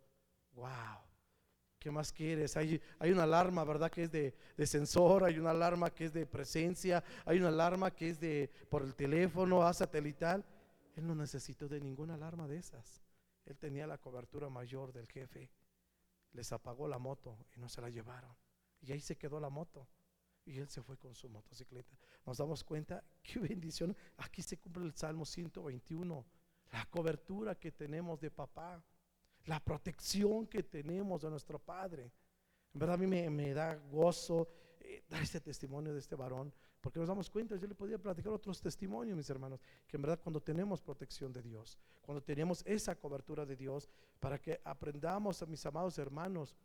¡Wow! 0.55 0.99
¿Qué 1.77 1.91
más 1.91 2.11
quieres? 2.11 2.57
Hay, 2.57 2.81
hay 2.97 3.11
una 3.11 3.23
alarma, 3.23 3.63
¿verdad? 3.63 3.91
Que 3.91 4.03
es 4.03 4.11
de, 4.11 4.33
de, 4.57 4.65
sensor, 4.65 5.23
hay 5.23 5.37
una 5.37 5.51
alarma 5.51 5.91
que 5.91 6.05
es 6.05 6.13
de 6.13 6.25
presencia, 6.25 7.03
hay 7.25 7.37
una 7.37 7.49
alarma 7.49 7.91
que 7.91 8.09
es 8.09 8.19
de 8.19 8.49
por 8.67 8.81
el 8.81 8.95
teléfono, 8.95 9.61
a 9.61 9.73
satelital. 9.73 10.43
Él 10.95 11.05
no 11.05 11.13
necesitó 11.13 11.67
de 11.67 11.79
ninguna 11.79 12.15
alarma 12.15 12.47
de 12.47 12.57
esas. 12.57 13.03
Él 13.45 13.57
tenía 13.57 13.85
la 13.85 13.99
cobertura 13.99 14.49
mayor 14.49 14.91
del 14.91 15.07
jefe. 15.07 15.51
Les 16.31 16.51
apagó 16.51 16.87
la 16.87 16.97
moto 16.97 17.37
y 17.55 17.59
no 17.59 17.69
se 17.69 17.81
la 17.81 17.89
llevaron. 17.89 18.35
Y 18.81 18.91
ahí 18.91 19.01
se 19.01 19.17
quedó 19.17 19.39
la 19.39 19.49
moto. 19.49 19.87
Y 20.45 20.59
él 20.59 20.67
se 20.67 20.81
fue 20.81 20.97
con 20.97 21.15
su 21.15 21.29
motocicleta. 21.29 21.97
Nos 22.25 22.37
damos 22.37 22.63
cuenta, 22.63 23.03
qué 23.23 23.39
bendición. 23.39 23.95
Aquí 24.17 24.41
se 24.41 24.57
cumple 24.57 24.85
el 24.85 24.93
Salmo 24.93 25.25
121. 25.25 26.25
La 26.71 26.85
cobertura 26.87 27.55
que 27.55 27.71
tenemos 27.71 28.19
de 28.19 28.31
papá. 28.31 28.83
La 29.45 29.59
protección 29.59 30.47
que 30.47 30.63
tenemos 30.63 31.21
de 31.21 31.29
nuestro 31.29 31.59
Padre. 31.59 32.11
En 32.73 32.79
verdad 32.79 32.95
a 32.95 32.97
mí 32.97 33.07
me, 33.07 33.53
da 33.53 33.75
gozo 33.75 34.47
eh, 34.79 35.03
dar 35.07 35.21
este 35.21 35.39
testimonio 35.39 35.93
de 35.93 35.99
este 35.99 36.15
varón. 36.15 36.53
Porque 36.81 36.99
nos 36.99 37.07
damos 37.07 37.29
cuenta, 37.29 37.55
yo 37.55 37.65
le 37.65 37.75
podía 37.75 37.97
platicar 37.97 38.33
otros 38.33 38.59
testimonios, 38.59 39.15
mis 39.15 39.29
hermanos, 39.29 39.61
que 39.87 39.95
en 39.95 40.01
verdad 40.01 40.19
cuando 40.21 40.41
tenemos 40.41 40.81
protección 40.81 41.31
de 41.31 41.41
Dios, 41.41 41.77
cuando 42.01 42.21
tenemos 42.21 42.61
esa 42.65 42.93
cobertura 42.99 43.45
de 43.45 43.55
Dios, 43.55 43.89
para 44.19 44.37
que 44.37 44.59
aprendamos, 44.65 45.41
a 45.41 45.45
mis 45.45 45.65
amados 45.65 45.97
hermanos, 45.97 46.57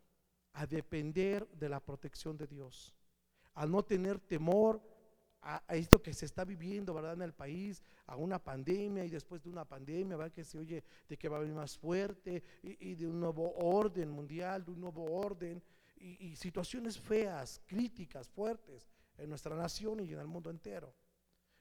a 0.51 0.65
depender 0.67 1.47
de 1.51 1.69
la 1.69 1.79
protección 1.79 2.37
de 2.37 2.47
Dios, 2.47 2.93
a 3.59 3.65
no 3.65 3.83
tener 3.83 4.19
temor 4.21 4.81
a, 5.41 5.61
esto 5.75 6.01
que 6.01 6.13
se 6.13 6.25
está 6.25 6.45
viviendo, 6.45 6.93
¿verdad? 6.93 7.15
En 7.15 7.23
el 7.23 7.33
país, 7.33 7.83
a 8.05 8.15
una 8.15 8.41
pandemia 8.41 9.03
y 9.03 9.09
después 9.09 9.43
de 9.43 9.49
una 9.49 9.65
pandemia, 9.65 10.15
¿verdad? 10.15 10.31
Que 10.31 10.45
se 10.45 10.57
oye 10.57 10.81
de 11.09 11.17
que 11.17 11.27
va 11.27 11.35
a 11.35 11.39
venir 11.41 11.55
más 11.55 11.77
fuerte 11.77 12.41
y, 12.63 12.95
de 12.95 13.05
un 13.05 13.19
nuevo 13.19 13.53
orden 13.57 14.11
mundial, 14.11 14.63
de 14.63 14.71
un 14.71 14.79
nuevo 14.79 15.03
orden 15.11 15.61
y, 15.97 16.27
y 16.27 16.35
situaciones 16.37 16.97
feas, 16.97 17.61
críticas, 17.65 18.29
fuertes 18.29 18.87
en 19.17 19.27
nuestra 19.27 19.53
nación 19.57 19.99
y 19.99 20.13
en 20.13 20.19
el 20.19 20.27
mundo 20.27 20.49
entero. 20.49 20.95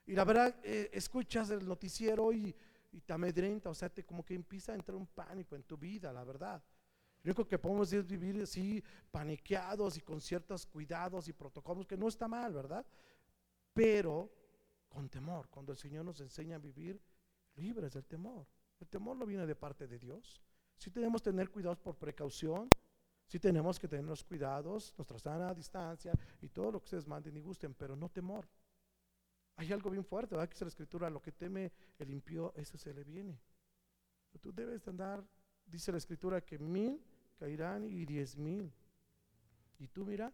Y 0.06 0.12
la 0.12 0.24
verdad, 0.24 0.54
eh, 0.62 0.90
escuchas 0.92 1.50
el 1.50 1.66
noticiero 1.66 2.32
y, 2.32 2.54
y, 2.92 3.00
te 3.00 3.12
amedrenta, 3.12 3.70
o 3.70 3.74
sea, 3.74 3.88
te 3.88 4.04
como 4.04 4.24
que 4.24 4.34
empieza 4.34 4.70
a 4.70 4.76
entrar 4.76 4.96
un 4.96 5.08
pánico 5.08 5.56
en 5.56 5.64
tu 5.64 5.76
vida, 5.76 6.12
la 6.12 6.22
verdad. 6.22 6.62
Lo 7.22 7.30
único 7.30 7.46
que 7.46 7.58
podemos 7.58 7.92
es 7.92 8.06
vivir 8.06 8.40
así, 8.42 8.82
paniqueados 9.10 9.96
y 9.96 10.00
con 10.00 10.20
ciertos 10.20 10.66
cuidados 10.66 11.28
y 11.28 11.32
protocolos, 11.32 11.86
que 11.86 11.96
no 11.96 12.08
está 12.08 12.28
mal, 12.28 12.52
¿verdad? 12.52 12.86
Pero 13.74 14.30
con 14.88 15.08
temor, 15.08 15.48
cuando 15.48 15.72
el 15.72 15.78
Señor 15.78 16.04
nos 16.04 16.20
enseña 16.20 16.56
a 16.56 16.58
vivir 16.58 17.00
libres 17.56 17.92
del 17.92 18.06
temor. 18.06 18.46
El 18.80 18.88
temor 18.88 19.16
no 19.16 19.26
viene 19.26 19.46
de 19.46 19.56
parte 19.56 19.86
de 19.86 19.98
Dios. 19.98 20.40
Si 20.76 20.90
tenemos 20.90 21.20
que 21.20 21.30
tener 21.30 21.50
cuidados 21.50 21.78
por 21.78 21.96
precaución, 21.96 22.70
si 23.26 23.38
tenemos 23.38 23.78
que 23.78 23.88
tener 23.88 24.06
los 24.06 24.24
cuidados, 24.24 24.94
nuestra 24.96 25.18
sana 25.18 25.52
distancia 25.52 26.12
y 26.40 26.48
todo 26.48 26.72
lo 26.72 26.80
que 26.80 26.84
ustedes 26.84 27.06
manden 27.06 27.36
y 27.36 27.40
gusten, 27.40 27.74
pero 27.74 27.94
no 27.94 28.08
temor. 28.08 28.48
Hay 29.56 29.72
algo 29.72 29.90
bien 29.90 30.04
fuerte, 30.04 30.34
¿verdad? 30.34 30.48
Que 30.48 30.54
es 30.54 30.60
la 30.62 30.68
escritura, 30.68 31.10
lo 31.10 31.20
que 31.20 31.32
teme 31.32 31.72
el 31.98 32.10
impío, 32.10 32.52
eso 32.54 32.78
se 32.78 32.94
le 32.94 33.02
viene. 33.04 33.38
tú 34.40 34.52
debes 34.52 34.86
andar, 34.86 35.22
dice 35.70 35.92
la 35.92 35.98
escritura, 35.98 36.40
que 36.40 36.58
mil 36.58 37.00
caerán 37.38 37.84
y 37.84 38.04
diez 38.04 38.36
mil. 38.36 38.72
Y 39.78 39.86
tú 39.88 40.04
mira, 40.04 40.32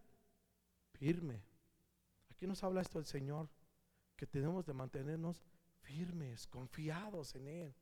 firme. 0.92 1.42
Aquí 2.30 2.46
nos 2.46 2.62
habla 2.64 2.80
esto 2.80 2.98
el 2.98 3.04
Señor, 3.04 3.48
que 4.16 4.26
tenemos 4.26 4.64
de 4.64 4.72
mantenernos 4.72 5.44
firmes, 5.80 6.46
confiados 6.46 7.34
en 7.34 7.48
Él. 7.48 7.74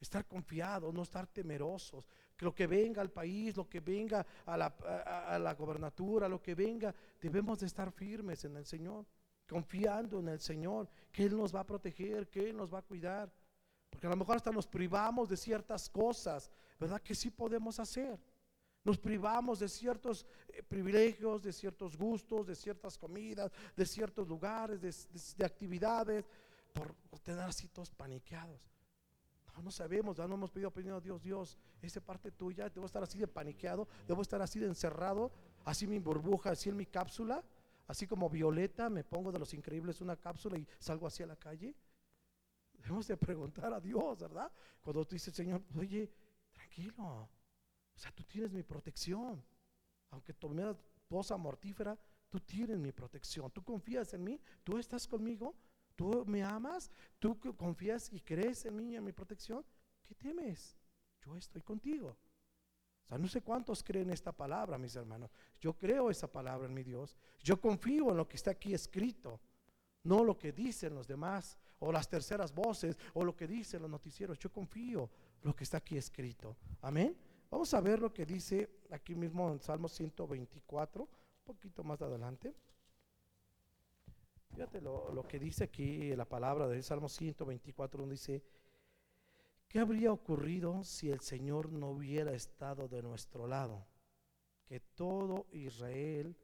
Estar 0.00 0.26
confiados, 0.26 0.92
no 0.92 1.02
estar 1.02 1.26
temerosos. 1.26 2.06
Que 2.36 2.44
lo 2.44 2.54
que 2.54 2.66
venga 2.66 3.00
al 3.00 3.10
país, 3.10 3.56
lo 3.56 3.68
que 3.68 3.80
venga 3.80 4.26
a 4.44 4.56
la, 4.56 4.66
a, 4.66 5.38
la 5.38 5.54
gobernatura, 5.54 6.28
lo 6.28 6.42
que 6.42 6.54
venga, 6.54 6.94
debemos 7.20 7.60
de 7.60 7.66
estar 7.66 7.90
firmes 7.92 8.44
en 8.44 8.56
el 8.56 8.66
Señor, 8.66 9.06
confiando 9.48 10.20
en 10.20 10.28
el 10.28 10.40
Señor, 10.40 10.88
que 11.10 11.24
Él 11.24 11.36
nos 11.36 11.54
va 11.54 11.60
a 11.60 11.66
proteger, 11.66 12.28
que 12.28 12.50
Él 12.50 12.56
nos 12.56 12.72
va 12.72 12.80
a 12.80 12.82
cuidar. 12.82 13.32
Porque 13.96 14.08
a 14.08 14.10
lo 14.10 14.16
mejor 14.16 14.36
hasta 14.36 14.52
nos 14.52 14.66
privamos 14.66 15.26
de 15.26 15.38
ciertas 15.38 15.88
cosas, 15.88 16.50
¿verdad? 16.78 17.00
Que 17.00 17.14
sí 17.14 17.30
podemos 17.30 17.80
hacer. 17.80 18.20
Nos 18.84 18.98
privamos 18.98 19.60
de 19.60 19.70
ciertos 19.70 20.26
eh, 20.48 20.62
privilegios, 20.62 21.42
de 21.42 21.50
ciertos 21.50 21.96
gustos, 21.96 22.46
de 22.46 22.54
ciertas 22.54 22.98
comidas, 22.98 23.50
de 23.74 23.86
ciertos 23.86 24.28
lugares, 24.28 24.82
de, 24.82 24.94
de 25.38 25.46
actividades, 25.46 26.26
por 26.74 26.94
tener 27.20 27.40
así 27.40 27.68
todos 27.68 27.90
paniqueados. 27.90 28.60
No, 29.62 29.70
sabemos, 29.70 30.18
ya 30.18 30.28
no 30.28 30.34
hemos 30.34 30.50
pedido 30.50 30.68
opinión 30.68 30.96
a 30.96 31.00
Dios, 31.00 31.22
Dios, 31.22 31.56
esa 31.80 32.02
parte 32.02 32.30
tuya, 32.32 32.68
debo 32.68 32.84
estar 32.84 33.02
así 33.02 33.18
de 33.18 33.26
paniqueado, 33.26 33.88
debo 34.06 34.20
estar 34.20 34.42
así 34.42 34.58
de 34.58 34.66
encerrado, 34.66 35.32
así 35.64 35.86
mi 35.86 35.98
burbuja, 36.00 36.50
así 36.50 36.68
en 36.68 36.76
mi 36.76 36.84
cápsula, 36.84 37.42
así 37.86 38.06
como 38.06 38.28
Violeta, 38.28 38.90
me 38.90 39.04
pongo 39.04 39.32
de 39.32 39.38
los 39.38 39.54
increíbles 39.54 40.02
una 40.02 40.16
cápsula 40.16 40.58
y 40.58 40.68
salgo 40.78 41.06
así 41.06 41.22
a 41.22 41.26
la 41.28 41.36
calle. 41.36 41.74
Debemos 42.86 43.08
de 43.08 43.16
preguntar 43.16 43.72
a 43.72 43.80
Dios, 43.80 44.20
¿verdad? 44.20 44.52
Cuando 44.80 45.04
tú 45.04 45.16
dices, 45.16 45.34
Señor, 45.34 45.60
oye, 45.76 46.08
tranquilo, 46.52 46.94
o 47.02 47.98
sea, 47.98 48.12
tú 48.12 48.22
tienes 48.22 48.52
mi 48.52 48.62
protección. 48.62 49.44
Aunque 50.10 50.32
tomé 50.32 50.62
la 50.62 50.78
posa 51.08 51.36
mortífera, 51.36 51.98
tú 52.28 52.38
tienes 52.38 52.78
mi 52.78 52.92
protección. 52.92 53.50
Tú 53.50 53.64
confías 53.64 54.14
en 54.14 54.22
mí, 54.22 54.40
tú 54.62 54.78
estás 54.78 55.08
conmigo, 55.08 55.56
¿Tú 55.96 56.24
me 56.26 56.44
amas? 56.44 56.90
¿Tú 57.18 57.38
confías 57.56 58.12
y 58.12 58.20
crees 58.20 58.66
en 58.66 58.76
mí 58.76 58.92
y 58.92 58.96
en 58.96 59.04
mi 59.04 59.12
protección? 59.12 59.64
¿Qué 60.04 60.14
temes? 60.14 60.76
Yo 61.24 61.34
estoy 61.36 61.62
contigo. 61.62 62.08
O 62.08 63.08
sea, 63.08 63.18
no 63.18 63.26
sé 63.26 63.40
cuántos 63.40 63.82
creen 63.82 64.10
esta 64.10 64.30
palabra, 64.30 64.76
mis 64.76 64.94
hermanos. 64.94 65.30
Yo 65.58 65.72
creo 65.72 66.10
esa 66.10 66.30
palabra 66.30 66.68
en 66.68 66.74
mi 66.74 66.82
Dios. 66.82 67.16
Yo 67.42 67.58
confío 67.58 68.10
en 68.10 68.18
lo 68.18 68.28
que 68.28 68.36
está 68.36 68.50
aquí 68.50 68.74
escrito, 68.74 69.40
no 70.02 70.22
lo 70.22 70.36
que 70.36 70.52
dicen 70.52 70.94
los 70.94 71.06
demás, 71.06 71.56
o 71.78 71.92
las 71.92 72.08
terceras 72.08 72.54
voces, 72.54 72.96
o 73.14 73.24
lo 73.24 73.36
que 73.36 73.46
dicen 73.46 73.82
los 73.82 73.90
noticieros. 73.90 74.38
Yo 74.38 74.50
confío 74.50 75.10
lo 75.42 75.54
que 75.54 75.64
está 75.64 75.78
aquí 75.78 75.96
escrito. 75.96 76.56
Amén. 76.82 77.16
Vamos 77.50 77.72
a 77.74 77.80
ver 77.80 78.00
lo 78.00 78.12
que 78.12 78.26
dice 78.26 78.68
aquí 78.90 79.14
mismo 79.14 79.50
en 79.50 79.60
Salmo 79.60 79.88
124, 79.88 81.02
un 81.02 81.08
poquito 81.44 81.84
más 81.84 82.02
adelante. 82.02 82.54
Fíjate 84.50 84.80
lo, 84.80 85.26
que 85.28 85.38
dice 85.38 85.64
aquí 85.64 86.16
la 86.16 86.24
palabra 86.24 86.66
del 86.66 86.82
Salmo 86.82 87.08
124, 87.08 88.00
donde 88.00 88.14
dice, 88.14 88.42
¿qué 89.68 89.80
habría 89.80 90.12
ocurrido 90.12 90.82
si 90.82 91.10
el 91.10 91.20
Señor 91.20 91.70
no 91.70 91.90
hubiera 91.90 92.32
estado 92.32 92.88
de 92.88 93.02
nuestro 93.02 93.46
lado? 93.46 93.86
Que 94.64 94.80
todo 94.80 95.46
Israel 95.52 96.34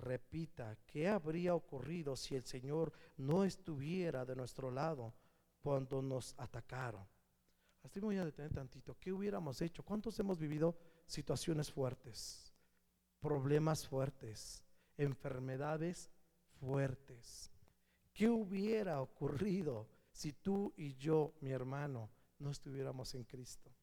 repita, 0.00 0.76
¿qué 0.86 1.08
habría 1.08 1.54
ocurrido 1.54 2.16
si 2.16 2.34
el 2.34 2.44
Señor 2.44 2.92
no 3.16 3.44
estuviera 3.44 4.24
de 4.24 4.36
nuestro 4.36 4.70
lado 4.70 5.14
cuando 5.60 6.02
nos 6.02 6.34
atacaron? 6.38 7.06
Así 7.82 8.00
me 8.00 8.06
voy 8.06 8.16
a 8.16 8.24
detener 8.24 8.52
tantito. 8.52 8.96
¿Qué 8.98 9.12
hubiéramos 9.12 9.60
hecho? 9.60 9.82
¿Cuántos 9.82 10.18
hemos 10.18 10.38
vivido 10.38 10.76
situaciones 11.06 11.70
fuertes, 11.70 12.52
problemas 13.20 13.86
fuertes, 13.86 14.64
enfermedades 14.96 16.10
fuertes. 16.60 17.50
¿Qué 18.12 18.28
hubiera 18.28 19.00
ocurrido 19.00 19.88
si 20.12 20.32
tú 20.32 20.72
y 20.76 20.94
yo, 20.94 21.34
mi 21.40 21.50
hermano, 21.50 22.10
no 22.38 22.50
estuviéramos 22.50 23.14
en 23.14 23.24
Cristo? 23.24 23.73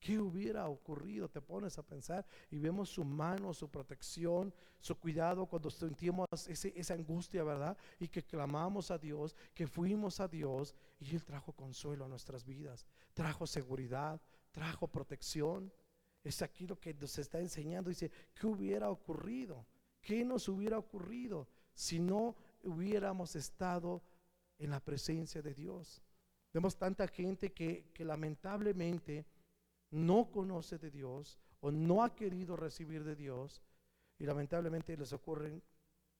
¿Qué 0.00 0.18
hubiera 0.18 0.66
ocurrido? 0.66 1.28
Te 1.28 1.42
pones 1.42 1.76
a 1.76 1.82
pensar 1.82 2.26
y 2.50 2.58
vemos 2.58 2.88
su 2.88 3.04
mano, 3.04 3.52
su 3.52 3.68
protección, 3.68 4.52
su 4.80 4.98
cuidado 4.98 5.44
cuando 5.44 5.68
sentimos 5.70 6.26
esa 6.48 6.94
angustia, 6.94 7.44
¿verdad? 7.44 7.76
Y 7.98 8.08
que 8.08 8.24
clamamos 8.24 8.90
a 8.90 8.96
Dios, 8.96 9.36
que 9.54 9.66
fuimos 9.66 10.18
a 10.18 10.26
Dios 10.26 10.74
y 10.98 11.14
Él 11.14 11.22
trajo 11.22 11.52
consuelo 11.52 12.06
a 12.06 12.08
nuestras 12.08 12.46
vidas, 12.46 12.86
trajo 13.12 13.46
seguridad, 13.46 14.18
trajo 14.52 14.88
protección. 14.88 15.70
Es 16.24 16.40
aquí 16.40 16.66
lo 16.66 16.80
que 16.80 16.94
nos 16.94 17.18
está 17.18 17.38
enseñando. 17.38 17.90
Dice, 17.90 18.10
¿qué 18.34 18.46
hubiera 18.46 18.88
ocurrido? 18.88 19.66
¿Qué 20.00 20.24
nos 20.24 20.48
hubiera 20.48 20.78
ocurrido 20.78 21.46
si 21.74 22.00
no 22.00 22.36
hubiéramos 22.62 23.36
estado 23.36 24.02
en 24.58 24.70
la 24.70 24.80
presencia 24.80 25.42
de 25.42 25.52
Dios? 25.52 26.02
Vemos 26.54 26.74
tanta 26.78 27.06
gente 27.06 27.52
que, 27.52 27.90
que 27.92 28.04
lamentablemente 28.04 29.26
no 29.90 30.30
conoce 30.30 30.78
de 30.78 30.90
Dios 30.90 31.38
o 31.60 31.70
no 31.70 32.02
ha 32.02 32.14
querido 32.14 32.56
recibir 32.56 33.04
de 33.04 33.16
Dios 33.16 33.62
y 34.18 34.24
lamentablemente 34.24 34.96
les 34.96 35.12
ocurren 35.12 35.62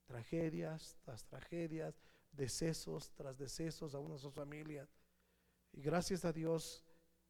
tragedias 0.06 0.96
tras 1.02 1.24
tragedias, 1.24 2.00
decesos 2.32 3.12
tras 3.12 3.38
decesos 3.38 3.94
a 3.94 3.98
una 3.98 4.14
de 4.14 4.20
sus 4.20 4.34
familias. 4.34 4.96
Y 5.72 5.82
gracias 5.82 6.24
a 6.24 6.32
Dios 6.32 6.84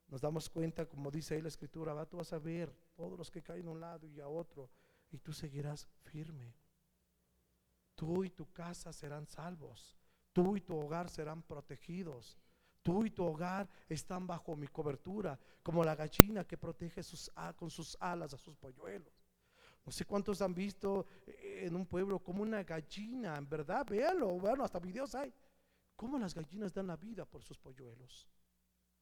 nos 0.09 0.21
damos 0.21 0.49
cuenta, 0.49 0.87
como 0.87 1.11
dice 1.11 1.35
ahí 1.35 1.43
la 1.43 1.49
escritura, 1.49 1.95
va, 1.95 2.07
tú 2.07 2.17
vas 2.17 2.33
a 2.33 2.39
ver 2.39 2.75
todos 2.97 3.17
los 3.17 3.31
que 3.31 3.43
caen 3.43 3.69
a 3.69 3.71
un 3.71 3.81
lado 3.81 4.07
y 4.09 4.21
a 4.21 4.29
otro 4.29 4.71
y 5.11 5.19
tú 5.19 5.33
seguirás 5.33 5.89
firme. 6.05 6.55
Tú 7.95 8.25
y 8.25 8.31
tu 8.31 8.51
casa 8.51 8.93
serán 8.93 9.27
salvos. 9.27 9.97
Tú 10.33 10.57
y 10.57 10.61
tu 10.61 10.77
hogar 10.77 11.11
serán 11.11 11.43
protegidos. 11.43 12.39
Tú 12.83 13.05
y 13.05 13.11
tu 13.11 13.25
hogar 13.25 13.69
están 13.89 14.27
bajo 14.27 14.57
mi 14.57 14.67
cobertura, 14.69 15.39
como 15.63 15.85
la 15.85 15.95
gallina 15.95 16.45
que 16.45 16.57
protege 16.57 17.03
sus, 17.03 17.31
con 17.57 17.71
sus 17.71 17.97
alas 18.01 18.33
a 18.33 18.39
sus 18.39 18.57
polluelos. 18.57 19.13
No 19.85 19.93
sé 19.93 20.05
cuántos 20.05 20.41
han 20.41 20.55
visto 20.55 21.07
eh, 21.27 21.65
en 21.67 21.75
un 21.75 21.87
pueblo 21.87 22.19
como 22.19 22.43
una 22.43 22.63
gallina, 22.63 23.37
en 23.37 23.49
verdad, 23.49 23.87
véanlo, 23.87 24.29
bueno, 24.39 24.65
hasta 24.65 24.79
videos 24.79 25.15
hay. 25.15 25.33
Cómo 25.97 26.19
las 26.19 26.35
gallinas 26.35 26.73
dan 26.73 26.87
la 26.87 26.97
vida 26.97 27.25
por 27.25 27.43
sus 27.43 27.59
polluelos. 27.59 28.27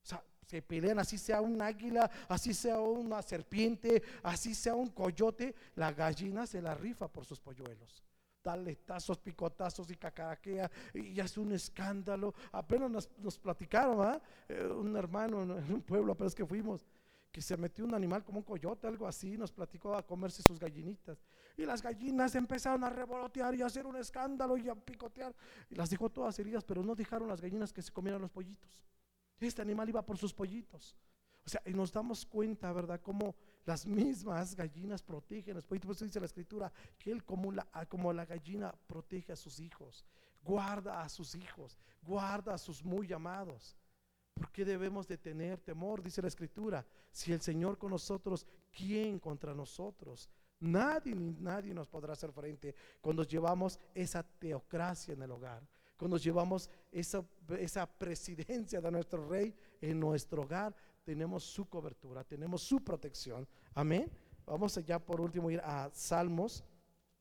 O 0.03 0.07
sea, 0.07 0.25
se 0.47 0.63
pelean, 0.63 0.99
así 0.99 1.19
sea 1.19 1.41
un 1.41 1.61
águila, 1.61 2.11
así 2.29 2.55
sea 2.55 2.81
una 2.81 3.23
serpiente, 3.23 4.03
así 4.23 4.55
sea 4.55 4.75
un 4.75 4.89
coyote, 4.89 5.55
la 5.75 5.93
gallina 5.93 6.47
se 6.47 6.63
la 6.63 6.75
rifa 6.75 7.07
por 7.09 7.25
sus 7.25 7.39
polluelos 7.39 8.08
tazos, 8.85 9.19
picotazos 9.19 9.91
y 9.91 9.97
cacaraquea 9.97 10.71
y 10.95 11.19
hace 11.21 11.41
un 11.41 11.53
escándalo. 11.53 12.35
Apenas 12.53 13.09
nos, 13.19 13.39
platicaron, 13.39 14.21
eh, 14.49 14.67
un 14.67 14.97
hermano 14.97 15.43
en 15.43 15.73
un 15.73 15.83
pueblo 15.83 16.13
apenas 16.13 16.35
que 16.35 16.47
fuimos, 16.47 16.87
que 17.31 17.43
se 17.43 17.57
metió 17.57 17.85
un 17.85 17.95
animal 17.95 18.25
como 18.25 18.39
un 18.39 18.45
coyote, 18.45 18.87
algo 18.87 19.07
así, 19.07 19.37
nos 19.37 19.53
platicó 19.53 19.95
a 19.95 20.07
comerse 20.07 20.43
sus 20.43 20.59
gallinitas. 20.59 21.23
Y 21.57 21.65
las 21.65 21.83
gallinas 21.83 22.35
empezaron 22.35 22.85
a 22.85 22.91
revolotear 22.91 23.55
y 23.55 23.63
a 23.63 23.67
hacer 23.67 23.87
un 23.87 23.97
escándalo 23.97 24.57
y 24.57 24.69
a 24.69 24.75
picotear. 24.75 25.35
Y 25.71 25.75
las 25.75 25.91
dejó 25.91 26.09
todas 26.09 26.39
heridas, 26.39 26.65
pero 26.65 26.83
no 26.83 26.95
dejaron 26.95 27.29
las 27.29 27.41
gallinas 27.41 27.73
que 27.73 27.83
se 27.83 27.93
comieran 27.93 28.23
los 28.23 28.31
pollitos. 28.31 28.71
Este 29.41 29.63
animal 29.63 29.89
iba 29.89 30.03
por 30.03 30.17
sus 30.17 30.33
pollitos. 30.33 30.97
O 31.45 31.49
sea, 31.49 31.63
y 31.65 31.73
nos 31.73 31.93
damos 31.93 32.27
cuenta, 32.27 32.73
¿verdad? 32.73 33.01
Cómo 33.03 33.35
las 33.69 33.87
mismas 33.87 34.57
gallinas 34.57 35.03
protegen 35.03 35.55
los. 35.55 35.67
Por 35.67 35.77
eso 35.77 36.07
dice 36.07 36.19
la 36.19 36.25
escritura 36.25 36.73
que 36.99 37.13
él 37.13 37.23
como 37.23 37.53
la, 37.53 37.67
como 37.87 38.11
la 38.15 38.25
gallina 38.25 38.75
protege 38.87 39.33
a 39.33 39.37
sus 39.37 39.61
hijos, 39.61 40.07
guarda 40.43 41.03
a 41.03 41.09
sus 41.11 41.35
hijos, 41.35 41.79
guarda 42.01 42.55
a 42.55 42.59
sus 42.59 42.83
muy 42.83 43.13
amados. 43.13 43.77
¿Por 44.33 44.51
qué 44.53 44.65
debemos 44.65 45.07
de 45.07 45.19
tener 45.19 45.61
temor? 45.61 46.03
Dice 46.03 46.23
la 46.23 46.29
escritura. 46.29 46.87
Si 47.11 47.31
el 47.31 47.43
Señor 47.43 47.77
con 47.77 47.91
nosotros, 47.91 48.47
¿quién 48.75 49.19
contra 49.19 49.53
nosotros? 49.55 50.31
Nadie 50.61 51.15
ni 51.15 51.33
nadie 51.33 51.75
nos 51.75 51.89
podrá 51.89 52.15
hacer 52.15 52.33
frente 52.33 52.75
cuando 53.03 53.23
llevamos 53.23 53.79
esa 53.95 54.23
teocracia 54.23 55.13
en 55.13 55.23
el 55.23 55.31
hogar, 55.31 55.63
cuando 55.99 56.17
llevamos 56.17 56.71
esa, 56.91 57.23
esa 57.59 57.87
presidencia 57.87 58.81
de 58.81 58.91
nuestro 58.91 59.29
rey 59.29 59.55
en 59.83 60.01
nuestro 60.01 60.43
hogar 60.43 60.75
tenemos 61.09 61.43
su 61.43 61.67
cobertura, 61.67 62.23
tenemos 62.23 62.61
su 62.61 62.85
protección. 62.85 63.49
Amén. 63.73 64.13
Vamos 64.45 64.77
allá 64.77 64.99
por 64.99 65.23
último 65.23 65.51
ir 65.51 65.59
a 65.65 65.89
Salmos, 65.91 66.63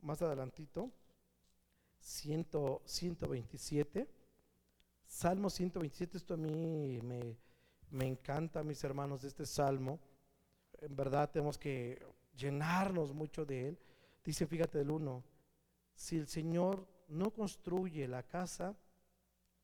más 0.01 0.21
adelantito, 0.21 0.91
127. 1.97 4.05
Salmo 5.05 5.49
127, 5.49 6.17
esto 6.17 6.33
a 6.33 6.38
mí 6.38 6.99
me, 7.01 7.38
me 7.89 8.05
encanta, 8.05 8.61
mis 8.61 8.83
hermanos, 8.83 9.21
de 9.21 9.29
este 9.29 9.45
salmo. 9.45 10.01
En 10.81 10.93
verdad 10.93 11.31
tenemos 11.31 11.57
que 11.57 12.05
llenarnos 12.35 13.13
mucho 13.13 13.45
de 13.45 13.69
él. 13.69 13.79
Dice, 14.21 14.47
fíjate 14.47 14.79
del 14.79 14.91
1, 14.91 15.23
si 15.95 16.17
el 16.17 16.27
Señor 16.27 16.85
no 17.07 17.31
construye 17.31 18.05
la 18.05 18.23
casa, 18.23 18.75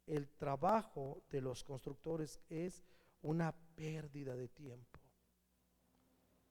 el 0.07 0.30
trabajo 0.30 1.21
de 1.30 1.41
los 1.41 1.65
constructores 1.65 2.39
es 2.49 2.86
una 3.21 3.53
pérdida 3.76 4.36
de 4.36 4.47
tiempo. 4.47 4.99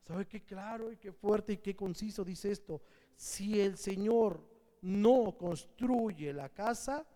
¿Sabe 0.07 0.27
qué 0.27 0.43
claro 0.43 0.91
y 0.91 0.97
qué 0.97 1.13
fuerte 1.13 1.55
y 1.55 1.59
qué 1.59 1.77
conciso 1.77 2.25
dice 2.25 2.51
esto? 2.51 2.83
Si 3.15 3.61
el 3.61 3.77
Señor 3.77 4.45
no 4.81 5.37
construye 5.39 6.33
la 6.33 6.49
casa, 6.49 7.07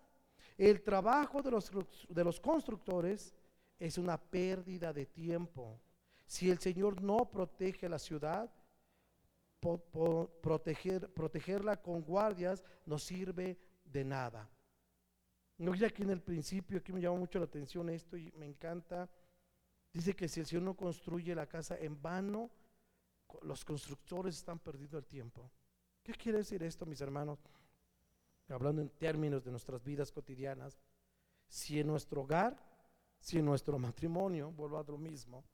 el 0.56 0.82
trabajo 0.82 1.42
de 1.42 1.50
los, 1.50 1.70
de 2.08 2.24
los 2.24 2.40
constructores 2.40 3.34
es 3.78 3.98
una 3.98 4.16
pérdida 4.16 4.92
de 4.92 5.06
tiempo. 5.06 5.80
Si 6.26 6.50
el 6.50 6.58
Señor 6.58 7.02
no 7.02 7.28
protege 7.30 7.88
la 7.88 7.98
ciudad, 7.98 8.50
proteger, 10.40 11.12
protegerla 11.12 11.80
con 11.82 12.02
guardias 12.02 12.62
no 12.84 12.98
sirve 12.98 13.58
de 13.84 14.04
nada. 14.04 14.48
No 15.58 15.72
aquí 15.72 16.02
en 16.02 16.10
el 16.10 16.20
principio, 16.20 16.78
aquí 16.78 16.92
me 16.92 17.00
llama 17.00 17.18
mucho 17.18 17.38
la 17.38 17.46
atención 17.46 17.88
esto 17.88 18.16
y 18.16 18.30
me 18.32 18.46
encanta 18.46 19.08
Dice 19.96 20.14
que 20.14 20.28
si 20.28 20.40
el 20.40 20.46
Señor 20.46 20.62
no 20.62 20.76
construye 20.76 21.34
la 21.34 21.46
casa 21.46 21.78
en 21.78 22.02
vano, 22.02 22.50
los 23.40 23.64
constructores 23.64 24.36
están 24.36 24.58
perdiendo 24.58 24.98
el 24.98 25.06
tiempo. 25.06 25.50
¿Qué 26.02 26.12
quiere 26.12 26.36
decir 26.36 26.62
esto, 26.62 26.84
mis 26.84 27.00
hermanos? 27.00 27.38
Hablando 28.50 28.82
en 28.82 28.90
términos 28.90 29.42
de 29.42 29.50
nuestras 29.50 29.82
vidas 29.82 30.12
cotidianas, 30.12 30.78
si 31.48 31.80
en 31.80 31.86
nuestro 31.86 32.24
hogar, 32.24 32.62
si 33.20 33.38
en 33.38 33.46
nuestro 33.46 33.78
matrimonio, 33.78 34.52
vuelvo 34.52 34.78
a 34.78 34.84
lo 34.84 34.98
mismo, 34.98 35.46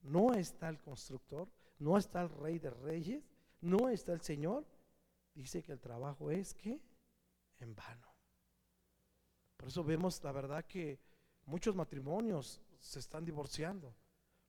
no 0.00 0.34
está 0.34 0.68
el 0.68 0.80
constructor, 0.80 1.48
no 1.78 1.96
está 1.96 2.22
el 2.22 2.30
rey 2.30 2.58
de 2.58 2.70
reyes, 2.70 3.22
no 3.60 3.88
está 3.88 4.14
el 4.14 4.20
Señor, 4.20 4.66
dice 5.32 5.62
que 5.62 5.70
el 5.70 5.78
trabajo 5.78 6.32
es 6.32 6.54
que 6.54 6.80
en 7.60 7.72
vano. 7.76 8.12
Por 9.56 9.68
eso 9.68 9.84
vemos 9.84 10.20
la 10.24 10.32
verdad 10.32 10.64
que 10.64 10.98
muchos 11.46 11.76
matrimonios 11.76 12.60
se 12.84 12.98
están 12.98 13.24
divorciando. 13.24 13.94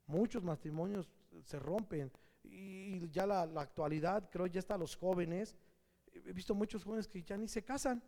Muchos 0.07 0.43
matrimonios 0.43 1.09
se 1.43 1.57
rompen 1.57 2.11
y 2.43 3.09
ya 3.09 3.25
la, 3.25 3.41
actualidad, 3.59 4.29
creo 4.29 4.45
ya 4.47 4.59
está 4.59 4.77
los 4.77 4.95
jóvenes. 4.95 5.55
He 6.13 6.33
visto 6.33 6.53
muchos 6.53 6.83
jóvenes 6.83 7.07
que 7.07 7.23
ya 7.23 7.37
ni 7.37 7.47
se 7.47 7.63
casan 7.63 8.03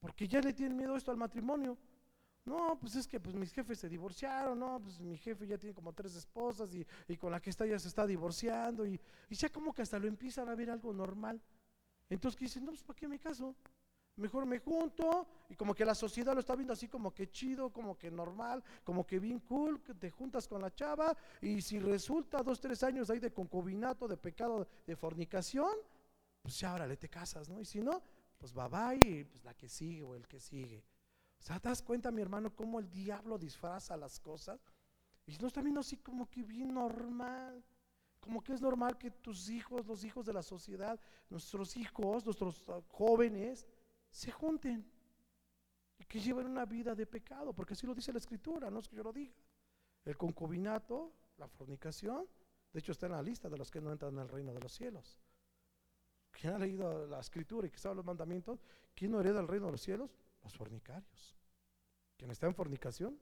porque 0.00 0.28
ya 0.28 0.40
le 0.40 0.52
tienen 0.52 0.76
miedo 0.76 0.96
esto 0.96 1.10
al 1.10 1.16
matrimonio. 1.16 1.78
No, 2.44 2.78
pues 2.80 2.96
es 2.96 3.06
que 3.06 3.20
pues 3.20 3.34
mis 3.34 3.52
jefes 3.52 3.78
se 3.78 3.88
divorciaron, 3.88 4.58
no, 4.58 4.80
pues 4.80 5.00
mi 5.00 5.16
jefe 5.18 5.46
ya 5.46 5.58
tiene 5.58 5.74
como 5.74 5.92
tres 5.92 6.14
esposas 6.14 6.74
y, 6.74 6.86
y 7.06 7.16
con 7.16 7.30
la 7.30 7.40
que 7.40 7.50
está 7.50 7.66
ya 7.66 7.78
se 7.78 7.88
está 7.88 8.06
divorciando 8.06 8.86
y, 8.86 8.98
y, 9.28 9.34
ya 9.34 9.50
como 9.50 9.72
que 9.72 9.82
hasta 9.82 9.98
lo 9.98 10.08
empiezan 10.08 10.48
a 10.48 10.54
ver 10.54 10.70
algo 10.70 10.92
normal. 10.92 11.40
Entonces, 12.08 12.38
¿qué 12.38 12.46
dicen? 12.46 12.64
No, 12.64 12.70
pues 12.70 12.82
¿para 12.82 12.98
qué 12.98 13.06
me 13.06 13.18
caso? 13.18 13.54
Mejor 14.18 14.46
me 14.46 14.58
junto 14.58 15.26
y 15.48 15.54
como 15.54 15.74
que 15.74 15.84
la 15.84 15.94
sociedad 15.94 16.34
lo 16.34 16.40
está 16.40 16.54
viendo 16.54 16.72
así 16.72 16.88
como 16.88 17.14
que 17.14 17.30
chido, 17.30 17.70
como 17.72 17.96
que 17.96 18.10
normal, 18.10 18.62
como 18.84 19.06
que 19.06 19.18
bien 19.18 19.40
cool, 19.40 19.82
que 19.82 19.94
te 19.94 20.10
juntas 20.10 20.46
con 20.46 20.60
la 20.60 20.74
chava 20.74 21.16
y 21.40 21.62
si 21.62 21.78
resulta 21.78 22.42
dos, 22.42 22.60
tres 22.60 22.82
años 22.82 23.10
ahí 23.10 23.18
de 23.18 23.32
concubinato, 23.32 24.06
de 24.06 24.16
pecado, 24.16 24.66
de 24.86 24.96
fornicación, 24.96 25.72
pues 26.42 26.58
ya 26.60 26.86
le 26.86 26.96
te 26.96 27.08
casas, 27.08 27.48
¿no? 27.48 27.60
Y 27.60 27.64
si 27.64 27.80
no, 27.80 28.02
pues 28.38 28.56
va 28.56 28.68
bye 28.68 29.20
y 29.20 29.24
pues 29.24 29.44
la 29.44 29.54
que 29.54 29.68
sigue 29.68 30.02
o 30.02 30.14
el 30.14 30.26
que 30.26 30.40
sigue. 30.40 30.84
O 31.38 31.42
sea, 31.42 31.60
¿te 31.60 31.68
das 31.68 31.82
cuenta, 31.82 32.10
mi 32.10 32.20
hermano, 32.20 32.54
cómo 32.54 32.80
el 32.80 32.90
diablo 32.90 33.38
disfraza 33.38 33.96
las 33.96 34.18
cosas? 34.20 34.60
Y 35.26 35.36
no 35.38 35.46
está 35.46 35.60
viendo 35.60 35.80
así 35.80 35.96
como 35.98 36.28
que 36.28 36.42
bien 36.42 36.74
normal. 36.74 37.64
Como 38.20 38.42
que 38.42 38.52
es 38.52 38.60
normal 38.60 38.98
que 38.98 39.10
tus 39.10 39.48
hijos, 39.48 39.86
los 39.86 40.04
hijos 40.04 40.26
de 40.26 40.32
la 40.32 40.42
sociedad, 40.42 40.98
nuestros 41.30 41.76
hijos, 41.76 42.24
nuestros 42.24 42.64
ah, 42.68 42.80
jóvenes, 42.88 43.66
se 44.10 44.30
junten 44.30 44.90
y 45.98 46.04
que 46.04 46.20
lleven 46.20 46.46
una 46.46 46.64
vida 46.64 46.94
de 46.94 47.06
pecado, 47.06 47.52
porque 47.52 47.74
así 47.74 47.86
lo 47.86 47.94
dice 47.94 48.12
la 48.12 48.18
escritura, 48.18 48.70
no 48.70 48.80
es 48.80 48.88
que 48.88 48.96
yo 48.96 49.02
lo 49.02 49.12
diga. 49.12 49.34
El 50.04 50.16
concubinato, 50.16 51.12
la 51.36 51.48
fornicación, 51.48 52.26
de 52.72 52.80
hecho 52.80 52.92
está 52.92 53.06
en 53.06 53.12
la 53.12 53.22
lista 53.22 53.48
de 53.48 53.58
los 53.58 53.70
que 53.70 53.80
no 53.80 53.90
entran 53.92 54.14
en 54.14 54.20
el 54.20 54.28
reino 54.28 54.52
de 54.52 54.60
los 54.60 54.72
cielos. 54.72 55.20
¿Quién 56.30 56.54
ha 56.54 56.58
leído 56.58 57.06
la 57.06 57.20
escritura 57.20 57.66
y 57.66 57.70
que 57.70 57.78
sabe 57.78 57.96
los 57.96 58.04
mandamientos? 58.04 58.62
¿Quién 58.94 59.10
no 59.10 59.20
hereda 59.20 59.40
el 59.40 59.48
reino 59.48 59.66
de 59.66 59.72
los 59.72 59.80
cielos? 59.80 60.10
Los 60.42 60.54
fornicarios. 60.54 61.36
Quien 62.16 62.30
está 62.30 62.46
en 62.46 62.54
fornicación 62.54 63.18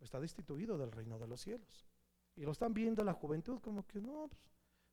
está 0.00 0.20
destituido 0.20 0.76
del 0.76 0.92
reino 0.92 1.18
de 1.18 1.26
los 1.26 1.40
cielos. 1.40 1.86
Y 2.34 2.42
lo 2.42 2.52
están 2.52 2.74
viendo 2.74 3.02
la 3.02 3.14
juventud 3.14 3.60
como 3.60 3.86
que 3.86 4.00
no, 4.00 4.28
pues, 4.28 4.42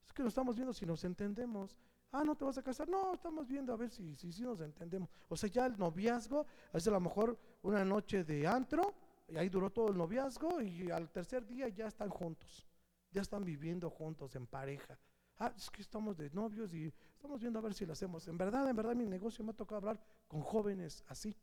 es 0.06 0.14
que 0.14 0.24
nos 0.24 0.32
estamos 0.32 0.56
viendo 0.56 0.74
si 0.74 0.86
nos 0.86 1.04
entendemos. 1.04 1.78
Ah, 2.14 2.24
no 2.24 2.36
te 2.36 2.46
vas 2.46 2.58
a 2.60 2.62
casar. 2.62 2.88
No, 2.88 3.16
estamos 3.16 3.48
viendo 3.48 3.74
a 3.74 3.76
ver 3.76 3.90
si, 3.90 4.16
si, 4.16 4.44
nos 4.44 4.62
entendemos. 4.62 5.10
O 5.28 5.36
sea, 5.36 5.50
ya 5.50 5.66
el 5.66 5.76
noviazgo 5.80 6.46
es 6.72 6.88
a 6.88 6.92
lo 6.92 7.00
mejor 7.00 7.40
una 7.64 7.84
noche 7.84 8.24
de 8.24 8.46
antro 8.46 8.94
y 9.28 9.36
ahí 9.36 9.50
duró 9.50 9.72
todo 9.72 9.90
el 9.90 9.98
noviazgo 9.98 10.62
y 10.62 10.92
al 10.92 11.10
tercer 11.10 11.44
día 11.48 11.68
ya 11.70 11.88
están 11.88 12.10
juntos. 12.10 12.68
Ya 13.10 13.22
están 13.22 13.44
viviendo 13.44 13.90
juntos 13.90 14.36
en 14.36 14.46
pareja. 14.46 14.98
Ah, 15.38 15.52
es 15.58 15.72
que 15.72 15.82
estamos 15.82 16.16
de 16.16 16.30
novios 16.30 16.72
y 16.76 16.94
estamos 17.16 17.42
viendo 17.42 17.58
a 17.58 17.64
ver 17.64 17.74
si 17.74 17.84
lo 17.84 17.94
hacemos. 17.94 18.28
En 18.28 18.38
verdad, 18.38 18.70
en 18.70 18.76
verdad, 18.76 18.94
mi 18.94 19.08
negocio 19.08 19.44
me 19.44 19.50
ha 19.50 19.56
tocado 19.56 19.78
hablar 19.78 20.00
con 20.28 20.42
jóvenes 20.42 21.04
así. 21.08 21.36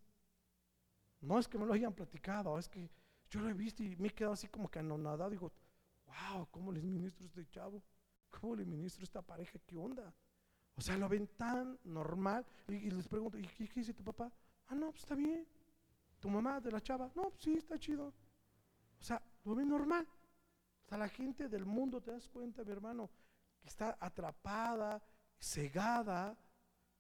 No 1.21 1.41
es 1.41 1.49
que 1.49 1.59
me 1.59 1.67
lo 1.67 1.73
hayan 1.73 1.93
platicado, 1.93 2.57
es 2.57 2.69
que 2.69 2.89
yo 3.29 3.41
lo 3.41 3.49
he 3.49 3.55
visto 3.55 3.83
y 3.83 3.97
me 3.97 4.07
he 4.07 4.11
quedado 4.13 4.35
así 4.35 4.47
como 4.47 4.71
que 4.71 4.79
anonadado. 4.79 5.31
Digo, 5.31 5.53
wow, 6.07 6.47
¿cómo 6.49 6.71
les 6.71 6.85
ministro 6.85 7.27
este 7.27 7.45
chavo? 7.49 7.83
¿Cómo 8.31 8.55
le 8.55 8.65
ministro 8.65 9.03
esta 9.03 9.21
pareja? 9.21 9.59
¿Qué 9.67 9.77
onda? 9.77 10.15
O 10.81 10.83
sea, 10.83 10.97
lo 10.97 11.11
ven 11.11 11.27
tan 11.37 11.79
normal. 11.85 12.47
Y, 12.67 12.91
les 12.91 13.07
pregunto, 13.07 13.37
¿y 13.37 13.43
qué, 13.43 13.69
dice 13.75 13.93
tu 13.93 14.03
papá? 14.03 14.33
Ah, 14.69 14.75
no, 14.75 14.91
pues 14.91 15.03
está 15.03 15.15
bien. 15.15 15.47
¿Tu 16.19 16.31
mamá 16.31 16.59
de 16.59 16.73
la 16.73 16.81
chava? 16.81 17.13
No, 17.15 17.29
pues 17.29 17.43
sí, 17.43 17.53
está 17.53 17.79
chido. 17.79 18.07
O 18.99 19.03
sea, 19.03 19.21
lo 19.45 19.55
ven 19.55 19.69
normal. 19.69 20.09
O 20.83 20.89
sea, 20.89 20.97
la 20.97 21.11
gente 21.11 21.51
del 21.51 21.67
mundo, 21.67 22.01
te 22.01 22.13
das 22.13 22.27
cuenta, 22.31 22.65
mi 22.65 22.73
hermano, 22.73 23.11
que 23.61 23.69
está 23.69 23.99
atrapada, 24.01 25.03
cegada, 25.39 26.35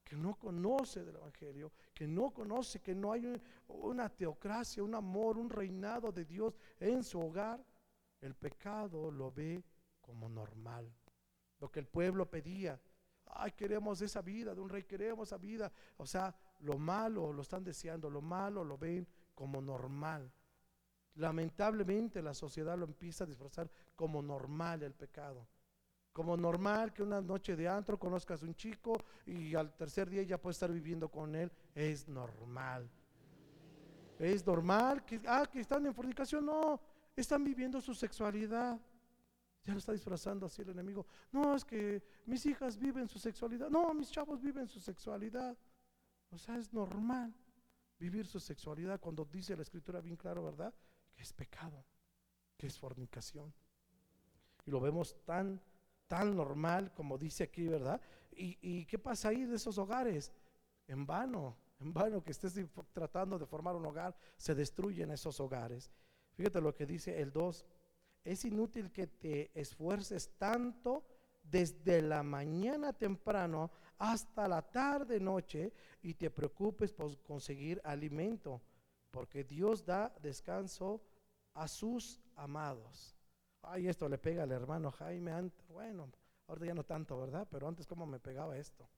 que 0.05 0.15
no 0.15 0.35
conoce 0.35 1.03
del 1.03 1.17
Evangelio, 1.17 1.73
que 1.95 2.07
no 2.07 2.33
conoce 2.33 2.81
que 2.81 2.95
no 2.95 3.13
hay 3.13 3.33
una 3.69 4.11
teocracia, 4.11 4.83
un 4.83 4.95
amor, 4.95 5.39
un 5.39 5.49
reinado 5.49 6.13
de 6.13 6.27
Dios 6.27 6.55
en 6.81 7.03
su 7.03 7.19
hogar, 7.19 7.65
el 8.21 8.35
pecado 8.35 9.11
lo 9.11 9.33
ve 9.33 9.65
como 10.03 10.29
normal. 10.29 10.93
Lo 11.61 11.71
que 11.71 11.81
el 11.81 11.87
pueblo 11.87 12.29
pedía, 12.29 12.79
ay, 13.35 13.53
queremos 13.53 14.01
esa 14.03 14.23
vida 14.23 14.55
de 14.55 14.61
un 14.61 14.69
rey, 14.69 14.85
queremos 14.85 15.29
esa 15.29 15.39
vida. 15.39 15.71
O 15.97 16.07
sea, 16.07 16.35
lo 16.61 16.79
malo 16.79 17.33
lo 17.33 17.43
están 17.43 17.65
deseando, 17.65 18.11
lo 18.11 18.21
malo 18.21 18.65
lo 18.65 18.77
ven 18.77 19.07
como 19.35 19.61
normal. 19.61 20.31
Lamentablemente 21.17 22.23
la 22.23 22.35
sociedad 22.35 22.79
lo 22.79 22.85
empieza 22.85 23.25
a 23.25 23.27
disfrazar 23.27 23.71
como 23.97 24.23
normal 24.23 24.83
el 24.83 24.95
pecado. 24.95 25.47
Como 26.13 26.37
normal 26.37 26.93
que 26.93 27.03
una 27.03 27.21
noche 27.21 27.57
de 27.57 27.69
antro 27.69 27.99
conozcas 27.99 28.43
a 28.43 28.47
un 28.47 28.55
chico 28.55 28.97
y 29.27 29.55
al 29.55 29.73
tercer 29.77 30.11
día 30.11 30.23
ya 30.23 30.41
puedes 30.41 30.57
estar 30.57 30.73
viviendo 30.73 31.09
con 31.09 31.35
él. 31.35 31.51
Es 31.75 32.09
normal. 32.09 32.91
Es 34.19 34.47
normal 34.47 35.05
que, 35.05 35.21
ah, 35.27 35.47
que 35.51 35.61
están 35.61 35.87
en 35.87 35.95
fornicación. 35.95 36.45
No, 36.45 36.81
están 37.17 37.45
viviendo 37.45 37.81
su 37.81 37.95
sexualidad. 37.95 38.79
Ya 39.65 39.73
lo 39.73 39.79
está 39.79 39.93
disfrazando 39.93 40.47
así 40.47 40.63
el 40.63 40.71
enemigo. 40.71 41.07
No, 41.33 41.55
es 41.55 41.65
que 41.65 42.03
mis 42.27 42.45
hijas 42.47 42.79
viven 42.79 43.09
su 43.09 43.19
sexualidad. 43.19 43.69
No, 43.69 43.93
mis 43.93 44.11
chavos 44.11 44.41
viven 44.41 44.67
su 44.67 44.81
sexualidad. 44.81 45.57
O 46.31 46.39
sea, 46.39 46.57
es 46.57 46.73
normal 46.73 47.35
vivir 47.99 48.27
su 48.27 48.41
sexualidad 48.41 48.99
cuando 49.01 49.25
dice 49.25 49.55
la 49.57 49.63
escritura 49.63 50.01
bien 50.01 50.17
claro, 50.17 50.45
¿verdad? 50.45 50.73
Que 51.15 51.23
es 51.23 51.33
pecado, 51.33 51.85
que 52.57 52.67
es 52.67 52.79
fornicación. 52.79 53.53
Y 54.65 54.71
lo 54.71 54.81
vemos 54.81 55.17
tan 55.25 55.61
tan 56.11 56.35
normal 56.35 56.93
como 56.93 57.17
dice 57.17 57.45
aquí, 57.45 57.69
¿verdad? 57.69 58.01
¿Y, 58.33 58.85
qué 58.87 58.99
pasa 58.99 59.29
ahí 59.29 59.45
de 59.45 59.55
esos 59.55 59.79
hogares? 59.79 60.33
En 60.89 61.07
vano, 61.07 61.57
en 61.79 61.93
vano 61.93 62.25
que 62.25 62.33
estés 62.33 62.53
tratando 62.93 63.39
de 63.39 63.47
formar 63.47 63.77
un 63.77 63.87
hogar, 63.87 64.17
se 64.37 64.57
destruyen 64.57 65.13
esos 65.13 65.39
hogares. 65.39 65.89
Fíjate 66.33 66.61
lo 66.61 66.75
que 66.75 66.85
dice 66.85 67.21
el 67.21 67.31
2. 67.31 67.65
Es 68.25 68.45
inútil 68.45 68.93
que 68.93 69.07
te 69.07 69.51
esfuerces 69.59 70.31
tanto 70.37 71.05
desde 71.43 72.03
la 72.03 72.23
mañana 72.23 72.93
temprano 72.93 73.71
hasta 73.99 74.47
la 74.49 74.63
tarde 74.63 75.21
noche 75.21 75.73
y 76.03 76.15
te 76.15 76.31
preocupes 76.31 76.93
por 76.93 77.21
conseguir 77.23 77.81
alimento, 77.85 78.61
porque 79.11 79.45
Dios 79.45 79.85
da 79.85 80.15
descanso 80.23 81.03
a 81.55 81.67
sus 81.69 82.21
amados. 82.37 83.17
Ay, 83.63 83.89
esto 83.89 84.09
le 84.09 84.19
pega 84.19 84.45
al 84.45 84.53
hermano 84.53 84.91
Jaime. 84.91 85.51
Bueno, 85.69 86.11
ahorita 86.47 86.67
ya 86.67 86.75
no 86.75 86.85
tanto, 86.85 87.19
¿verdad? 87.19 87.47
Pero 87.51 87.69
antes, 87.69 87.87
¿cómo 87.87 88.07
me 88.07 88.21
pegaba 88.21 88.57
esto? 88.57 88.89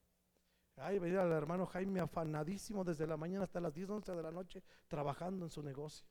Ay, 0.77 0.99
veía 0.99 1.21
al 1.21 1.31
hermano 1.31 1.65
Jaime 1.65 1.99
afanadísimo 1.99 2.83
desde 2.83 3.05
la 3.05 3.17
mañana 3.17 3.43
hasta 3.43 3.59
las 3.59 3.73
10, 3.73 3.89
11 3.89 4.15
de 4.15 4.23
la 4.23 4.31
noche 4.31 4.63
trabajando 4.87 5.45
en 5.45 5.51
su 5.51 5.61
negocio. 5.61 6.07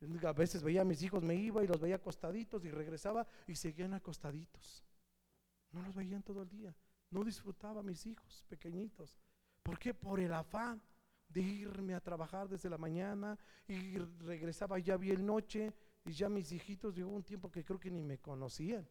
A 0.00 0.32
veces 0.32 0.62
veía 0.62 0.82
a 0.82 0.84
mis 0.84 1.02
hijos, 1.02 1.22
me 1.22 1.34
iba 1.34 1.62
y 1.64 1.66
los 1.66 1.80
veía 1.80 1.96
acostaditos 1.96 2.64
y 2.64 2.70
regresaba 2.70 3.26
y 3.46 3.56
seguían 3.56 3.94
acostaditos. 3.94 4.84
No 5.72 5.82
los 5.82 5.94
veían 5.94 6.22
todo 6.22 6.42
el 6.42 6.48
día. 6.48 6.74
No 7.10 7.24
disfrutaba 7.24 7.80
a 7.80 7.82
mis 7.82 8.06
hijos 8.06 8.44
pequeñitos. 8.48 9.18
¿Por 9.62 9.78
qué? 9.78 9.94
Por 9.94 10.20
el 10.20 10.32
afán 10.32 10.80
de 11.28 11.40
irme 11.40 11.94
a 11.94 12.00
trabajar 12.00 12.48
desde 12.48 12.70
la 12.70 12.78
mañana 12.78 13.38
y 13.66 13.98
regresaba 13.98 14.78
ya 14.78 14.96
bien 14.96 15.26
noche 15.26 15.72
y 16.04 16.12
ya 16.12 16.28
mis 16.28 16.52
hijitos 16.52 16.94
llegó 16.94 17.10
un 17.10 17.24
tiempo 17.24 17.50
que 17.50 17.64
creo 17.64 17.80
que 17.80 17.90
ni 17.90 18.02
me 18.02 18.18
conocían. 18.18 18.88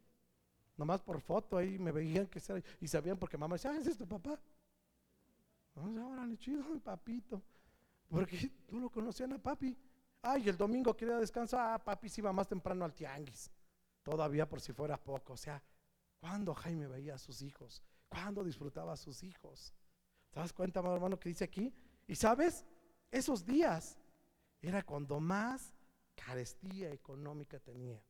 Nomás 0.75 1.01
por 1.01 1.19
foto 1.21 1.57
ahí 1.57 1.79
me 1.79 1.91
veían 1.91 2.27
que 2.27 2.39
era, 2.47 2.61
y 2.79 2.87
sabían 2.87 3.17
porque 3.17 3.37
mamá 3.37 3.55
decía, 3.55 3.71
ah, 3.71 3.77
ese 3.77 3.91
es 3.91 3.97
tu 3.97 4.07
papá. 4.07 4.39
Vamos 5.73 5.97
ahora, 5.99 6.27
chido, 6.37 6.63
papito. 6.79 7.41
Porque 8.09 8.51
tú 8.67 8.79
lo 8.79 8.89
conocían 8.89 9.33
a 9.33 9.37
papi. 9.41 9.75
Ay, 10.21 10.49
el 10.49 10.57
domingo 10.57 10.95
quería 10.95 11.17
descansar, 11.17 11.73
ah, 11.73 11.83
papi 11.83 12.09
se 12.09 12.21
iba 12.21 12.33
más 12.33 12.47
temprano 12.47 12.83
al 12.83 12.93
tianguis. 12.93 13.51
Todavía 14.03 14.47
por 14.47 14.61
si 14.61 14.73
fuera 14.73 14.97
poco. 14.97 15.33
O 15.33 15.37
sea, 15.37 15.61
¿cuándo 16.19 16.53
Jaime 16.53 16.87
veía 16.87 17.15
a 17.15 17.19
sus 17.19 17.41
hijos? 17.41 17.81
¿Cuándo 18.07 18.43
disfrutaba 18.43 18.93
a 18.93 18.97
sus 18.97 19.23
hijos? 19.23 19.73
¿Te 20.31 20.39
das 20.39 20.53
cuenta, 20.53 20.79
hermano, 20.79 21.19
que 21.19 21.29
dice 21.29 21.43
aquí? 21.43 21.73
Y 22.07 22.15
sabes, 22.15 22.65
esos 23.11 23.45
días 23.45 23.97
era 24.61 24.83
cuando 24.83 25.19
más 25.19 25.73
carestía 26.15 26.91
económica 26.91 27.59
tenía. 27.59 28.01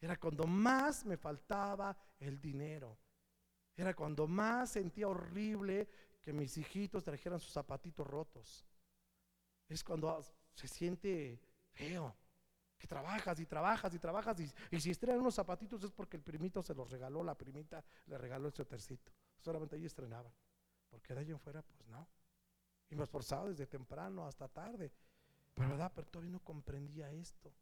Era 0.00 0.16
cuando 0.16 0.46
más 0.46 1.04
me 1.04 1.16
faltaba 1.16 1.96
el 2.18 2.40
dinero. 2.40 2.98
Era 3.76 3.94
cuando 3.94 4.26
más 4.26 4.70
sentía 4.70 5.08
horrible 5.08 5.88
que 6.20 6.32
mis 6.32 6.56
hijitos 6.56 7.04
trajeran 7.04 7.40
sus 7.40 7.52
zapatitos 7.52 8.06
rotos. 8.06 8.64
Es 9.68 9.84
cuando 9.84 10.24
se 10.58 10.66
siente 10.66 11.40
feo, 11.70 12.16
que 12.76 12.88
trabajas 12.88 13.38
y 13.38 13.46
trabajas 13.46 13.94
y 13.94 13.98
trabajas 13.98 14.36
y, 14.40 14.80
si 14.80 14.90
estrenan 14.90 15.20
unos 15.20 15.36
zapatitos 15.36 15.82
es 15.84 15.92
porque 15.92 16.16
el 16.16 16.22
primito 16.22 16.62
se 16.62 16.74
los 16.74 16.90
regaló, 16.90 17.22
la 17.22 17.36
primita 17.36 17.84
le 18.06 18.18
regaló 18.18 18.48
el 18.48 18.66
tercito. 18.66 19.12
Solamente 19.38 19.76
ahí 19.76 19.86
estrenaban. 19.86 20.32
Porque 20.90 21.14
de 21.14 21.20
ahí 21.20 21.30
en 21.30 21.38
fuera, 21.38 21.62
pues 21.62 21.86
no. 21.88 22.08
Y 22.90 22.96
me 22.96 23.04
esforzaba 23.04 23.48
desde 23.48 23.66
temprano 23.66 24.26
hasta 24.26 24.48
tarde. 24.48 24.90
Pero, 25.54 25.68
¿verdad? 25.68 25.92
Pero 25.94 26.08
todavía 26.08 26.32
no 26.32 26.40
comprendía 26.40 27.10
esto. 27.12 27.52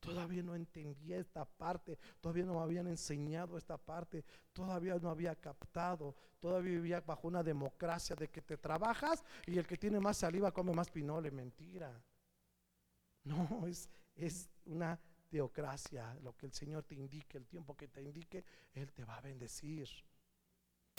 Todavía 0.00 0.42
no 0.42 0.54
entendía 0.54 1.16
esta 1.16 1.46
parte, 1.46 1.98
todavía 2.20 2.44
no 2.44 2.52
me 2.52 2.60
habían 2.60 2.86
enseñado 2.88 3.56
esta 3.56 3.78
parte, 3.78 4.22
todavía 4.52 4.98
no 4.98 5.08
había 5.08 5.34
captado, 5.34 6.14
todavía 6.40 6.72
vivía 6.72 7.00
bajo 7.00 7.26
una 7.26 7.42
democracia 7.42 8.14
de 8.14 8.28
que 8.28 8.42
te 8.42 8.58
trabajas 8.58 9.24
y 9.46 9.56
el 9.56 9.66
que 9.66 9.78
tiene 9.78 10.00
más 10.00 10.18
saliva 10.18 10.52
come 10.52 10.74
más 10.74 10.90
pinole, 10.90 11.30
mentira. 11.30 12.04
No, 13.24 13.66
es, 13.66 13.88
es 14.16 14.48
una 14.66 14.98
teocracia, 15.28 16.14
lo 16.22 16.36
que 16.36 16.46
el 16.46 16.52
Señor 16.52 16.84
te 16.84 16.94
indique, 16.94 17.38
el 17.38 17.46
tiempo 17.46 17.76
que 17.76 17.88
te 17.88 18.02
indique, 18.02 18.44
Él 18.72 18.92
te 18.92 19.04
va 19.04 19.16
a 19.16 19.20
bendecir. 19.20 19.88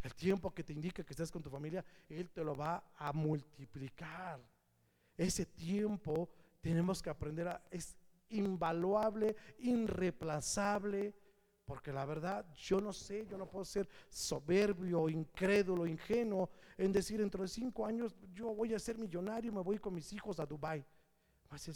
El 0.04 0.14
tiempo 0.14 0.54
que 0.54 0.64
te 0.64 0.74
indique 0.74 1.06
que 1.06 1.14
estés 1.14 1.32
con 1.32 1.42
tu 1.42 1.50
familia, 1.50 1.86
Él 2.10 2.30
te 2.30 2.44
lo 2.44 2.56
va 2.56 2.92
a 2.96 3.14
multiplicar. 3.14 4.40
Ese 5.18 5.46
tiempo 5.46 6.30
tenemos 6.62 7.02
que 7.02 7.10
aprender 7.10 7.48
a... 7.48 7.64
Es 7.72 7.96
invaluable, 8.30 9.36
irreemplazable, 9.60 11.14
porque 11.66 11.92
la 11.92 12.06
verdad 12.06 12.46
yo 12.56 12.80
no 12.80 12.92
sé, 12.94 13.26
yo 13.26 13.38
no 13.38 13.50
puedo 13.50 13.66
ser 13.66 13.88
soberbio, 14.10 15.10
incrédulo, 15.10 15.88
ingenuo 15.88 16.50
en 16.78 16.92
decir 16.92 17.20
dentro 17.20 17.42
de 17.42 17.48
cinco 17.48 17.86
años 17.86 18.16
yo 18.34 18.54
voy 18.54 18.74
a 18.74 18.80
ser 18.80 18.98
millonario, 18.98 19.52
me 19.52 19.62
voy 19.62 19.80
con 19.80 19.94
mis 19.94 20.12
hijos 20.14 20.40
a 20.40 20.46
Dubai. 20.46 20.86
Va 21.52 21.56
a 21.56 21.60
ser 21.60 21.74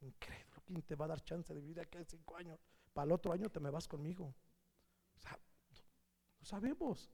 incrédulo, 0.00 0.62
¿quién 0.64 0.82
te 0.82 0.94
va 0.94 1.06
a 1.06 1.08
dar 1.08 1.22
chance 1.22 1.52
de 1.52 1.60
vivir 1.60 1.80
aquí 1.80 1.98
en 1.98 2.06
cinco 2.06 2.36
años? 2.36 2.58
Para 2.92 3.06
el 3.06 3.12
otro 3.12 3.32
año 3.32 3.48
te 3.50 3.60
me 3.60 3.70
vas 3.70 3.86
conmigo. 3.86 4.34
O 5.16 5.20
sea, 5.20 5.38
no 6.38 6.44
sabemos. 6.44 7.10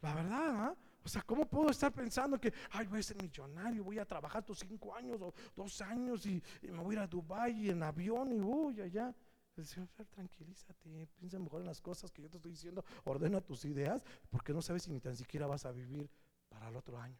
La 0.00 0.14
verdad, 0.14 0.56
¿ah? 0.56 0.76
O 1.04 1.08
sea, 1.08 1.22
¿cómo 1.22 1.48
puedo 1.48 1.70
estar 1.70 1.92
pensando 1.92 2.38
que, 2.38 2.52
ay, 2.70 2.86
voy 2.86 3.00
a 3.00 3.02
ser 3.02 3.20
millonario, 3.22 3.82
voy 3.82 3.98
a 3.98 4.04
trabajar 4.04 4.44
tus 4.44 4.58
cinco 4.58 4.94
años 4.94 5.20
o 5.22 5.32
dos 5.56 5.80
años 5.80 6.26
y, 6.26 6.42
me 6.62 6.78
voy 6.78 6.96
a 6.96 6.98
ir 6.98 7.04
a 7.04 7.06
Dubái 7.06 7.70
en 7.70 7.82
avión 7.82 8.32
y 8.32 8.38
voy 8.38 8.80
allá? 8.80 9.14
El 9.56 9.66
Señor, 9.66 9.88
tranquilízate, 10.10 11.08
piensa 11.16 11.38
mejor 11.38 11.62
en 11.62 11.66
las 11.66 11.80
cosas 11.80 12.12
que 12.12 12.22
yo 12.22 12.30
te 12.30 12.36
estoy 12.36 12.52
diciendo, 12.52 12.84
ordena 13.04 13.40
tus 13.40 13.64
ideas, 13.64 14.02
porque 14.30 14.52
no 14.52 14.62
sabes 14.62 14.84
si 14.84 14.90
ni 14.90 15.00
tan 15.00 15.16
siquiera 15.16 15.46
vas 15.46 15.64
a 15.64 15.72
vivir 15.72 16.08
para 16.48 16.68
el 16.68 16.76
otro 16.76 17.00
año. 17.00 17.18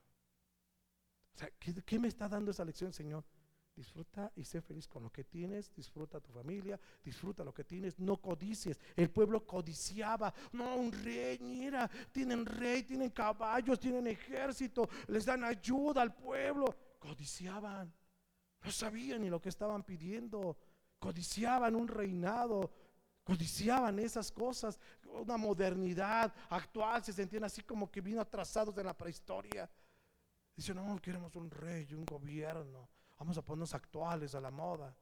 O 1.35 1.39
sea, 1.39 1.51
¿qué, 1.59 1.75
qué 1.83 1.99
me 1.99 2.09
está 2.09 2.29
dando 2.29 2.51
esa 2.51 2.65
lección, 2.65 2.93
Señor? 2.93 3.25
Disfruta 3.79 4.33
y 4.35 4.45
sé 4.45 4.61
feliz 4.61 4.89
con 4.89 5.05
lo 5.05 5.13
que 5.13 5.23
tienes, 5.23 5.73
disfruta 5.73 6.19
tu 6.19 6.33
familia, 6.33 6.81
disfruta 7.05 7.45
lo 7.45 7.55
que 7.55 7.63
tienes, 7.63 7.97
no 8.01 8.17
codicies. 8.17 8.77
El 8.97 9.09
pueblo 9.09 9.47
codiciaba, 9.47 10.35
no, 10.51 10.75
un 10.75 10.91
rey, 10.91 11.39
mira, 11.39 11.89
tienen 12.11 12.45
rey, 12.45 12.83
tienen 12.83 13.11
caballos, 13.11 13.79
tienen 13.79 14.09
ejército, 14.09 14.89
les 15.07 15.25
dan 15.25 15.45
ayuda 15.45 16.03
al 16.03 16.13
pueblo. 16.13 16.75
Codiciaban, 16.99 17.95
no 18.63 18.71
sabían 18.73 19.23
ni 19.23 19.31
lo 19.31 19.41
que 19.41 19.51
estaban 19.51 19.85
pidiendo, 19.85 20.59
codiciaban 20.99 21.77
un 21.77 21.87
reinado, 21.87 22.73
codiciaban 23.23 24.01
esas 24.01 24.33
cosas, 24.33 24.81
una 25.05 25.37
modernidad 25.37 26.35
actual, 26.49 27.05
se 27.05 27.13
sentían 27.13 27.45
así 27.45 27.63
como 27.63 27.89
que 27.89 28.01
vino 28.01 28.21
atrasados 28.21 28.75
de 28.75 28.83
la 28.83 28.99
prehistoria. 28.99 29.71
Dicen, 30.57 30.75
no, 30.75 31.01
queremos 31.01 31.37
un 31.37 31.49
rey, 31.49 31.87
un 31.95 32.05
gobierno 32.05 32.89
vamos 33.19 33.37
a 33.39 33.43
ponernos 33.43 33.75
actuales 33.75 34.35
a 34.35 34.41
la 34.41 34.51
moda. 34.51 34.97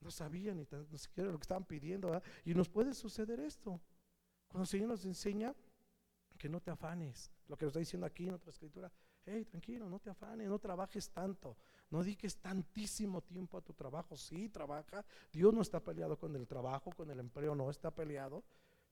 No 0.00 0.10
sabían 0.10 0.56
ni, 0.56 0.66
ni 0.90 0.98
siquiera 0.98 1.30
lo 1.30 1.38
que 1.38 1.44
estaban 1.44 1.64
pidiendo. 1.64 2.20
Y 2.44 2.54
nos 2.54 2.68
puede 2.68 2.92
suceder 2.94 3.40
esto. 3.40 3.80
Cuando 4.48 4.64
el 4.64 4.68
Señor 4.68 4.88
nos 4.88 5.04
enseña 5.04 5.54
que 6.38 6.48
no 6.48 6.60
te 6.60 6.70
afanes, 6.70 7.30
lo 7.48 7.56
que 7.56 7.64
nos 7.64 7.70
está 7.70 7.78
diciendo 7.80 8.06
aquí 8.06 8.26
en 8.26 8.34
otra 8.34 8.50
escritura, 8.50 8.92
hey, 9.24 9.44
tranquilo, 9.44 9.88
no 9.88 9.98
te 9.98 10.10
afanes, 10.10 10.48
no 10.48 10.58
trabajes 10.58 11.10
tanto, 11.10 11.56
no 11.90 12.02
dediques 12.02 12.36
tantísimo 12.36 13.22
tiempo 13.22 13.56
a 13.56 13.62
tu 13.62 13.72
trabajo. 13.72 14.16
Sí, 14.16 14.48
trabaja. 14.48 15.04
Dios 15.32 15.54
no 15.54 15.62
está 15.62 15.80
peleado 15.80 16.18
con 16.18 16.34
el 16.36 16.46
trabajo, 16.46 16.90
con 16.92 17.10
el 17.10 17.20
empleo, 17.20 17.54
no 17.54 17.70
está 17.70 17.90
peleado. 17.90 18.44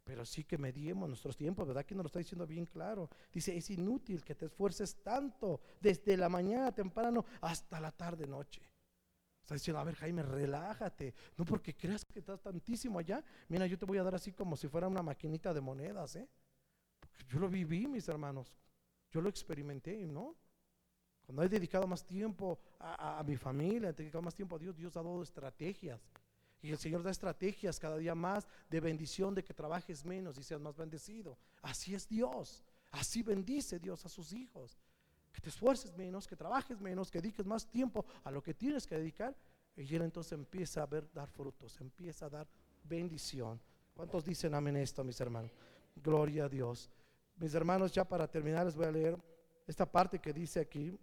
Pero 0.04 0.24
sí 0.24 0.44
que 0.44 0.58
mediemos 0.58 1.08
nuestros 1.08 1.36
tiempos, 1.36 1.66
¿verdad? 1.66 1.84
Que 1.84 1.94
nos 1.94 2.04
lo 2.04 2.06
está 2.08 2.18
diciendo 2.18 2.46
bien 2.46 2.66
claro. 2.66 3.08
Dice, 3.32 3.56
es 3.56 3.70
inútil 3.70 4.24
que 4.24 4.34
te 4.34 4.46
esfuerces 4.46 4.96
tanto 5.02 5.60
desde 5.80 6.16
la 6.16 6.28
mañana 6.28 6.72
temprano 6.72 7.24
hasta 7.40 7.80
la 7.80 7.92
tarde 7.92 8.26
noche. 8.26 8.62
Está 9.40 9.54
diciendo, 9.54 9.80
a 9.80 9.84
ver 9.84 9.94
Jaime, 9.96 10.22
relájate. 10.22 11.14
No 11.36 11.44
porque 11.44 11.74
creas 11.76 12.04
que 12.04 12.18
estás 12.18 12.40
tantísimo 12.40 12.98
allá. 12.98 13.24
Mira, 13.48 13.66
yo 13.66 13.78
te 13.78 13.86
voy 13.86 13.98
a 13.98 14.02
dar 14.02 14.14
así 14.14 14.32
como 14.32 14.56
si 14.56 14.68
fuera 14.68 14.88
una 14.88 15.02
maquinita 15.02 15.54
de 15.54 15.60
monedas, 15.60 16.16
¿eh? 16.16 16.28
yo 17.28 17.38
lo 17.38 17.48
viví, 17.48 17.86
mis 17.86 18.08
hermanos. 18.08 18.52
Yo 19.10 19.20
lo 19.20 19.28
experimenté, 19.28 20.06
¿no? 20.06 20.36
Cuando 21.24 21.42
he 21.42 21.48
dedicado 21.48 21.86
más 21.86 22.04
tiempo 22.04 22.58
a 22.78 23.22
mi 23.24 23.36
familia, 23.36 23.90
he 23.90 23.92
dedicado 23.92 24.22
más 24.22 24.34
tiempo 24.34 24.56
a 24.56 24.58
Dios, 24.58 24.76
Dios 24.76 24.96
ha 24.96 25.02
dado 25.02 25.22
estrategias. 25.22 26.00
Y 26.62 26.70
el 26.70 26.78
Señor 26.78 27.02
da 27.02 27.10
estrategias 27.10 27.80
cada 27.80 27.96
día 27.96 28.14
más 28.14 28.46
de 28.70 28.80
bendición, 28.80 29.34
de 29.34 29.42
que 29.42 29.52
trabajes 29.52 30.04
menos 30.04 30.38
y 30.38 30.44
seas 30.44 30.60
más 30.60 30.76
bendecido. 30.76 31.36
Así 31.60 31.92
es 31.92 32.08
Dios. 32.08 32.62
Así 32.92 33.22
bendice 33.24 33.80
Dios 33.80 34.06
a 34.06 34.08
sus 34.08 34.32
hijos. 34.32 34.78
Que 35.32 35.40
te 35.40 35.48
esfuerces 35.48 35.92
menos, 35.96 36.28
que 36.28 36.36
trabajes 36.36 36.80
menos, 36.80 37.10
que 37.10 37.20
dediques 37.20 37.44
más 37.46 37.66
tiempo 37.66 38.06
a 38.22 38.30
lo 38.30 38.40
que 38.42 38.54
tienes 38.54 38.86
que 38.86 38.96
dedicar. 38.96 39.36
Y 39.76 39.92
Él 39.92 40.02
entonces 40.02 40.32
empieza 40.32 40.84
a 40.84 40.86
ver, 40.86 41.10
dar 41.12 41.28
frutos, 41.28 41.80
empieza 41.80 42.26
a 42.26 42.30
dar 42.30 42.48
bendición. 42.84 43.60
¿Cuántos 43.92 44.24
dicen 44.24 44.54
amén 44.54 44.76
esto, 44.76 45.02
mis 45.02 45.20
hermanos? 45.20 45.50
Gloria 45.96 46.44
a 46.44 46.48
Dios. 46.48 46.88
Mis 47.36 47.54
hermanos, 47.54 47.92
ya 47.92 48.04
para 48.04 48.28
terminar 48.28 48.66
les 48.66 48.76
voy 48.76 48.86
a 48.86 48.92
leer 48.92 49.18
esta 49.66 49.90
parte 49.90 50.20
que 50.20 50.32
dice 50.32 50.60
aquí, 50.60 50.96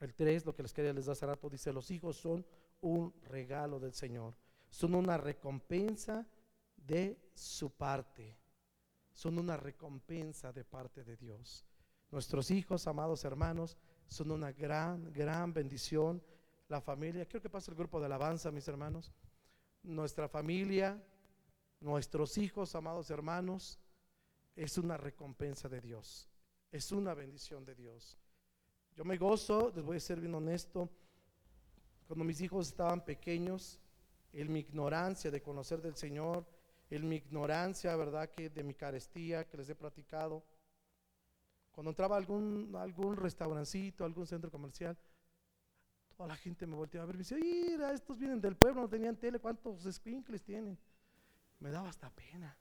el 0.00 0.14
3, 0.14 0.44
lo 0.44 0.54
que 0.54 0.62
les 0.62 0.74
quería 0.74 0.92
les 0.92 1.06
dar 1.06 1.12
hace 1.12 1.24
rato, 1.24 1.48
dice, 1.48 1.72
los 1.72 1.90
hijos 1.90 2.16
son 2.16 2.44
un 2.82 3.14
regalo 3.22 3.80
del 3.80 3.94
Señor 3.94 4.34
son 4.74 4.96
una 4.96 5.16
recompensa 5.16 6.26
de 6.76 7.30
su 7.32 7.70
parte. 7.70 8.36
Son 9.12 9.38
una 9.38 9.56
recompensa 9.56 10.52
de 10.52 10.64
parte 10.64 11.04
de 11.04 11.16
Dios. 11.16 11.64
Nuestros 12.10 12.50
hijos, 12.50 12.88
amados 12.88 13.24
hermanos, 13.24 13.76
son 14.08 14.32
una 14.32 14.50
gran, 14.50 15.12
gran 15.12 15.52
bendición. 15.52 16.20
La 16.66 16.80
familia, 16.80 17.24
quiero 17.24 17.40
que 17.40 17.48
pase 17.48 17.70
el 17.70 17.76
grupo 17.76 18.00
de 18.00 18.06
alabanza, 18.06 18.50
mis 18.50 18.66
hermanos. 18.66 19.12
Nuestra 19.84 20.28
familia, 20.28 21.00
nuestros 21.78 22.36
hijos, 22.36 22.74
amados 22.74 23.10
hermanos, 23.10 23.78
es 24.56 24.76
una 24.76 24.96
recompensa 24.96 25.68
de 25.68 25.82
Dios. 25.82 26.28
Es 26.72 26.90
una 26.90 27.14
bendición 27.14 27.64
de 27.64 27.76
Dios. 27.76 28.18
Yo 28.96 29.04
me 29.04 29.18
gozo, 29.18 29.72
les 29.72 29.84
voy 29.84 29.98
a 29.98 30.00
ser 30.00 30.18
bien 30.18 30.34
honesto, 30.34 30.90
cuando 32.08 32.24
mis 32.24 32.40
hijos 32.40 32.66
estaban 32.66 33.04
pequeños, 33.04 33.80
en 34.34 34.52
mi 34.52 34.60
ignorancia 34.60 35.30
de 35.30 35.40
conocer 35.40 35.80
del 35.80 35.96
Señor, 35.96 36.46
en 36.90 37.08
mi 37.08 37.16
ignorancia, 37.16 37.94
¿verdad? 37.96 38.30
Que 38.30 38.50
de 38.50 38.62
mi 38.62 38.74
carestía 38.74 39.44
que 39.44 39.56
les 39.56 39.68
he 39.70 39.74
platicado. 39.74 40.44
Cuando 41.70 41.90
entraba 41.90 42.16
a 42.16 42.18
algún, 42.18 42.74
algún 42.76 43.16
restaurancito, 43.16 44.04
algún 44.04 44.26
centro 44.26 44.50
comercial, 44.50 44.96
toda 46.16 46.28
la 46.28 46.36
gente 46.36 46.66
me 46.66 46.76
volteaba 46.76 47.04
a 47.04 47.06
ver 47.06 47.16
y 47.16 47.18
me 47.18 47.24
decía, 47.24 47.38
mira, 47.38 47.92
estos 47.92 48.18
vienen 48.18 48.40
del 48.40 48.56
pueblo, 48.56 48.82
no 48.82 48.88
tenían 48.88 49.16
tele, 49.16 49.38
¿cuántos 49.38 49.82
squinkles 49.92 50.42
tienen? 50.42 50.78
Me 51.58 51.70
daba 51.70 51.88
hasta 51.88 52.10
pena. 52.10 52.56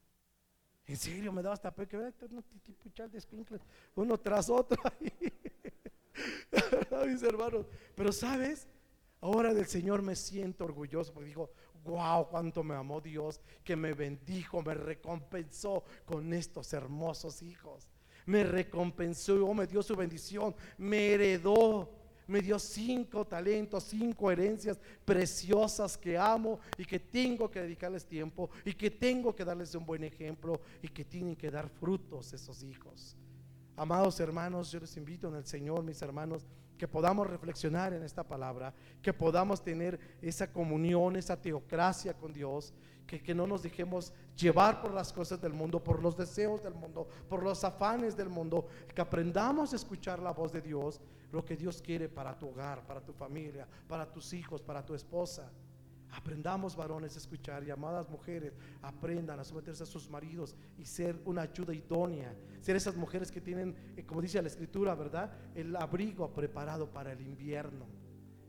En 0.85 0.97
serio, 0.97 1.31
me 1.31 1.41
daba 1.41 1.53
hasta 1.53 1.73
pena 1.73 2.11
que 2.11 2.27
tipo 2.63 2.89
de 3.07 3.59
uno 3.95 4.17
tras 4.19 4.49
otro 4.49 4.81
mis 7.07 7.23
hermanos. 7.23 7.65
Pero 7.95 8.11
sabes, 8.11 8.67
ahora 9.21 9.53
del 9.53 9.67
Señor 9.67 10.01
me 10.01 10.15
siento 10.15 10.65
orgulloso 10.65 11.13
porque 11.13 11.29
digo, 11.29 11.51
wow, 11.83 12.27
cuánto 12.29 12.63
me 12.63 12.75
amó 12.75 13.01
Dios, 13.01 13.39
que 13.63 13.75
me 13.75 13.93
bendijo, 13.93 14.61
me 14.61 14.73
recompensó 14.73 15.83
con 16.05 16.33
estos 16.33 16.73
hermosos 16.73 17.41
hijos. 17.41 17.89
Me 18.25 18.43
recompensó, 18.43 19.53
me 19.53 19.67
dio 19.67 19.83
su 19.83 19.95
bendición, 19.95 20.55
me 20.77 21.07
heredó, 21.07 21.89
me 22.27 22.41
dio 22.41 22.57
cinco 22.57 23.25
talentos, 23.25 23.83
cinco 23.83 24.31
herencias 24.31 24.79
preciosas 25.03 25.97
que 25.97 26.17
amo 26.17 26.59
y 26.77 26.85
que 26.85 26.99
tengo 26.99 27.51
que 27.51 27.61
dedicarles 27.61 28.05
tiempo 28.05 28.49
y 28.63 28.73
que 28.73 28.89
tengo 28.89 29.35
que 29.35 29.43
darles 29.43 29.75
un 29.75 29.85
buen 29.85 30.03
ejemplo 30.03 30.61
y 30.81 30.87
que 30.87 31.03
tienen 31.03 31.35
que 31.35 31.51
dar 31.51 31.67
frutos 31.67 32.31
esos 32.33 32.63
hijos. 32.63 33.17
Amados 33.75 34.19
hermanos, 34.19 34.71
yo 34.71 34.79
les 34.79 34.95
invito 34.97 35.27
en 35.27 35.35
el 35.35 35.45
Señor, 35.45 35.83
mis 35.83 36.01
hermanos, 36.01 36.45
que 36.83 36.87
podamos 36.89 37.25
reflexionar 37.27 37.93
en 37.93 38.03
esta 38.03 38.27
palabra, 38.27 38.73
que 39.01 39.13
podamos 39.13 39.63
tener 39.63 39.97
esa 40.21 40.51
comunión, 40.51 41.15
esa 41.15 41.41
teocracia 41.41 42.13
con 42.13 42.33
Dios, 42.33 42.73
que, 43.07 43.23
que, 43.23 43.33
no 43.33 43.47
nos 43.47 43.63
dejemos 43.63 44.11
llevar 44.35 44.81
por 44.81 44.93
las 44.93 45.13
cosas 45.13 45.39
del 45.39 45.53
mundo, 45.53 45.81
por 45.81 46.03
los 46.03 46.17
deseos 46.17 46.61
del 46.61 46.73
mundo, 46.73 47.07
por 47.29 47.41
los 47.41 47.63
afanes 47.63 48.17
del 48.17 48.27
mundo, 48.27 48.67
que 48.93 48.99
aprendamos 48.99 49.71
a 49.71 49.77
escuchar 49.77 50.19
la 50.19 50.31
voz 50.31 50.51
de 50.51 50.59
Dios, 50.59 50.99
lo 51.31 51.45
que 51.45 51.55
Dios 51.55 51.81
quiere 51.81 52.09
para 52.09 52.37
tu 52.37 52.49
hogar, 52.49 52.85
para 52.85 52.99
tu 52.99 53.13
familia, 53.13 53.65
para 53.87 54.05
tus 54.11 54.33
hijos, 54.33 54.61
para 54.61 54.85
tu 54.85 54.93
esposa. 54.93 55.49
Aprendamos 56.15 56.75
varones 56.75 57.15
a 57.15 57.17
escuchar 57.17 57.63
y 57.63 57.71
amadas 57.71 58.07
mujeres 58.07 58.53
aprendan 58.83 59.39
a 59.39 59.43
someterse 59.43 59.81
a 59.81 59.87
sus 59.87 60.09
maridos 60.11 60.55
y 60.77 60.85
ser 60.85 61.19
una 61.25 61.41
ayuda 61.41 61.73
idónea. 61.73 62.35
Ser 62.61 62.75
esas 62.75 62.95
mujeres 62.95 63.31
que 63.31 63.41
tienen, 63.41 63.75
eh, 63.97 64.05
como 64.05 64.21
dice 64.21 64.39
la 64.39 64.47
escritura, 64.47 64.93
¿verdad? 64.93 65.31
El 65.55 65.75
abrigo 65.75 66.31
preparado 66.31 66.87
para 66.87 67.13
el 67.13 67.21
invierno. 67.21 67.87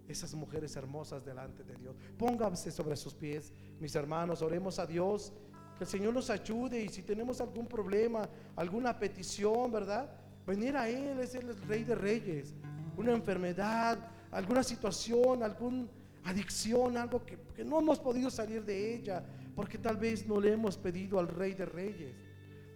Esas 0.07 0.35
mujeres 0.35 0.77
hermosas 0.77 1.25
delante 1.25 1.65
de 1.65 1.75
Dios. 1.77 1.97
Pónganse 2.19 2.71
sobre 2.71 2.97
sus 2.97 3.15
pies, 3.15 3.55
mis 3.81 3.95
hermanos, 3.95 4.43
oremos 4.43 4.79
a 4.79 4.87
Dios. 4.87 5.33
Que 5.79 5.85
el 5.85 5.91
Señor 5.91 6.13
nos 6.13 6.29
ayude 6.29 6.83
y 6.83 6.91
si 6.91 7.03
tenemos 7.03 7.41
algún 7.41 7.67
problema, 7.67 8.29
alguna 8.57 8.99
petición, 8.99 9.73
¿verdad? 9.73 10.11
Venir 10.47 10.77
a 10.77 10.87
Él, 10.87 11.19
es 11.19 11.35
el 11.35 11.57
Rey 11.63 11.83
de 11.85 11.95
Reyes. 11.95 12.55
Una 12.99 13.13
enfermedad, 13.13 13.99
alguna 14.31 14.63
situación, 14.63 15.43
algún 15.43 15.89
adicción, 16.25 16.97
algo 16.97 17.25
que, 17.25 17.39
no 17.65 17.79
hemos 17.79 17.99
podido 17.99 18.31
salir 18.31 18.65
de 18.65 18.95
ella, 18.95 19.25
porque 19.55 19.79
tal 19.79 19.97
vez 19.97 20.27
no 20.27 20.41
le 20.41 20.53
hemos 20.53 20.77
pedido 20.77 21.19
al 21.19 21.29
Rey 21.29 21.55
de 21.55 21.67
Reyes. 21.67 22.15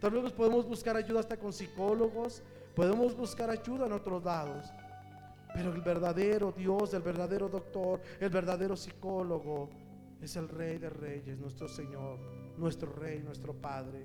Tal 0.01 0.12
vez 0.12 0.32
podemos 0.32 0.66
buscar 0.66 0.96
ayuda 0.96 1.20
hasta 1.20 1.36
con 1.36 1.53
psicólogos, 1.53 2.42
podemos 2.74 3.16
buscar 3.16 3.51
ayuda 3.51 3.86
en 3.86 3.92
otros 3.92 4.22
lados. 4.22 4.66
Pero 5.55 5.72
el 5.72 5.80
verdadero 5.80 6.53
Dios, 6.53 6.92
el 6.94 7.03
verdadero 7.03 7.49
doctor, 7.49 8.01
el 8.20 8.28
verdadero 8.28 8.76
psicólogo 8.76 9.70
es 10.20 10.36
el 10.36 10.49
Rey 10.49 10.78
de 10.78 10.90
Reyes, 10.90 11.38
nuestro 11.38 11.66
Señor, 11.68 12.18
nuestro 12.57 12.92
Rey, 12.92 13.20
nuestro 13.20 13.55
Padre. 13.55 14.05